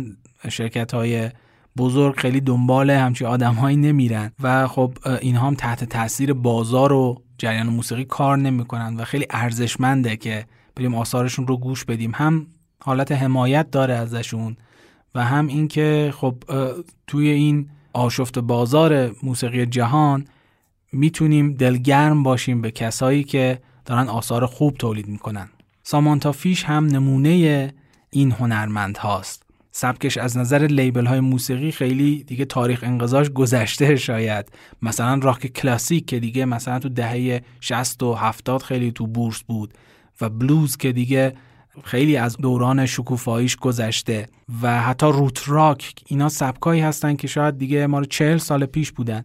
شرکت 0.48 0.94
های 0.94 1.30
بزرگ 1.76 2.16
خیلی 2.16 2.40
دنبال 2.40 2.90
همچی 2.90 3.24
آدمهایی 3.24 3.76
نمیرن 3.76 4.32
و 4.42 4.66
خب 4.66 4.92
اینها 5.20 5.46
هم 5.46 5.54
تحت 5.54 5.84
تاثیر 5.84 6.32
بازار 6.32 6.92
و 6.92 7.22
جریان 7.38 7.66
موسیقی 7.66 8.04
کار 8.04 8.38
نمی‌کنن 8.38 8.96
و 8.96 9.04
خیلی 9.04 9.26
ارزشمنده 9.30 10.16
که 10.16 10.46
بریم 10.76 10.94
آثارشون 10.94 11.46
رو 11.46 11.56
گوش 11.56 11.84
بدیم. 11.84 12.12
هم 12.14 12.46
حالت 12.82 13.12
حمایت 13.12 13.70
داره 13.70 13.94
ازشون 13.94 14.56
و 15.14 15.24
هم 15.24 15.46
اینکه 15.46 16.12
خب 16.16 16.36
توی 17.06 17.28
این 17.28 17.70
آشفت 17.92 18.38
بازار 18.38 19.10
موسیقی 19.22 19.66
جهان 19.66 20.24
می‌تونیم 20.92 21.54
دلگرم 21.54 22.22
باشیم 22.22 22.60
به 22.60 22.70
کسایی 22.70 23.24
که 23.24 23.60
دارن 23.84 24.08
آثار 24.08 24.46
خوب 24.46 24.76
تولید 24.76 25.08
می‌کنن. 25.08 25.48
سامانتا 25.82 26.32
فیش 26.32 26.64
هم 26.64 26.86
نمونه 26.86 27.74
این 28.10 28.32
هنرمند 28.32 28.96
هاست. 28.96 29.42
سبکش 29.72 30.16
از 30.16 30.36
نظر 30.36 30.58
لیبل 30.66 31.06
های 31.06 31.20
موسیقی 31.20 31.70
خیلی 31.70 32.24
دیگه 32.24 32.44
تاریخ 32.44 32.80
انقضاش 32.82 33.30
گذشته 33.30 33.96
شاید. 33.96 34.52
مثلا 34.82 35.20
راک 35.22 35.46
کلاسیک 35.46 36.06
که 36.06 36.20
دیگه 36.20 36.44
مثلا 36.44 36.78
تو 36.78 36.88
دهه 36.88 37.42
60 37.60 38.02
و 38.02 38.14
70 38.14 38.62
خیلی 38.62 38.92
تو 38.92 39.06
بورس 39.06 39.42
بود. 39.42 39.74
و 40.20 40.28
بلوز 40.28 40.76
که 40.76 40.92
دیگه 40.92 41.34
خیلی 41.84 42.16
از 42.16 42.36
دوران 42.36 42.86
شکوفاییش 42.86 43.56
گذشته 43.56 44.28
و 44.62 44.82
حتی 44.82 45.06
روت 45.06 45.42
راک 45.46 45.94
اینا 46.06 46.28
سبکایی 46.28 46.80
هستن 46.80 47.16
که 47.16 47.26
شاید 47.26 47.58
دیگه 47.58 47.86
ما 47.86 47.98
رو 47.98 48.04
چهل 48.04 48.36
سال 48.36 48.66
پیش 48.66 48.92
بودن 48.92 49.22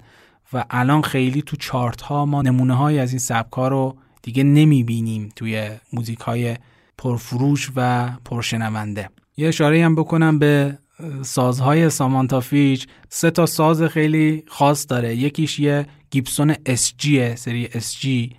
و 0.53 0.65
الان 0.69 1.01
خیلی 1.01 1.41
تو 1.41 1.57
چارت 1.57 2.01
ها 2.01 2.25
ما 2.25 2.41
نمونه 2.41 2.73
های 2.73 2.99
از 2.99 3.11
این 3.11 3.19
سبک 3.19 3.53
ها 3.53 3.67
رو 3.67 3.97
دیگه 4.21 4.43
نمی 4.43 4.83
بینیم 4.83 5.29
توی 5.35 5.69
موزیک 5.93 6.19
های 6.19 6.57
پرفروش 6.97 7.71
و 7.75 8.09
پرشنونده. 8.25 9.09
یه 9.37 9.47
اشاره 9.47 9.85
هم 9.85 9.95
بکنم 9.95 10.39
به 10.39 10.77
سازهای 11.21 11.89
سامانتا 11.89 12.39
فیچ. 12.39 12.87
سه 13.09 13.31
تا 13.31 13.45
ساز 13.45 13.83
خیلی 13.83 14.43
خاص 14.47 14.85
داره. 14.89 15.15
یکیش 15.15 15.59
یه 15.59 15.85
گیبسون 16.09 16.53
SG 16.53 17.35
سری 17.35 17.67
SG 17.67 18.35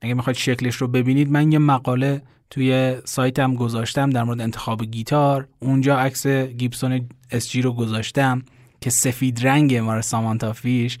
اگه 0.00 0.14
می‌خواید 0.14 0.36
شکلش 0.36 0.76
رو 0.76 0.88
ببینید 0.88 1.30
من 1.30 1.52
یه 1.52 1.58
مقاله 1.58 2.22
توی 2.50 2.94
سایتم 3.04 3.54
گذاشتم 3.54 4.10
در 4.10 4.24
مورد 4.24 4.40
انتخاب 4.40 4.84
گیتار. 4.84 5.48
اونجا 5.58 5.98
عکس 5.98 6.26
گیبسون 6.26 7.08
SG 7.32 7.54
رو 7.54 7.72
گذاشتم 7.72 8.42
که 8.80 8.90
سفید 8.90 9.46
رنگ 9.46 9.76
مال 9.76 10.00
سامانتا 10.00 10.52
فیش 10.52 10.98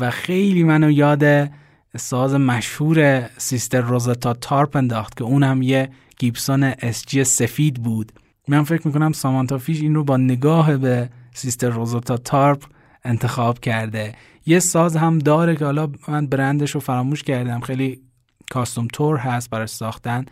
و 0.00 0.10
خیلی 0.10 0.62
منو 0.62 0.90
یاد 0.90 1.50
ساز 1.96 2.34
مشهور 2.34 3.28
سیستر 3.36 3.80
روزتا 3.80 4.34
تارپ 4.34 4.76
انداخت 4.76 5.16
که 5.16 5.24
اونم 5.24 5.62
یه 5.62 5.88
گیبسون 6.18 6.72
SG 6.72 7.22
سفید 7.22 7.82
بود. 7.82 8.12
من 8.48 8.64
فکر 8.64 8.86
می‌کنم 8.86 9.12
سامانتا 9.12 9.58
فیش 9.58 9.80
این 9.80 9.94
رو 9.94 10.04
با 10.04 10.16
نگاه 10.16 10.76
به 10.76 11.10
سیستر 11.34 11.68
روزتا 11.68 12.16
تارپ 12.16 12.64
انتخاب 13.04 13.60
کرده. 13.60 14.14
یه 14.46 14.58
ساز 14.58 14.96
هم 14.96 15.18
داره 15.18 15.56
که 15.56 15.64
حالا 15.64 15.88
من 16.08 16.26
برندش 16.26 16.70
رو 16.70 16.80
فراموش 16.80 17.22
کردم. 17.22 17.60
خیلی 17.60 18.00
custom 18.50 18.88
طور 18.92 19.16
هست 19.16 19.50
برای 19.50 19.66
ساختن 19.66 20.24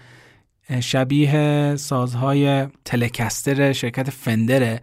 شبیه 0.80 1.76
سازهای 1.76 2.66
تلکستر 2.84 3.72
شرکت 3.72 4.10
فندره 4.10 4.80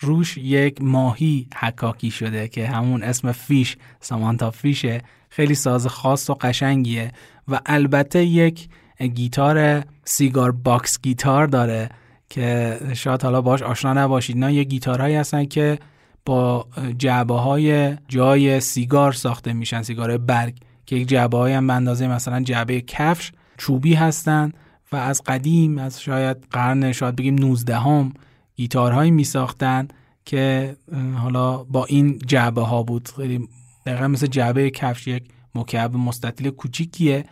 روش 0.00 0.38
یک 0.38 0.82
ماهی 0.82 1.48
حکاکی 1.56 2.10
شده 2.10 2.48
که 2.48 2.66
همون 2.66 3.02
اسم 3.02 3.32
فیش 3.32 3.76
سامانتا 4.00 4.50
فیشه 4.50 5.02
خیلی 5.30 5.54
ساز 5.54 5.86
خاص 5.86 6.30
و 6.30 6.34
قشنگیه 6.34 7.12
و 7.48 7.60
البته 7.66 8.24
یک 8.24 8.68
گیتار 9.14 9.84
cigar 10.04 10.52
box 10.52 11.00
guitar 11.02 11.46
داره 11.46 11.88
که 12.28 12.78
شاید 12.94 13.22
حالا 13.22 13.40
باش 13.40 13.62
آشنا 13.62 13.92
نباشید. 13.92 14.36
نه 14.36 14.54
یه 14.54 14.64
گیتارهایی 14.64 15.14
هستن 15.14 15.44
که 15.44 15.78
با 16.24 16.66
جعبه 16.98 17.34
های 17.34 17.96
جای 18.08 18.60
سیگار 18.60 19.12
ساخته 19.12 19.52
میشن 19.52 19.82
سیگار 19.82 20.18
برگ. 20.18 20.54
که 20.86 20.96
یک 20.96 21.08
جعبه 21.08 21.38
های 21.38 21.52
هم 21.52 21.70
اندازه 21.70 22.08
مثلا 22.08 22.40
جعبه 22.40 22.80
کفش 22.80 23.32
چوبی 23.56 23.94
هستن 23.94 24.52
و 24.92 24.96
از 24.96 25.22
قدیم 25.22 25.78
از 25.78 26.02
شاید 26.02 26.36
قرن 26.50 26.92
شاید 26.92 27.16
بگیم 27.16 27.34
19 27.34 27.78
هم 27.78 28.12
گیتارهایی 28.56 29.10
می 29.10 29.24
ساختن 29.24 29.88
که 30.24 30.76
حالا 31.16 31.64
با 31.64 31.84
این 31.84 32.18
جعبه 32.18 32.62
ها 32.62 32.82
بود. 32.82 33.08
خیلی 33.16 33.48
دقیقا 33.86 34.08
مثل 34.08 34.26
جعبه 34.26 34.70
کفش 34.70 35.06
یک 35.06 35.24
مکعب 35.54 35.96
مستطیل 35.96 36.50
کوچیکیه 36.50 37.24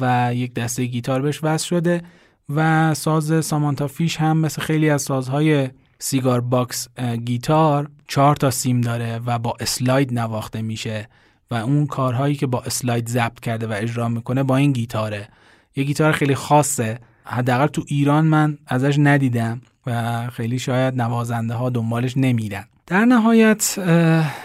و 0.00 0.34
یک 0.34 0.54
دسته 0.54 0.84
گیتار 0.84 1.22
بهش 1.22 1.40
وصل 1.42 1.66
شده 1.66 2.02
و 2.48 2.94
ساز 2.94 3.44
سامانتا 3.44 3.86
فیش 3.86 4.16
هم 4.16 4.38
مثل 4.38 4.62
خیلی 4.62 4.90
از 4.90 5.02
سازهای 5.02 5.68
cigar 5.98 6.40
box 6.40 6.88
guitar 7.24 7.90
چهار 8.08 8.36
تا 8.36 8.50
سیم 8.50 8.80
داره 8.80 9.20
و 9.26 9.38
با 9.38 9.54
slide 9.60 10.12
نواخته 10.14 10.62
میشه. 10.62 11.08
و 11.50 11.54
اون 11.54 11.86
کارهایی 11.86 12.34
که 12.34 12.46
با 12.46 12.60
slide 12.60 13.08
ضبط 13.08 13.40
کرده 13.40 13.66
و 13.66 13.72
اجرا 13.76 14.08
می‌کنه 14.08 14.42
با 14.42 14.56
این 14.56 14.72
گیتاره. 14.72 15.28
یه 15.76 15.84
گیتار 15.84 16.12
خیلی 16.12 16.34
خاصه. 16.34 16.98
حداقل 17.24 17.66
تو 17.66 17.84
ایران 17.86 18.24
من 18.24 18.58
ازش 18.66 18.96
ندیدم 18.98 19.60
و 19.86 20.26
خیلی 20.30 20.58
شاید 20.58 20.94
نوازنده 20.94 21.54
ها 21.54 21.70
دنبالش 21.70 22.16
نمیرن. 22.16 22.64
در 22.86 23.04
نهایت 23.04 23.78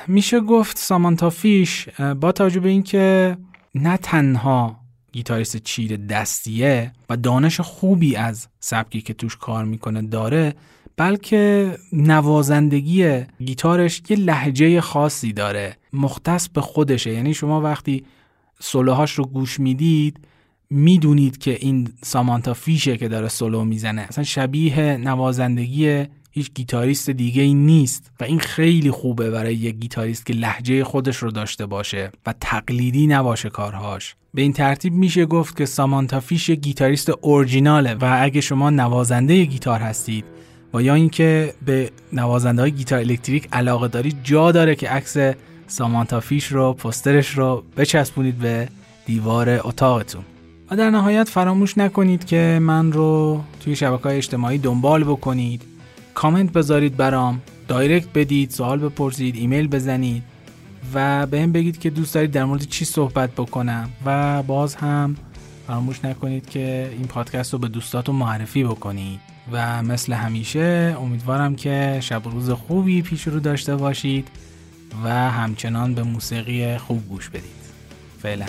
میشه 0.08 0.40
گفت 0.40 0.78
سامانتا 0.78 1.30
فیش 1.30 1.90
با 2.20 2.32
توجه 2.32 2.60
به 2.60 2.70
اینکه 2.70 3.38
نه 3.76 3.98
تنها 3.98 4.80
گیتاریست 5.12 5.58
چیره 5.58 5.98
دستیه 5.98 6.92
و 7.10 7.18
دانش 7.18 7.60
خوبی 7.60 8.16
از 8.16 8.48
سبکی 8.60 9.02
که 9.02 9.14
توش 9.14 9.38
کار 9.38 9.66
می‌کنه 9.66 10.02
داره 10.02 10.54
بلکه 10.98 11.72
نوازندگی 11.94 13.24
گیتارش 13.46 14.02
یه 14.10 14.18
لهجه 14.18 14.82
خاصی 14.82 15.34
داره. 15.34 15.78
مختص 15.96 16.50
به 16.50 16.62
خودشه. 16.62 17.14
یعنی 17.14 17.34
شما 17.34 17.62
وقتی 17.62 18.04
سولوهاش 18.60 19.12
رو 19.12 19.26
گوش 19.26 19.60
می‌دید 19.60 20.20
می‌دونید 20.70 21.38
که 21.38 21.58
این 21.60 21.90
سامانتا 22.04 22.54
فیشه 22.54 22.98
که 22.98 23.08
داره 23.08 23.28
سولو 23.28 23.66
می‌زنه. 23.66 24.02
اصلا 24.02 24.24
شبیه 24.24 24.98
نوازندگی 24.98 26.06
هیچ 26.32 26.52
گیتاریست 26.54 27.10
دیگه 27.10 27.42
ای 27.42 27.54
نیست 27.54 28.12
و 28.20 28.24
این 28.24 28.40
خیلی 28.40 28.92
خوبه 28.92 29.30
برای 29.30 29.56
یک 29.56 29.76
گیتاریست 29.76 30.26
که 30.26 30.34
لهجه 30.34 30.84
خودش 30.84 31.18
رو 31.18 31.32
داشته 31.32 31.66
باشه 31.66 32.12
و 32.26 32.34
تقلیدی 32.40 33.08
نباشه 33.08 33.50
کارهاش. 33.50 34.16
به 34.34 34.42
این 34.42 34.54
ترتیب 34.54 34.94
میشه 34.94 35.26
گفت 35.26 35.58
که 35.58 35.66
سامانتا 35.66 36.20
فیش 36.20 36.50
یک 36.50 36.60
گیتاریست 36.60 37.10
اورجیناله 37.22 37.94
و 37.94 38.20
اگه 38.22 38.42
شما 38.42 38.70
نوازنده 38.70 39.46
گیتار 39.46 39.80
هستید 39.80 40.26
و 40.74 40.82
یا 40.82 40.94
اینکه 40.94 41.54
به 41.66 41.92
نوازنده 42.14 42.62
های 42.62 42.72
گیتار 42.72 43.00
الکتریک 43.00 43.48
علاقه 43.52 43.88
دارید 43.88 44.18
جا 44.24 44.52
داره 44.52 44.76
که 44.76 44.90
عکس 44.90 45.18
سامانتا 45.68 46.20
فیش 46.20 46.48
رو 46.48 46.74
پوسترش 46.74 47.38
رو 47.38 47.64
بچسبونید 47.78 48.38
به 48.38 48.68
دیوار 49.06 49.50
اتاقتون. 49.50 50.24
و 50.72 50.76
در 50.76 50.90
نهایت 50.90 51.30
فراموش 51.30 51.78
نکنید 51.78 52.26
که 52.26 52.60
من 52.62 52.92
رو 52.92 53.42
توی 53.60 53.76
شبکه 53.76 54.04
های 54.04 54.18
اجتماعی 54.18 54.58
دنبال 54.58 55.04
بکنید. 55.04 55.62
کامنت 56.14 56.52
بذارید 56.52 56.98
برام 56.98 57.42
direct 57.68 58.08
بدید 58.16 58.50
سوال 58.50 58.80
بپرسید 58.80 59.36
ایمیل 59.36 59.68
بزنید 59.68 60.24
و 60.94 61.26
بهم 61.26 61.52
بگید 61.52 61.80
که 61.80 61.90
دوست 61.90 62.14
دارید 62.14 62.32
در 62.32 62.46
مورد 62.46 62.62
چی 62.62 62.86
صحبت 62.86 63.32
بکنم. 63.32 63.90
و 64.06 64.44
باز 64.44 64.76
هم 64.76 65.16
فراموش 65.68 66.06
نکنید 66.06 66.50
که 66.50 66.90
این 66.98 67.08
پادکست 67.08 67.54
رو 67.54 67.60
به 67.60 67.68
دوستاتون 67.68 68.16
معرفی 68.16 68.64
بکنید. 68.64 69.20
و 69.52 69.84
مثل 69.84 70.14
همیشه 70.14 70.98
امیدوارم 71.02 71.56
که 71.56 71.98
شب 72.02 72.22
روز 72.26 72.50
خوبی 72.52 73.02
پیش 73.02 73.28
رو 73.28 73.40
داشته 73.40 73.76
باشید. 73.76 74.28
و 75.04 75.10
همچنان 75.10 75.96
به 75.96 76.04
موسیقی 76.04 76.78
خوب 76.78 77.08
گوش 77.08 77.30
بدید. 77.30 77.56
فعلا. 78.22 78.46